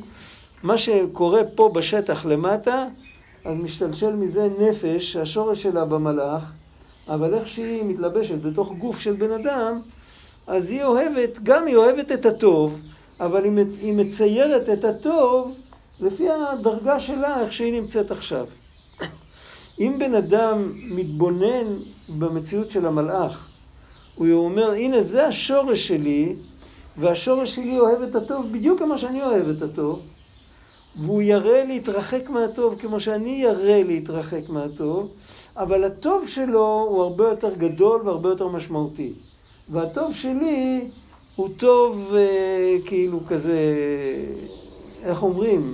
מה 0.62 0.78
שקורה 0.78 1.40
פה 1.54 1.70
בשטח 1.74 2.26
למטה, 2.26 2.86
אז 3.44 3.56
משתלשל 3.56 4.16
מזה 4.16 4.48
נפש, 4.58 5.16
השורש 5.16 5.62
שלה 5.62 5.84
במלאך, 5.84 6.42
אבל 7.08 7.34
איך 7.34 7.48
שהיא 7.48 7.84
מתלבשת 7.84 8.42
בתוך 8.42 8.72
גוף 8.78 9.00
של 9.00 9.12
בן 9.12 9.30
אדם, 9.30 9.80
אז 10.46 10.70
היא 10.70 10.84
אוהבת, 10.84 11.38
גם 11.42 11.66
היא 11.66 11.76
אוהבת 11.76 12.12
את 12.12 12.26
הטוב, 12.26 12.80
אבל 13.20 13.44
היא 13.80 13.92
מציירת 13.92 14.68
את 14.68 14.84
הטוב 14.84 15.54
לפי 16.00 16.26
הדרגה 16.30 17.00
שלה, 17.00 17.40
איך 17.40 17.52
שהיא 17.52 17.72
נמצאת 17.72 18.10
עכשיו. 18.10 18.46
אם 19.80 19.96
בן 19.98 20.14
אדם 20.14 20.72
מתבונן 20.90 21.66
במציאות 22.18 22.70
של 22.70 22.86
המלאך, 22.86 23.48
הוא 24.14 24.32
אומר, 24.32 24.70
הנה 24.70 25.02
זה 25.02 25.26
השורש 25.26 25.88
שלי, 25.88 26.34
והשורש 26.96 27.54
שלי 27.54 27.78
אוהב 27.78 28.02
את 28.02 28.14
הטוב 28.14 28.52
בדיוק 28.52 28.78
כמו 28.78 28.98
שאני 28.98 29.22
אוהב 29.22 29.48
את 29.48 29.62
הטוב, 29.62 30.00
והוא 30.96 31.22
ירא 31.22 31.62
להתרחק 31.62 32.30
מהטוב 32.30 32.76
כמו 32.80 33.00
שאני 33.00 33.42
ירא 33.42 33.82
להתרחק 33.86 34.48
מהטוב, 34.48 35.08
אבל 35.56 35.84
הטוב 35.84 36.28
שלו 36.28 36.86
הוא 36.90 37.02
הרבה 37.02 37.28
יותר 37.28 37.54
גדול 37.54 38.00
והרבה 38.04 38.28
יותר 38.28 38.48
משמעותי. 38.48 39.12
והטוב 39.68 40.14
שלי 40.14 40.88
הוא 41.36 41.48
טוב 41.56 42.14
אה, 42.16 42.76
כאילו 42.84 43.20
כזה, 43.26 43.58
איך 45.02 45.22
אומרים? 45.22 45.72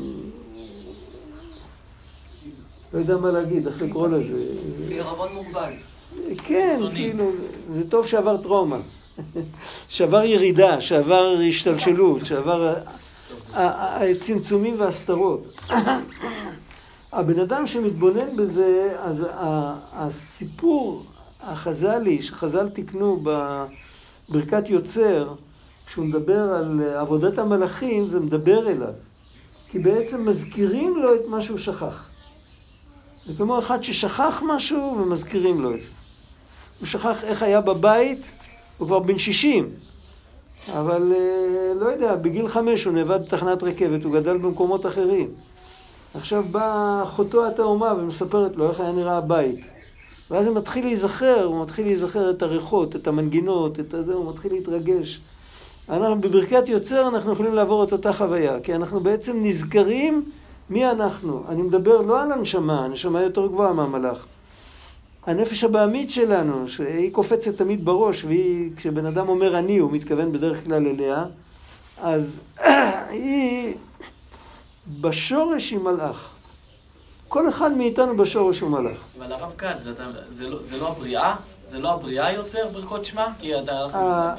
לא 2.94 2.98
יודע 2.98 3.16
מה 3.16 3.30
להגיד, 3.30 3.66
איך 3.66 3.82
לקרוא 3.82 4.08
לזה. 4.08 4.44
בערבון 4.88 5.28
מוגבל. 5.34 5.72
כן, 6.44 6.78
כאילו, 6.94 7.30
זה 7.72 7.90
טוב 7.90 8.06
שעבר 8.06 8.36
טראומה. 8.36 8.78
שעבר 9.88 10.24
ירידה, 10.24 10.80
שעבר 10.80 11.34
השתלשלות, 11.48 12.24
שעבר 12.24 12.74
הצמצומים 13.54 14.80
והסתרות. 14.80 15.60
הבן 17.12 17.40
אדם 17.40 17.66
שמתבונן 17.66 18.36
בזה, 18.36 18.96
אז 19.02 19.26
הסיפור 19.92 21.04
החז"לי, 21.40 22.22
שחז"ל 22.22 22.68
תיקנו 22.68 23.22
בברכת 24.28 24.68
יוצר, 24.68 25.34
כשהוא 25.86 26.04
מדבר 26.04 26.40
על 26.40 26.80
עבודת 26.96 27.38
המלאכים, 27.38 28.08
זה 28.08 28.20
מדבר 28.20 28.68
אליו. 28.68 28.92
כי 29.70 29.78
בעצם 29.78 30.28
מזכירים 30.28 30.96
לו 30.96 31.14
את 31.14 31.20
מה 31.28 31.42
שהוא 31.42 31.58
שכח. 31.58 32.15
זה 33.26 33.32
כמו 33.36 33.58
אחד 33.58 33.82
ששכח 33.82 34.42
משהו 34.46 34.96
ומזכירים 34.98 35.60
לו 35.60 35.74
את 35.74 35.80
זה. 35.80 35.86
הוא 36.80 36.86
שכח 36.86 37.24
איך 37.24 37.42
היה 37.42 37.60
בבית, 37.60 38.18
הוא 38.78 38.88
כבר 38.88 38.98
בן 38.98 39.18
60, 39.18 39.68
אבל 40.72 41.12
אה, 41.16 41.74
לא 41.74 41.86
יודע, 41.86 42.14
בגיל 42.14 42.48
חמש 42.48 42.84
הוא 42.84 42.92
נאבד 42.92 43.24
בתחנת 43.24 43.62
רכבת, 43.62 44.04
הוא 44.04 44.12
גדל 44.12 44.38
במקומות 44.38 44.86
אחרים. 44.86 45.28
עכשיו 46.14 46.44
באה 46.50 47.02
אחותו 47.02 47.46
התאומה 47.46 47.94
ומספרת 47.98 48.56
לו 48.56 48.70
איך 48.70 48.80
היה 48.80 48.92
נראה 48.92 49.16
הבית. 49.16 49.66
ואז 50.30 50.46
הוא 50.46 50.56
מתחיל 50.56 50.84
להיזכר, 50.84 51.44
הוא 51.44 51.62
מתחיל 51.62 51.86
להיזכר 51.86 52.30
את 52.30 52.42
הריחות, 52.42 52.96
את 52.96 53.06
המנגינות, 53.06 53.80
את 53.80 53.94
הזה, 53.94 54.14
הוא 54.14 54.30
מתחיל 54.30 54.52
להתרגש. 54.52 55.20
אנחנו 55.88 56.20
בברכת 56.20 56.68
יוצר 56.68 57.08
אנחנו 57.08 57.32
יכולים 57.32 57.54
לעבור 57.54 57.84
את 57.84 57.92
אותה 57.92 58.12
חוויה, 58.12 58.60
כי 58.60 58.74
אנחנו 58.74 59.00
בעצם 59.00 59.36
נזכרים 59.42 60.24
מי 60.70 60.90
אנחנו. 60.90 61.44
אני 61.48 61.62
מדבר 61.62 62.00
לא 62.00 62.22
על 62.22 62.32
הנשמה, 62.32 62.84
הנשמה 62.84 63.22
יותר 63.22 63.46
גבוהה 63.46 63.72
מהמלאך. 63.72 64.26
הנפש 65.26 65.64
הבעמית 65.64 66.10
שלנו, 66.10 66.68
שהיא 66.68 67.12
קופצת 67.12 67.56
תמיד 67.56 67.84
בראש, 67.84 68.24
והיא, 68.24 68.70
כשבן 68.76 69.06
אדם 69.06 69.28
אומר 69.28 69.58
אני, 69.58 69.78
הוא 69.78 69.92
מתכוון 69.92 70.32
בדרך 70.32 70.64
כלל 70.64 70.86
אליה, 70.86 71.24
אז 72.02 72.40
היא 73.10 73.74
בשורש 75.00 75.70
היא 75.70 75.78
מלאך. 75.78 76.32
כל 77.28 77.48
אחד 77.48 77.72
מאיתנו 77.72 78.16
בשורש 78.16 78.60
הוא 78.60 78.70
מלאך. 78.70 78.98
אבל 79.18 79.32
הרב 79.32 79.54
כת, 79.58 79.76
זה, 80.28 80.48
לא, 80.48 80.62
זה 80.62 80.78
לא 80.80 80.88
הבריאה? 80.88 81.36
זה 81.70 81.78
לא 81.78 81.92
הבריאה 81.92 82.32
יוצר 82.32 82.68
ברכות 82.72 83.04
שמע? 83.04 83.26
כי 83.38 83.58
אתה, 83.58 83.86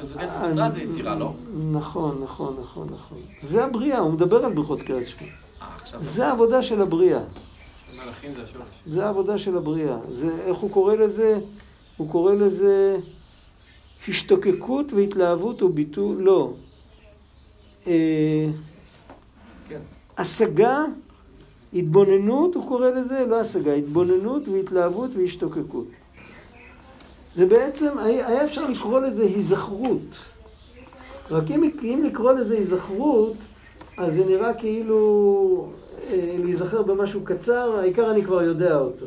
בזוגת 0.02 0.28
הסדרה 0.32 0.70
זה 0.70 0.82
יצירה, 0.82 1.16
לא? 1.16 1.34
נכון, 1.72 2.22
נכון, 2.24 2.58
נכון, 2.62 2.88
נכון. 2.94 3.18
זה 3.42 3.64
הבריאה, 3.64 3.98
הוא 3.98 4.14
מדבר 4.14 4.46
על 4.46 4.54
ברכות 4.54 4.82
קריאת 4.82 5.08
שמע. 5.08 5.28
זה 6.00 6.28
העבודה 6.28 6.62
של 6.62 6.82
הבריאה. 6.82 7.20
מלאכים 7.96 8.34
זה 8.34 8.44
השורש. 8.44 8.66
זה 8.86 9.06
העבודה 9.06 9.38
של 9.38 9.58
הבריאה. 9.58 9.98
זה, 10.12 10.30
איך 10.46 10.58
הוא 10.58 10.72
קורא 10.72 10.96
לזה? 10.96 11.40
הוא 11.98 12.10
קורא 12.10 12.34
לזה 12.34 12.98
השתוקקות 14.08 14.94
והתלהבות 14.94 15.62
או 15.62 15.70
ביטול, 15.70 16.18
לא. 16.18 16.54
אה, 17.88 18.48
כן. 19.70 19.80
השגה, 20.18 20.84
התבוננות, 21.74 22.56
הוא 22.56 22.68
קורא 22.68 22.90
לזה, 22.90 23.26
לא 23.30 23.40
השגה, 23.40 23.74
התבוננות 23.74 24.48
והתלהבות 24.48 25.16
והשתוקקות. 25.16 25.88
זה 27.36 27.46
בעצם, 27.46 27.98
היה 27.98 28.44
אפשר 28.44 28.70
לקרוא 28.70 29.00
לזה 29.00 29.24
היזכרות. 29.24 30.18
רק 31.32 31.52
אם, 31.52 31.72
אם 31.84 32.04
לקרוא 32.06 32.32
לזה 32.32 32.56
היזכרות, 32.56 33.36
אז 33.98 34.14
זה 34.14 34.26
נראה 34.26 34.54
כאילו 34.54 35.72
אה, 36.10 36.36
להיזכר 36.40 36.82
במשהו 36.82 37.22
קצר, 37.24 37.76
העיקר 37.80 38.12
אני 38.12 38.24
כבר 38.24 38.44
יודע 38.44 38.76
אותו. 38.76 39.06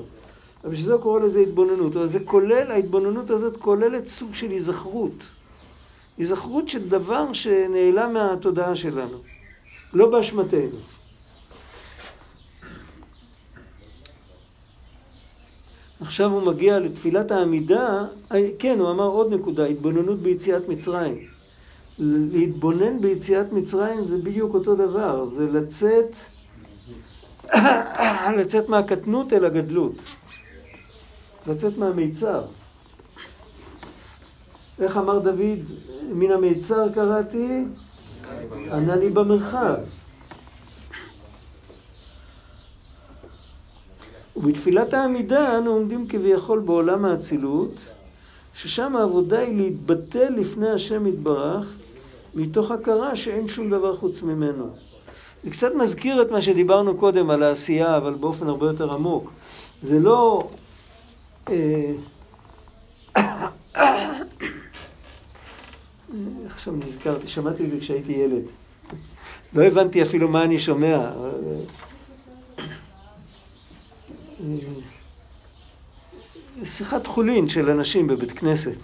אבל 0.64 0.72
בשביל 0.72 0.86
זה 0.86 0.94
קורא 1.02 1.20
לזה 1.20 1.40
התבוננות. 1.40 1.96
אבל 1.96 2.06
זה 2.06 2.20
כולל, 2.20 2.70
ההתבוננות 2.70 3.30
הזאת 3.30 3.56
כוללת 3.56 4.08
סוג 4.08 4.34
של 4.34 4.50
היזכרות. 4.50 5.24
היזכרות 6.18 6.68
של 6.68 6.88
דבר 6.88 7.32
שנעלם 7.32 8.12
מהתודעה 8.12 8.76
שלנו, 8.76 9.18
לא 9.94 10.10
באשמתנו. 10.10 10.78
עכשיו 16.00 16.30
הוא 16.30 16.42
מגיע 16.42 16.78
לתפילת 16.78 17.30
העמידה, 17.30 18.04
אה, 18.32 18.48
כן, 18.58 18.78
הוא 18.78 18.90
אמר 18.90 19.06
עוד 19.06 19.32
נקודה, 19.34 19.64
התבוננות 19.66 20.18
ביציאת 20.18 20.68
מצרים. 20.68 21.39
להתבונן 22.00 23.00
ביציאת 23.00 23.52
מצרים 23.52 24.04
זה 24.04 24.18
בדיוק 24.18 24.54
אותו 24.54 24.74
דבר, 24.74 25.28
זה 25.36 25.50
לצאת, 25.50 26.14
לצאת 28.38 28.68
מהקטנות 28.68 29.32
אל 29.32 29.44
הגדלות, 29.44 29.94
לצאת 31.46 31.78
מהמיצר. 31.78 32.44
איך 34.80 34.96
אמר 34.96 35.18
דוד, 35.18 35.58
מן 36.12 36.30
המיצר 36.30 36.92
קראתי, 36.92 37.64
ענה 38.72 38.96
לי 38.96 39.10
במרחב. 39.10 39.74
ובתפילת 44.36 44.94
העמידה 44.94 45.58
אנו 45.58 45.70
עומדים 45.70 46.08
כביכול 46.08 46.58
בעולם 46.58 47.04
האצילות, 47.04 47.74
ששם 48.54 48.96
העבודה 48.96 49.38
היא 49.38 49.56
להתבטל 49.56 50.32
לפני 50.36 50.70
השם 50.70 51.06
יתברך, 51.06 51.76
מתוך 52.34 52.70
הכרה 52.70 53.16
שאין 53.16 53.48
שום 53.48 53.70
דבר 53.70 53.96
חוץ 53.96 54.22
ממנו. 54.22 54.70
זה 55.44 55.50
קצת 55.50 55.74
מזכיר 55.74 56.22
את 56.22 56.30
מה 56.30 56.40
שדיברנו 56.40 56.96
קודם 56.96 57.30
על 57.30 57.42
העשייה, 57.42 57.96
אבל 57.96 58.14
באופן 58.14 58.48
הרבה 58.48 58.66
יותר 58.66 58.94
עמוק. 58.94 59.30
זה 59.82 59.98
לא... 59.98 60.48
אה, 61.48 61.92
עכשיו 66.46 66.74
נזכרתי, 66.74 67.28
שמעתי 67.28 67.64
את 67.64 67.70
זה 67.70 67.80
כשהייתי 67.80 68.12
ילד. 68.12 68.42
לא 69.54 69.62
הבנתי 69.62 70.02
אפילו 70.02 70.28
מה 70.28 70.44
אני 70.44 70.58
שומע. 70.58 71.10
שיחת 76.64 77.06
חולין 77.06 77.48
של 77.48 77.70
אנשים 77.70 78.06
בבית 78.06 78.32
כנסת, 78.32 78.76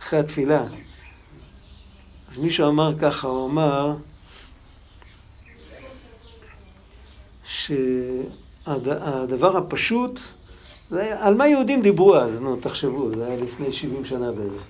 אחרי 0.00 0.18
התפילה. 0.18 0.64
אז 2.36 2.42
מישהו 2.42 2.68
אמר 2.68 2.92
ככה, 2.98 3.28
הוא 3.28 3.50
אמר 3.50 3.96
שהדבר 8.64 9.56
הפשוט, 9.56 10.20
היה, 10.90 11.26
על 11.26 11.34
מה 11.34 11.48
יהודים 11.48 11.82
דיברו 11.82 12.16
אז, 12.16 12.40
נו, 12.40 12.56
תחשבו, 12.56 13.10
זה 13.14 13.26
היה 13.26 13.36
לפני 13.36 13.72
70 13.72 14.04
שנה 14.04 14.32
בערך. 14.32 14.62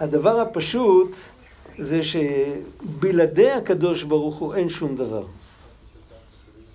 הדבר 0.00 0.40
הפשוט 0.40 1.16
זה 1.78 2.00
שבלעדי 2.02 3.50
הקדוש 3.50 4.02
ברוך 4.02 4.36
הוא 4.36 4.54
אין 4.54 4.68
שום 4.68 4.96
דבר. 4.96 5.26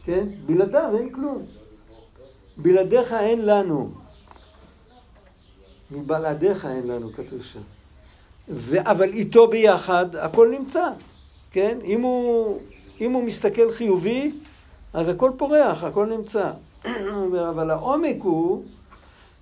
כן? 0.05 0.27
בלעדיו 0.45 0.97
אין 0.97 1.09
כלום. 1.09 1.45
בלעדיך 2.57 3.13
אין 3.13 3.45
לנו. 3.45 3.91
מבלעדיך 5.91 6.65
אין 6.65 6.87
לנו, 6.87 7.13
כתוב 7.13 7.41
שם. 7.41 7.76
ו... 8.49 8.77
אבל 8.81 9.09
איתו 9.13 9.47
ביחד 9.47 10.15
הכל 10.15 10.49
נמצא, 10.59 10.89
כן? 11.51 11.77
אם 11.85 12.01
הוא, 12.01 12.59
אם 13.01 13.11
הוא 13.11 13.23
מסתכל 13.23 13.71
חיובי, 13.71 14.31
אז 14.93 15.09
הכל 15.09 15.31
פורח, 15.37 15.83
הכל 15.83 16.05
נמצא. 16.05 16.51
אבל 17.49 17.71
העומק 17.71 18.17
הוא 18.21 18.63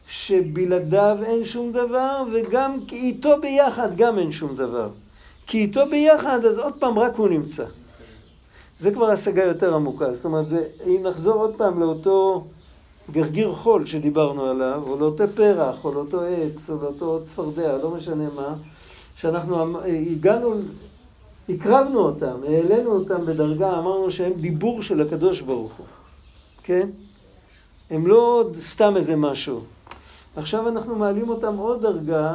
שבלעדיו 0.08 1.18
אין 1.24 1.46
שום 1.46 1.72
דבר, 1.72 2.24
וגם 2.34 2.78
איתו 2.92 3.42
ביחד 3.42 3.98
גם 3.98 4.20
אין 4.20 4.32
שום 4.32 4.56
דבר. 4.56 4.90
כי 5.48 5.58
איתו 5.58 5.86
ביחד, 5.92 6.46
אז 6.46 6.58
עוד 6.58 6.74
פעם 6.80 7.00
רק 7.00 7.16
הוא 7.16 7.30
נמצא. 7.30 7.66
זה 8.80 8.92
כבר 8.92 9.12
השגה 9.12 9.44
יותר 9.44 9.76
עמוקה. 9.76 10.14
זאת 10.14 10.26
אומרת, 10.26 10.50
זה, 10.50 10.68
אם 10.86 11.00
נחזור 11.04 11.34
עוד 11.34 11.56
פעם 11.58 11.80
לאותו 11.80 12.46
גרגיר 13.12 13.54
חול 13.54 13.86
שדיברנו 13.86 14.46
עליו, 14.46 14.84
או 14.88 15.00
לאותו 15.00 15.24
פרח, 15.36 15.86
או 15.86 15.94
לאותו 15.94 16.22
עץ, 16.22 16.70
או 16.70 16.76
לאותו 16.82 17.20
צפרדע, 17.24 17.78
לא 17.78 17.90
משנה 17.90 18.30
מה, 18.36 18.56
שאנחנו 19.22 19.64
אמ, 19.64 19.76
הגענו, 20.12 20.56
הקרבנו 21.50 22.00
אותם, 22.00 22.36
העלינו 22.48 22.92
אותם 22.92 23.26
בדרגה, 23.26 23.70
אמרנו 23.80 24.12
שהם 24.12 24.34
דיבור 24.34 24.84
של 24.84 25.02
הקדוש 25.02 25.42
ברוך 25.42 25.74
הוא, 25.74 25.86
כן? 26.64 26.90
הם 27.90 28.08
לא 28.08 28.50
סתם 28.58 28.98
איזה 28.98 29.16
משהו. 29.16 29.62
עכשיו 30.36 30.68
אנחנו 30.68 30.96
מעלים 30.96 31.30
אותם 31.30 31.58
עוד 31.58 31.82
דרגה, 31.82 32.34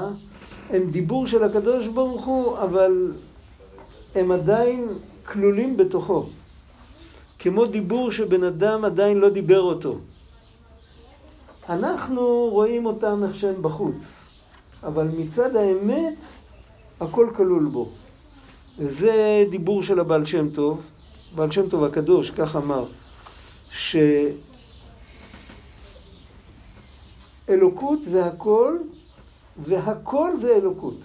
הם 0.70 0.90
דיבור 0.90 1.26
של 1.26 1.44
הקדוש 1.44 1.86
ברוך 1.86 2.26
הוא, 2.26 2.58
אבל 2.58 3.12
הם 4.14 4.32
עדיין 4.32 4.88
כלולים 5.24 5.76
בתוכו. 5.76 6.26
כמו 7.38 7.66
דיבור 7.66 8.12
שבן 8.12 8.44
אדם 8.44 8.84
עדיין 8.84 9.18
לא 9.18 9.28
דיבר 9.28 9.60
אותו. 9.60 9.98
אנחנו 11.68 12.48
רואים 12.52 12.86
אותם 12.86 13.24
איך 13.24 13.36
שהם 13.36 13.62
בחוץ, 13.62 14.24
אבל 14.82 15.08
מצד 15.18 15.56
האמת 15.56 16.14
הכל 17.01 17.28
כלול 17.36 17.64
בו. 17.64 17.88
וזה 18.78 19.44
דיבור 19.51 19.82
של 19.82 20.01
הבעל 20.01 20.24
שם 20.24 20.51
טוב, 20.51 20.80
בעל 21.34 21.51
שם 21.51 21.68
טוב 21.68 21.84
הקדוש, 21.84 22.30
כך 22.30 22.57
אמר, 22.57 22.84
שאלוקות 27.48 27.98
זה 28.05 28.26
הכל, 28.26 28.76
והכל 29.64 30.30
זה 30.40 30.57
אלוקות. 30.57 30.96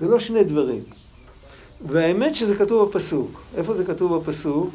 זה 0.00 0.06
לא 0.06 0.18
שני 0.18 0.44
דברים. 0.44 0.82
והאמת 1.86 2.34
שזה 2.34 2.56
כתוב 2.56 2.88
בפסוק. 2.88 3.40
איפה 3.56 3.74
זה 3.74 3.84
כתוב 3.84 4.16
בפסוק? 4.16 4.70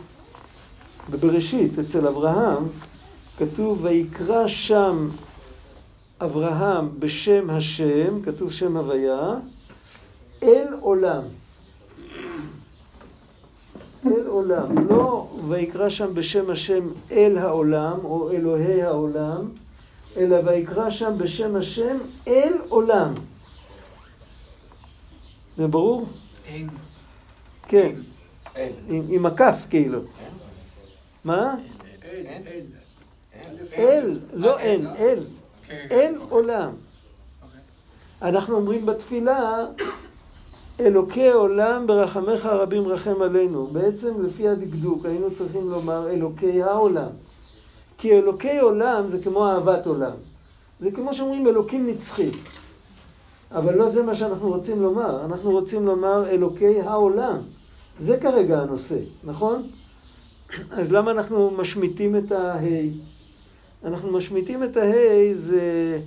בבראשית, 1.10 1.80
אצל 1.80 2.08
אברהם, 2.08 2.64
כתוב 3.38 3.86
ויקרא 3.86 4.48
שם 4.48 5.10
אברהם 6.22 6.90
בשם 7.00 7.50
השם, 7.50 8.22
כתוב 8.22 8.52
שם 8.52 8.78
הוויה, 8.78 9.34
אל 10.44 10.68
עולם. 10.80 11.24
אל 14.06 14.28
עולם. 14.28 14.90
לא 14.90 15.28
ויקרא 15.48 15.90
שם 15.90 16.14
בשם 16.14 16.50
השם 16.50 16.88
אל 17.12 17.38
העולם, 17.38 18.00
או 18.04 18.32
אלוהי 18.32 18.84
העולם, 18.84 19.50
אלא 20.18 20.38
ויקרא 20.46 20.90
שם 20.90 21.14
בשם 21.18 21.56
השם 21.56 21.98
אל 22.28 22.54
עולם. 22.70 23.14
זה 25.58 25.68
ברור? 25.68 26.06
אין. 26.46 26.70
כן. 27.68 27.96
אין. 28.56 28.72
עם, 28.88 29.04
עם 29.10 29.26
הכף 29.26 29.66
כאילו. 29.70 30.02
מה? 31.24 31.56
אין. 32.02 32.66
אל, 33.74 34.20
לא 34.34 34.60
אין, 34.60 34.88
אל. 34.88 35.24
אל 35.70 36.14
אוקיי. 36.16 36.30
עולם. 36.30 36.72
אוקיי. 37.42 37.60
אנחנו 38.22 38.56
אומרים 38.56 38.86
בתפילה, 38.86 39.66
אלוקי 40.80 41.32
עולם 41.32 41.88
ברחמך 41.88 42.46
הרבים 42.46 42.88
רחם 42.88 43.22
עלינו. 43.22 43.68
בעצם 43.68 44.24
לפי 44.24 44.48
הדקדוק 44.48 45.06
היינו 45.06 45.32
צריכים 45.36 45.70
לומר 45.70 46.10
אלוקי 46.10 46.64
העולם. 46.64 47.10
כי 47.98 48.20
אלוקי 48.20 48.60
עולם 48.60 49.08
זה 49.10 49.20
כמו 49.24 49.48
אהבת 49.48 49.86
עולם. 49.86 50.14
זה 50.80 50.92
כמו 50.92 51.14
שאומרים 51.14 51.48
אלוקים 51.48 51.88
נצחי. 51.88 52.30
אבל 53.52 53.76
לא 53.76 53.90
זה 53.90 54.04
מה 54.04 54.16
שאנחנו 54.16 54.50
רוצים 54.50 54.82
לומר. 54.82 55.26
אנחנו 55.26 55.52
רוצים 55.52 55.86
לומר 55.86 56.30
אלוקי 56.30 56.82
העולם. 56.82 57.38
זה 58.00 58.18
כרגע 58.18 58.60
הנושא, 58.60 58.98
נכון? 59.24 59.64
אז 60.72 60.92
למה 60.92 61.12
אנחנו 61.12 61.52
משמיטים 61.52 62.16
את 62.16 62.32
ההי? 62.32 62.92
אנחנו 63.84 64.12
משמיטים 64.12 64.64
את 64.64 64.78
ההי 64.78 65.36
זה, 65.36 66.00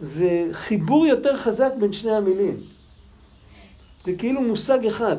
זה 0.00 0.48
חיבור 0.52 1.06
יותר 1.06 1.36
חזק 1.36 1.70
בין 1.78 1.92
שני 1.92 2.12
המילים. 2.12 2.75
זה 4.06 4.12
כאילו 4.18 4.40
מושג 4.40 4.86
אחד. 4.86 5.16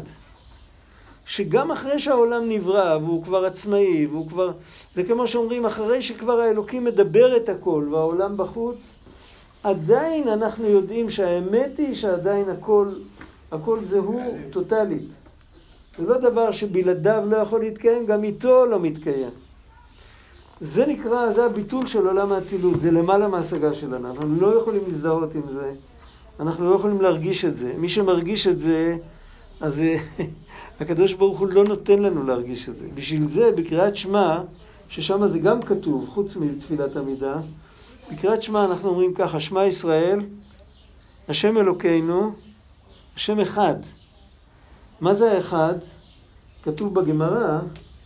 שגם 1.26 1.72
אחרי 1.72 2.00
שהעולם 2.00 2.50
נברא 2.50 2.98
והוא 2.98 3.24
כבר 3.24 3.46
עצמאי 3.46 4.08
והוא 4.08 4.30
כבר... 4.30 4.52
זה 4.96 5.04
כמו 5.04 5.28
שאומרים, 5.28 5.66
אחרי 5.66 6.02
שכבר 6.02 6.40
האלוקים 6.40 6.84
מדבר 6.84 7.38
את 7.38 7.50
הכל 7.50 7.88
והעולם 7.92 8.38
בחוץ, 8.38 8.96
עדיין 9.64 10.28
אנחנו 10.28 10.68
יודעים 10.68 11.10
שהאמת 11.10 11.78
היא 11.78 11.96
שעדיין 11.96 12.50
הכל, 12.50 12.88
הכל 13.52 13.80
זה 13.86 14.00
הוא 14.00 14.38
טוטאלית. 14.50 15.08
זה 15.98 16.08
לא 16.08 16.18
דבר 16.18 16.52
שבלעדיו 16.52 17.24
לא 17.28 17.38
יכול 17.38 17.60
להתקיים, 17.60 18.06
גם 18.06 18.24
איתו 18.24 18.66
לא 18.66 18.80
מתקיים. 18.80 19.30
זה 20.62 20.86
נקרא, 20.86 21.32
זה 21.32 21.46
הביטול 21.46 21.88
של 21.88 22.08
עולם 22.08 22.32
האצילות, 22.32 22.82
זה 22.82 22.92
למעלה 22.92 23.28
מההשגה 23.28 23.74
שלנו. 23.74 24.12
אנחנו 24.12 24.42
לא 24.42 24.58
יכולים 24.62 24.82
להזדהות 24.88 25.36
עם 25.36 25.42
זה, 25.54 25.72
אנחנו 26.40 26.70
לא 26.70 26.76
יכולים 26.76 27.02
להרגיש 27.02 27.46
את 27.46 27.58
זה. 27.58 27.74
מי 27.78 27.90
שמרגיש 27.90 28.48
את 28.48 28.60
זה, 28.62 28.98
אז 29.62 29.80
אה, 29.80 29.98
הקדוש 30.80 31.14
ברוך 31.14 31.40
הוא 31.40 31.48
לא 31.48 31.64
נותן 31.64 32.00
לנו 32.00 32.24
להרגיש 32.24 32.70
את 32.70 32.78
זה. 32.78 32.86
בשביל 32.94 33.28
זה, 33.28 33.52
בקריאת 33.52 33.98
שמע, 33.98 34.42
ששם 34.90 35.28
זה 35.28 35.40
גם 35.40 35.62
כתוב, 35.62 36.10
חוץ 36.10 36.36
מתפילת 36.36 36.96
עמידה, 36.96 37.36
בקריאת 38.12 38.44
שמע 38.44 38.66
אנחנו 38.66 38.90
אומרים 38.90 39.14
ככה, 39.14 39.40
שמע 39.40 39.66
ישראל, 39.66 40.20
השם 41.30 41.58
אלוקינו, 41.58 42.34
השם 43.16 43.40
אחד. 43.40 43.76
מה 45.02 45.14
זה 45.14 45.32
האחד? 45.32 45.76
כתוב 46.64 46.94
בגמרא, 46.94 47.60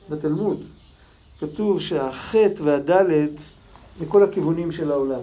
בתלמוד, 0.09 0.63
כתוב 1.39 1.81
שהחטא 1.81 2.63
והדלת 2.63 3.31
מכל 4.01 4.23
הכיוונים 4.23 4.71
של 4.71 4.91
העולם. 4.91 5.21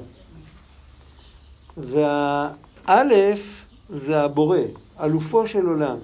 והאלף 2.89 3.65
זה 3.91 4.21
הבורא, 4.21 4.59
אלופו 5.01 5.47
של 5.47 5.67
עולם. 5.67 5.97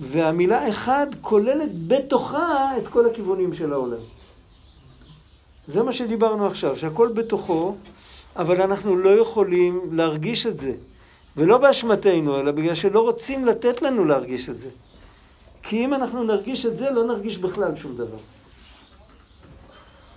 והמילה 0.00 0.68
אחד 0.68 1.06
כוללת 1.20 1.88
בתוכה 1.88 2.76
את 2.78 2.88
כל 2.88 3.06
הכיוונים 3.06 3.54
של 3.54 3.72
העולם. 3.72 4.02
זה 5.68 5.82
מה 5.82 5.92
שדיברנו 5.92 6.46
עכשיו, 6.46 6.76
שהכל 6.76 7.08
בתוכו, 7.08 7.74
אבל 8.36 8.62
אנחנו 8.62 8.96
לא 8.96 9.10
יכולים 9.10 9.80
להרגיש 9.92 10.46
את 10.46 10.58
זה. 10.58 10.72
ולא 11.36 11.58
באשמתנו, 11.58 12.40
אלא 12.40 12.52
בגלל 12.52 12.74
שלא 12.74 13.00
רוצים 13.00 13.44
לתת 13.44 13.82
לנו 13.82 14.04
להרגיש 14.04 14.48
את 14.48 14.58
זה. 14.60 14.68
כי 15.62 15.84
אם 15.84 15.94
אנחנו 15.94 16.24
נרגיש 16.24 16.66
את 16.66 16.78
זה, 16.78 16.90
לא 16.90 17.06
נרגיש 17.06 17.38
בכלל 17.38 17.76
שום 17.76 17.96
דבר. 17.96 18.18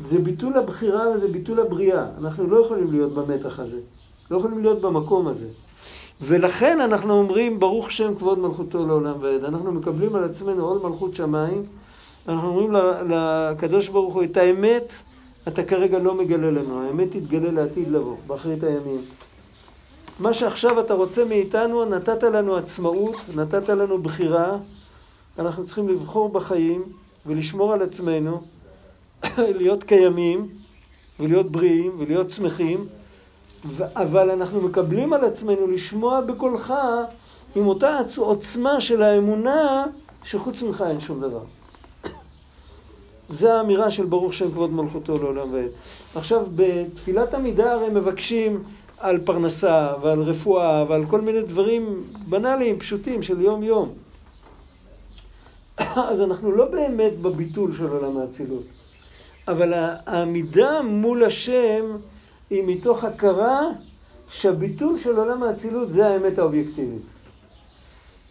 זה 0.05 0.19
ביטול 0.19 0.57
הבחירה 0.57 1.09
וזה 1.09 1.27
ביטול 1.27 1.59
הבריאה. 1.59 2.05
אנחנו 2.17 2.47
לא 2.47 2.65
יכולים 2.65 2.91
להיות 2.91 3.13
במתח 3.13 3.59
הזה. 3.59 3.79
לא 4.31 4.37
יכולים 4.37 4.61
להיות 4.61 4.81
במקום 4.81 5.27
הזה. 5.27 5.47
ולכן 6.21 6.81
אנחנו 6.81 7.13
אומרים, 7.13 7.59
ברוך 7.59 7.91
שם 7.91 8.15
כבוד 8.15 8.39
מלכותו 8.39 8.87
לעולם 8.87 9.13
ועד. 9.21 9.43
אנחנו 9.43 9.71
מקבלים 9.71 10.15
על 10.15 10.23
עצמנו 10.23 10.65
עול 10.65 10.89
מלכות 10.89 11.15
שמיים. 11.15 11.63
אנחנו 12.27 12.47
אומרים 12.49 12.71
לקדוש 13.09 13.89
ברוך 13.89 14.13
הוא, 14.13 14.23
את 14.23 14.37
האמת 14.37 14.93
אתה 15.47 15.63
כרגע 15.63 15.99
לא 15.99 16.15
מגלה 16.15 16.51
לנו. 16.51 16.87
האמת 16.87 17.11
תתגלה 17.11 17.51
לעתיד 17.51 17.87
לבוא, 17.87 18.15
באחרית 18.27 18.63
הימים. 18.63 19.01
מה 20.19 20.33
שעכשיו 20.33 20.79
אתה 20.79 20.93
רוצה 20.93 21.25
מאיתנו, 21.25 21.85
נתת 21.85 22.23
לנו 22.23 22.55
עצמאות, 22.55 23.15
נתת 23.35 23.69
לנו 23.69 23.97
בחירה. 23.97 24.57
אנחנו 25.39 25.65
צריכים 25.65 25.89
לבחור 25.89 26.29
בחיים 26.29 26.83
ולשמור 27.25 27.73
על 27.73 27.81
עצמנו, 27.81 28.41
להיות 29.59 29.83
קיימים 29.83 30.47
ולהיות 31.19 31.51
בריאים 31.51 31.91
ולהיות 31.99 32.29
שמחים, 32.29 32.85
אבל 33.95 34.31
אנחנו 34.31 34.61
מקבלים 34.61 35.13
על 35.13 35.25
עצמנו 35.25 35.67
לשמוע 35.67 36.21
בקולך 36.21 36.73
עם 37.55 37.67
אותה 37.67 37.99
עוצמה 38.17 38.81
של 38.81 39.01
האמונה 39.01 39.85
שחוץ 40.23 40.61
ממך 40.61 40.83
אין 40.89 41.01
שום 41.01 41.21
דבר. 41.21 41.43
זה 43.29 43.53
האמירה 43.53 43.91
של 43.91 44.05
ברוך 44.05 44.33
שם 44.33 44.51
כבוד 44.51 44.73
מלכותו 44.73 45.17
לעולם 45.17 45.53
ועד. 45.53 45.69
עכשיו, 46.15 46.45
בתפילת 46.55 47.33
עמידה 47.33 47.73
הרי 47.73 47.89
מבקשים 47.89 48.63
על 48.99 49.19
פרנסה 49.25 49.93
ועל 50.01 50.21
רפואה 50.21 50.85
ועל 50.89 51.05
כל 51.05 51.21
מיני 51.21 51.41
דברים 51.41 52.03
בנאליים, 52.29 52.79
פשוטים, 52.79 53.23
של 53.23 53.41
יום-יום. 53.41 53.93
אז 56.09 56.21
אנחנו 56.21 56.51
לא 56.51 56.65
באמת 56.65 57.19
בביטול 57.19 57.75
של 57.77 57.87
עולם 57.87 58.17
האצילות. 58.17 58.63
אבל 59.47 59.73
העמידה 59.75 60.81
מול 60.81 61.25
השם 61.25 61.85
היא 62.53 62.63
מתוך 62.65 63.03
הכרה 63.03 63.61
שהביטול 64.29 64.99
של 64.99 65.17
עולם 65.17 65.43
האצילות 65.43 65.93
זה 65.93 66.07
האמת 66.07 66.39
האובייקטיבית. 66.39 67.01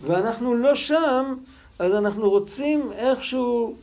ואנחנו 0.02 0.54
לא 0.54 0.74
שם, 0.74 1.34
אז 1.78 1.92
אנחנו 1.92 2.30
רוצים 2.30 2.92
איכשהו 2.92 3.74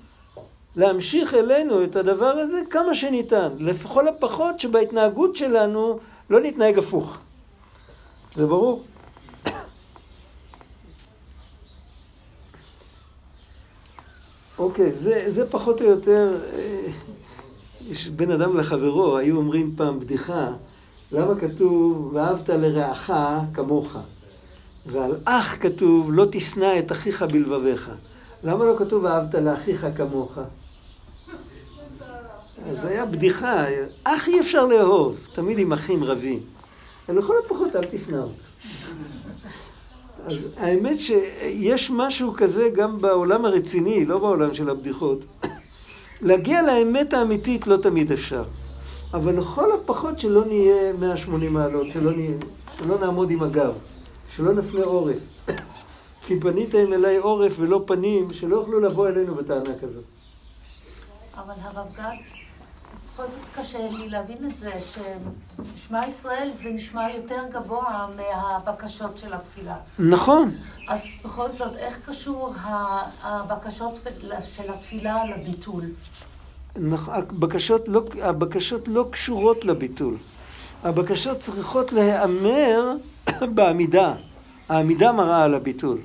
להמשיך 0.75 1.33
אלינו 1.33 1.83
את 1.83 1.95
הדבר 1.95 2.37
הזה 2.37 2.59
כמה 2.69 2.95
שניתן. 2.95 3.49
לכל 3.59 4.07
הפחות 4.07 4.59
שבהתנהגות 4.59 5.35
שלנו 5.35 5.99
לא 6.29 6.39
נתנהג 6.39 6.77
הפוך. 6.77 7.17
זה 8.35 8.47
ברור? 8.47 8.83
אוקיי, 14.59 14.91
זה, 14.91 15.23
זה 15.27 15.49
פחות 15.51 15.81
או 15.81 15.85
יותר, 15.85 16.37
יש 17.89 18.07
בן 18.07 18.31
אדם 18.31 18.57
לחברו, 18.57 19.17
היו 19.17 19.37
אומרים 19.37 19.73
פעם 19.75 19.99
בדיחה, 19.99 20.47
למה 21.11 21.35
כתוב 21.39 22.11
ואהבת 22.13 22.49
לרעך 22.49 23.11
כמוך, 23.53 23.97
ועל 24.85 25.15
אח 25.25 25.55
כתוב 25.59 26.09
לא 26.13 26.25
תשנא 26.31 26.79
את 26.79 26.91
אחיך 26.91 27.23
בלבביך. 27.23 27.91
למה 28.43 28.65
לא 28.65 28.75
כתוב 28.77 29.03
ואהבת 29.03 29.35
לאחיך 29.35 29.87
כמוך? 29.97 30.37
אז 32.69 32.85
היה 32.85 33.05
בדיחה, 33.05 33.65
אח 34.03 34.27
אי 34.27 34.39
אפשר 34.39 34.65
לאהוב, 34.65 35.27
תמיד 35.33 35.59
עם 35.59 35.73
אחים 35.73 36.03
רבים. 36.03 36.39
לכל 37.09 37.33
הפחות 37.45 37.75
אל 37.75 37.83
תשנא 37.91 38.17
אותו. 38.17 38.33
אז 40.25 40.35
האמת 40.57 40.99
שיש 40.99 41.91
משהו 41.91 42.33
כזה 42.33 42.69
גם 42.75 42.97
בעולם 42.97 43.45
הרציני, 43.45 44.05
לא 44.05 44.17
בעולם 44.17 44.53
של 44.53 44.69
הבדיחות. 44.69 45.19
להגיע 46.21 46.61
לאמת 46.61 47.13
האמיתית 47.13 47.67
לא 47.67 47.77
תמיד 47.77 48.11
אפשר. 48.11 48.43
אבל 49.13 49.39
לכל 49.39 49.71
הפחות 49.71 50.19
שלא 50.19 50.45
נהיה 50.45 50.93
180 50.93 51.53
מעלות, 51.53 51.87
שלא, 51.93 52.11
נהיה, 52.11 52.37
שלא 52.77 52.99
נעמוד 52.99 53.31
עם 53.31 53.43
הגב, 53.43 53.73
שלא 54.35 54.53
נפנה 54.53 54.83
עורף. 54.83 55.17
כי 56.25 56.39
פניתם 56.39 56.93
אליי 56.93 57.17
עורף 57.17 57.55
ולא 57.59 57.83
פנים, 57.87 58.27
שלא 58.33 58.55
יוכלו 58.55 58.79
לבוא 58.79 59.07
אלינו 59.07 59.35
בטענה 59.35 59.79
כזאת. 59.81 60.03
אבל 61.35 61.53
הרב 61.61 61.87
גד, 61.97 62.38
בכל 63.19 63.29
זאת 63.29 63.45
קשה 63.55 63.89
לי 63.97 64.09
להבין 64.09 64.37
את 64.45 64.57
זה, 64.57 64.71
ששמע 65.75 66.07
ישראל 66.07 66.51
זה 66.55 66.69
נשמע 66.69 67.11
יותר 67.11 67.41
גבוה 67.51 68.07
מהבקשות 68.15 69.17
של 69.17 69.33
התפילה. 69.33 69.75
נכון. 69.99 70.51
אז 70.87 71.05
בכל 71.25 71.51
זאת, 71.51 71.75
איך 71.75 71.99
קשור 72.05 72.53
הבקשות 73.23 73.99
של 74.43 74.73
התפילה 74.73 75.25
לביטול? 75.25 75.83
הבקשות 77.07 77.87
לא, 77.87 78.05
הבקשות 78.21 78.87
לא 78.87 79.05
קשורות 79.11 79.65
לביטול. 79.65 80.15
הבקשות 80.83 81.39
צריכות 81.39 81.93
להיאמר 81.93 82.95
בעמידה. 83.55 84.13
העמידה 84.69 85.11
מראה 85.11 85.43
על 85.43 85.55
הביטול. 85.55 85.97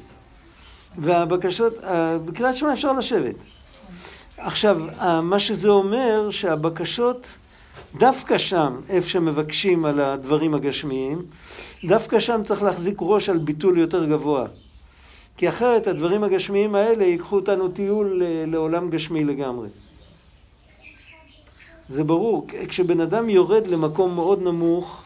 והבקשות, 0.99 1.73
בקריאת 2.27 2.57
שמע 2.57 2.73
אפשר 2.73 2.93
לשבת. 2.93 3.35
עכשיו, 4.39 4.81
מה 5.23 5.39
שזה 5.39 5.69
אומר, 5.69 6.31
שהבקשות, 6.31 7.27
דווקא 7.95 8.39
שם, 8.39 8.81
איפה 8.89 9.09
שמבקשים 9.09 9.85
על 9.85 10.01
הדברים 10.01 10.55
הגשמיים, 10.55 11.23
דווקא 11.85 12.19
שם 12.21 12.41
צריך 12.45 12.63
להחזיק 12.63 12.99
ראש 13.01 13.29
על 13.29 13.39
ביטול 13.39 13.79
יותר 13.79 14.05
גבוה. 14.05 14.47
כי 15.37 15.49
אחרת 15.49 15.87
הדברים 15.87 16.25
הגשמיים 16.25 16.75
האלה 16.75 17.05
ייקחו 17.05 17.37
אותנו 17.37 17.69
טיול 17.69 18.23
לעולם 18.47 18.91
גשמי 18.91 19.25
לגמרי. 19.25 19.69
זה 21.89 22.05
ברור, 22.05 22.47
כשבן 22.69 23.01
אדם 23.01 23.31
יורד 23.31 23.67
למקום 23.67 24.15
מאוד 24.15 24.43
נמוך, 24.43 25.03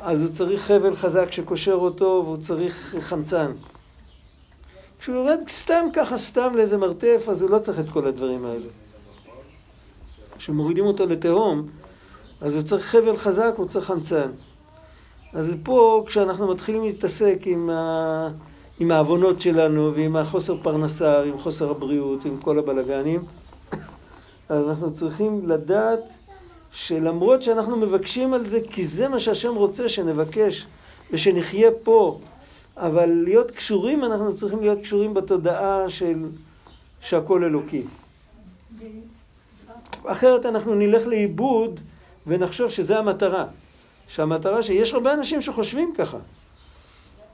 אז 0.00 0.20
הוא 0.20 0.28
צריך 0.28 0.62
חבל 0.62 0.96
חזק 0.96 1.32
שקושר 1.32 1.72
אותו 1.72 2.22
והוא 2.24 2.36
צריך 2.36 2.94
חמצן. 3.00 3.52
כשהוא 5.02 5.16
יורד 5.16 5.48
סתם 5.48 5.84
ככה, 5.92 6.16
סתם 6.16 6.52
לאיזה 6.54 6.76
מרתף, 6.76 7.26
אז 7.30 7.42
הוא 7.42 7.50
לא 7.50 7.58
צריך 7.58 7.80
את 7.80 7.90
כל 7.90 8.06
הדברים 8.06 8.44
האלה. 8.44 8.66
כשמורידים 10.38 10.84
אותו 10.86 11.06
לתהום, 11.06 11.66
אז 12.40 12.54
הוא 12.54 12.62
צריך 12.62 12.84
חבל 12.84 13.16
חזק, 13.16 13.52
הוא 13.56 13.66
צריך 13.66 13.86
חמצן. 13.86 14.30
אז 15.32 15.56
פה, 15.62 16.04
כשאנחנו 16.06 16.48
מתחילים 16.48 16.84
להתעסק 16.84 17.38
עם, 17.44 17.70
ה... 17.70 18.28
עם 18.80 18.90
העוונות 18.90 19.40
שלנו, 19.40 19.94
ועם 19.94 20.16
החוסר 20.16 20.56
פרנסה, 20.62 21.22
ועם 21.24 21.38
חוסר 21.38 21.70
הבריאות, 21.70 22.24
ועם 22.24 22.36
כל 22.36 22.58
הבלגנים, 22.58 23.24
אז 24.48 24.68
אנחנו 24.68 24.94
צריכים 24.94 25.48
לדעת 25.48 26.10
שלמרות 26.72 27.42
שאנחנו 27.42 27.76
מבקשים 27.76 28.34
על 28.34 28.46
זה, 28.46 28.60
כי 28.70 28.84
זה 28.84 29.08
מה 29.08 29.18
שהשם 29.18 29.54
רוצה 29.54 29.88
שנבקש, 29.88 30.66
ושנחיה 31.10 31.70
פה 31.82 32.18
אבל 32.76 33.06
להיות 33.24 33.50
קשורים, 33.50 34.04
אנחנו 34.04 34.36
צריכים 34.36 34.60
להיות 34.60 34.78
קשורים 34.82 35.14
בתודעה 35.14 35.90
של 35.90 36.24
שהכל 37.00 37.44
אלוקי. 37.44 37.82
אחרת 40.04 40.46
אנחנו 40.46 40.74
נלך 40.74 41.06
לאיבוד 41.06 41.80
ונחשוב 42.26 42.70
שזה 42.70 42.98
המטרה. 42.98 43.44
שהמטרה, 44.08 44.62
שיש 44.62 44.92
הרבה 44.94 45.12
אנשים 45.12 45.40
שחושבים 45.40 45.92
ככה. 45.94 46.18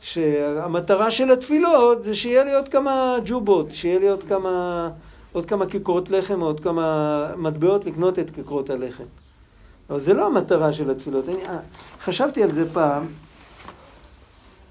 שהמטרה 0.01 1.11
של 1.11 1.31
התפילות 1.31 2.03
זה 2.03 2.15
שיהיה 2.15 2.45
לי 2.45 2.55
עוד 2.55 2.69
כמה 2.69 3.17
ג'ובות, 3.25 3.71
שיהיה 3.71 3.99
לי 3.99 4.09
עוד 4.09 4.23
כמה, 4.23 4.91
עוד 5.33 5.47
כמה 5.47 5.67
כיכרות 5.67 6.11
לחם, 6.11 6.41
עוד 6.41 6.61
כמה 6.61 7.27
מטבעות 7.37 7.85
לקנות 7.85 8.19
את 8.19 8.31
כיכרות 8.31 8.71
הלחם. 8.71 9.05
אבל 9.91 9.99
זה 9.99 10.15
לא 10.15 10.27
המטרה 10.27 10.73
של 10.73 10.91
התפילות. 10.91 11.29
אני, 11.29 11.47
אה, 11.47 11.59
חשבתי 12.01 12.43
על 12.43 12.55
זה 12.55 12.73
פעם, 12.73 13.07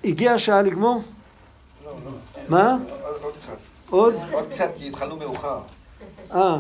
הגיעה 0.04 0.34
השעה 0.36 0.62
לגמור? 0.62 1.02
לא, 1.86 1.92
לא. 2.06 2.12
מה? 2.48 2.78
עוד 3.22 3.34
קצת. 3.42 3.58
עוד? 3.90 4.16
עוד 4.32 4.48
קצת, 4.48 4.70
כי 4.78 4.88
התחלנו 4.88 5.16
מאוחר. 5.16 5.60
אה, 6.34 6.58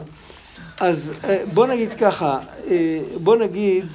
אז 0.80 1.14
אה, 1.24 1.44
בוא 1.54 1.68
נגיד 1.68 1.94
ככה, 1.94 2.40
אה, 2.68 3.02
בוא 3.24 3.36
נגיד, 3.36 3.86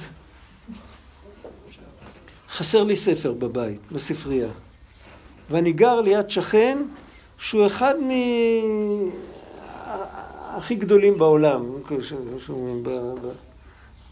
חסר 2.49 2.83
לי 2.83 2.95
ספר 2.95 3.31
בבית, 3.31 3.79
בספרייה. 3.91 4.49
ואני 5.49 5.71
גר 5.71 6.01
ליד 6.01 6.29
שכן 6.29 6.77
שהוא 7.37 7.67
אחד 7.67 7.95
מ... 7.99 8.11
הכי 10.57 10.75
גדולים 10.75 11.17
בעולם. 11.17 11.65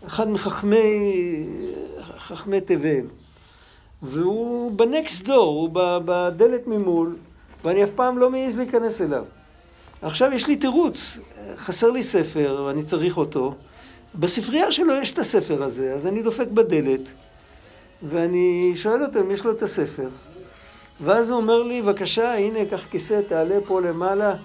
אחד 0.05 0.29
מחכמי 0.29 1.13
חכמי 2.17 2.61
תבל. 2.61 3.05
והוא 4.03 4.71
בנקסט 4.71 5.25
דור, 5.25 5.59
הוא 5.59 5.69
בדלת 6.05 6.67
ממול, 6.67 7.15
ואני 7.63 7.83
אף 7.83 7.89
פעם 7.95 8.17
לא 8.17 8.29
מעז 8.29 8.57
להיכנס 8.57 9.01
אליו. 9.01 9.23
עכשיו 10.01 10.33
יש 10.33 10.47
לי 10.47 10.55
תירוץ, 10.55 11.19
חסר 11.55 11.91
לי 11.91 12.03
ספר 12.03 12.63
ואני 12.67 12.83
צריך 12.83 13.17
אותו. 13.17 13.55
בספרייה 14.15 14.71
שלו 14.71 14.93
יש 14.93 15.13
את 15.13 15.19
הספר 15.19 15.63
הזה, 15.63 15.93
אז 15.93 16.07
אני 16.07 16.21
דופק 16.21 16.47
בדלת, 16.47 17.09
ואני 18.03 18.71
שואל 18.75 19.03
אותו 19.03 19.19
אם 19.19 19.31
יש 19.31 19.45
לו 19.45 19.51
את 19.51 19.63
הספר. 19.63 20.09
ואז 21.03 21.29
הוא 21.29 21.37
אומר 21.37 21.63
לי, 21.63 21.81
בבקשה, 21.81 22.33
הנה, 22.33 22.59
קח 22.65 22.85
כיסא, 22.91 23.21
תעלה 23.27 23.55
פה 23.65 23.81
למעלה. 23.81 24.35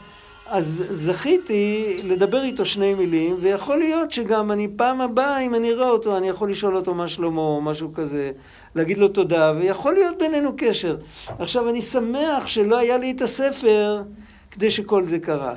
אז 0.48 0.84
זכיתי 0.90 1.96
לדבר 2.04 2.42
איתו 2.42 2.66
שני 2.66 2.94
מילים, 2.94 3.36
ויכול 3.40 3.76
להיות 3.76 4.12
שגם 4.12 4.52
אני 4.52 4.68
פעם 4.76 5.00
הבאה, 5.00 5.40
אם 5.40 5.54
אני 5.54 5.70
אראה 5.70 5.88
אותו, 5.88 6.16
אני 6.16 6.28
יכול 6.28 6.50
לשאול 6.50 6.76
אותו 6.76 6.94
מה 6.94 7.08
שלמה, 7.08 7.40
או 7.40 7.60
משהו 7.60 7.94
כזה, 7.94 8.30
להגיד 8.74 8.98
לו 8.98 9.08
תודה, 9.08 9.52
ויכול 9.56 9.94
להיות 9.94 10.18
בינינו 10.18 10.52
קשר. 10.56 10.96
עכשיו, 11.38 11.68
אני 11.68 11.82
שמח 11.82 12.46
שלא 12.46 12.78
היה 12.78 12.98
לי 12.98 13.10
את 13.10 13.22
הספר 13.22 14.02
כדי 14.50 14.70
שכל 14.70 15.04
זה 15.04 15.18
קרה. 15.18 15.54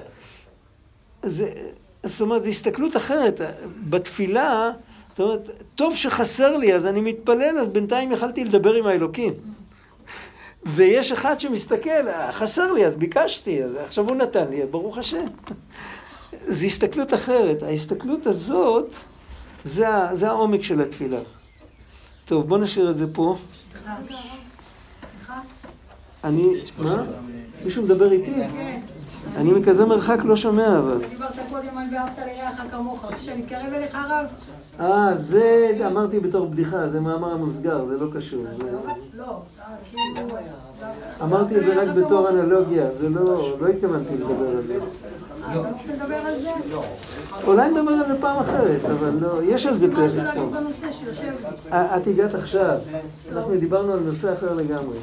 זה, 1.24 1.52
זאת 2.04 2.22
אומרת, 2.22 2.44
זו 2.44 2.50
הסתכלות 2.50 2.98
אחרת. 2.98 3.42
בתפילה, 3.90 4.72
זאת 5.10 5.20
אומרת, 5.20 5.50
טוב 5.76 5.96
שחסר 5.96 6.58
לי, 6.58 6.74
אז 6.74 6.86
אני 6.86 7.02
מתפלל, 7.02 7.60
אז 7.60 7.68
בינתיים 7.68 8.12
יכלתי 8.12 8.44
לדבר 8.44 8.74
עם 8.74 8.88
האלוקים. 8.88 9.34
ויש 10.66 11.12
אחד 11.12 11.40
שמסתכל, 11.40 12.30
חסר 12.32 12.72
לי, 12.72 12.86
אז 12.86 12.96
ביקשתי, 12.96 13.64
אז 13.64 13.76
עכשיו 13.76 14.10
הוא 14.10 14.16
נתן 14.16 14.48
לי, 14.50 14.66
ברוך 14.66 14.98
השם. 14.98 15.26
זו 16.48 16.66
הסתכלות 16.66 17.14
אחרת. 17.14 17.64
ההסתכלות 17.64 18.26
הזאת, 18.26 18.94
זה, 19.64 19.86
זה 20.14 20.28
העומק 20.28 20.64
של 20.64 20.82
התפילה. 20.82 21.20
טוב, 22.26 22.48
בוא 22.48 22.58
נשאיר 22.58 22.90
את 22.90 22.98
זה 22.98 23.14
פה. 23.14 23.38
אני, 26.24 26.48
מה? 26.78 27.04
מישהו 27.64 27.84
מדבר 27.84 28.12
איתי? 28.12 28.32
אני 29.38 29.52
מכזה 29.52 29.86
מרחק 29.86 30.18
לא 30.24 30.36
שומע 30.36 30.78
אבל. 30.80 30.98
דיברת 31.10 31.32
קודם 31.50 31.78
על 31.78 31.86
ואהבת 31.94 32.20
לרעך 32.20 32.62
כמוך, 32.72 33.06
רוצה 33.06 33.18
שאני 33.18 33.44
אקרב 33.46 33.74
אליך 33.74 33.96
הרב? 33.96 34.26
אה, 34.80 35.16
זה 35.16 35.72
אמרתי 35.86 36.20
בתור 36.20 36.48
בדיחה, 36.48 36.88
זה 36.90 37.00
מאמר 37.00 37.38
מוסגר, 37.38 37.86
זה 37.86 37.98
לא 37.98 38.08
קשור. 38.16 38.44
לא, 39.18 39.42
אמרתי 41.24 41.58
את 41.58 41.66
זה 41.66 41.82
רק 41.82 41.88
בתור 41.96 42.30
אנלוגיה, 42.30 42.86
זה 43.00 43.10
לא, 43.10 43.58
לא 43.62 43.68
התכוונתי 43.68 44.14
לדבר 44.14 44.50
על 44.58 44.62
זה. 44.68 44.78
אתה 45.40 45.58
רוצה 45.58 45.94
לדבר 45.94 46.16
על 46.16 46.42
זה? 46.42 46.50
לא. 46.72 46.84
אולי 47.44 47.72
נדבר 47.72 47.92
על 47.92 48.08
זה 48.08 48.22
פעם 48.22 48.40
אחרת, 48.40 48.86
אבל 48.86 49.12
לא, 49.22 49.44
יש 49.44 49.66
על 49.66 49.78
זה 49.78 49.92
פרק 49.96 50.12
פה. 50.36 50.60
שיושב. 50.92 51.34
את 51.72 52.08
הגעת 52.08 52.36
עכשיו, 52.36 52.78
אנחנו 53.32 53.58
דיברנו 53.58 53.94
על 53.94 54.00
נושא 54.00 54.34
אחר 54.34 54.54
לגמרי. 54.54 54.98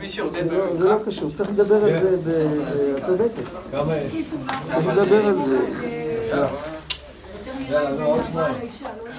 מי 0.00 0.08
שרוצה 0.08 0.38
זה 0.38 0.44
לדבר 0.44 0.56
לא- 0.64 0.76
זה 0.76 0.84
לא 0.88 0.96
קשור, 1.06 1.30
צריך 1.36 1.50
לדבר 1.50 1.74
על 1.84 2.02
זה, 2.02 2.16
ב- 2.24 2.60
את 2.98 3.04
צודקת. 3.06 3.42
צריך 4.72 4.86
לדבר 4.86 5.26
על 5.26 5.42
זה. 5.42 5.58
בין 7.68 7.76
הבעל 7.76 8.52
לאישה, 8.58 8.88
לא 9.04 9.10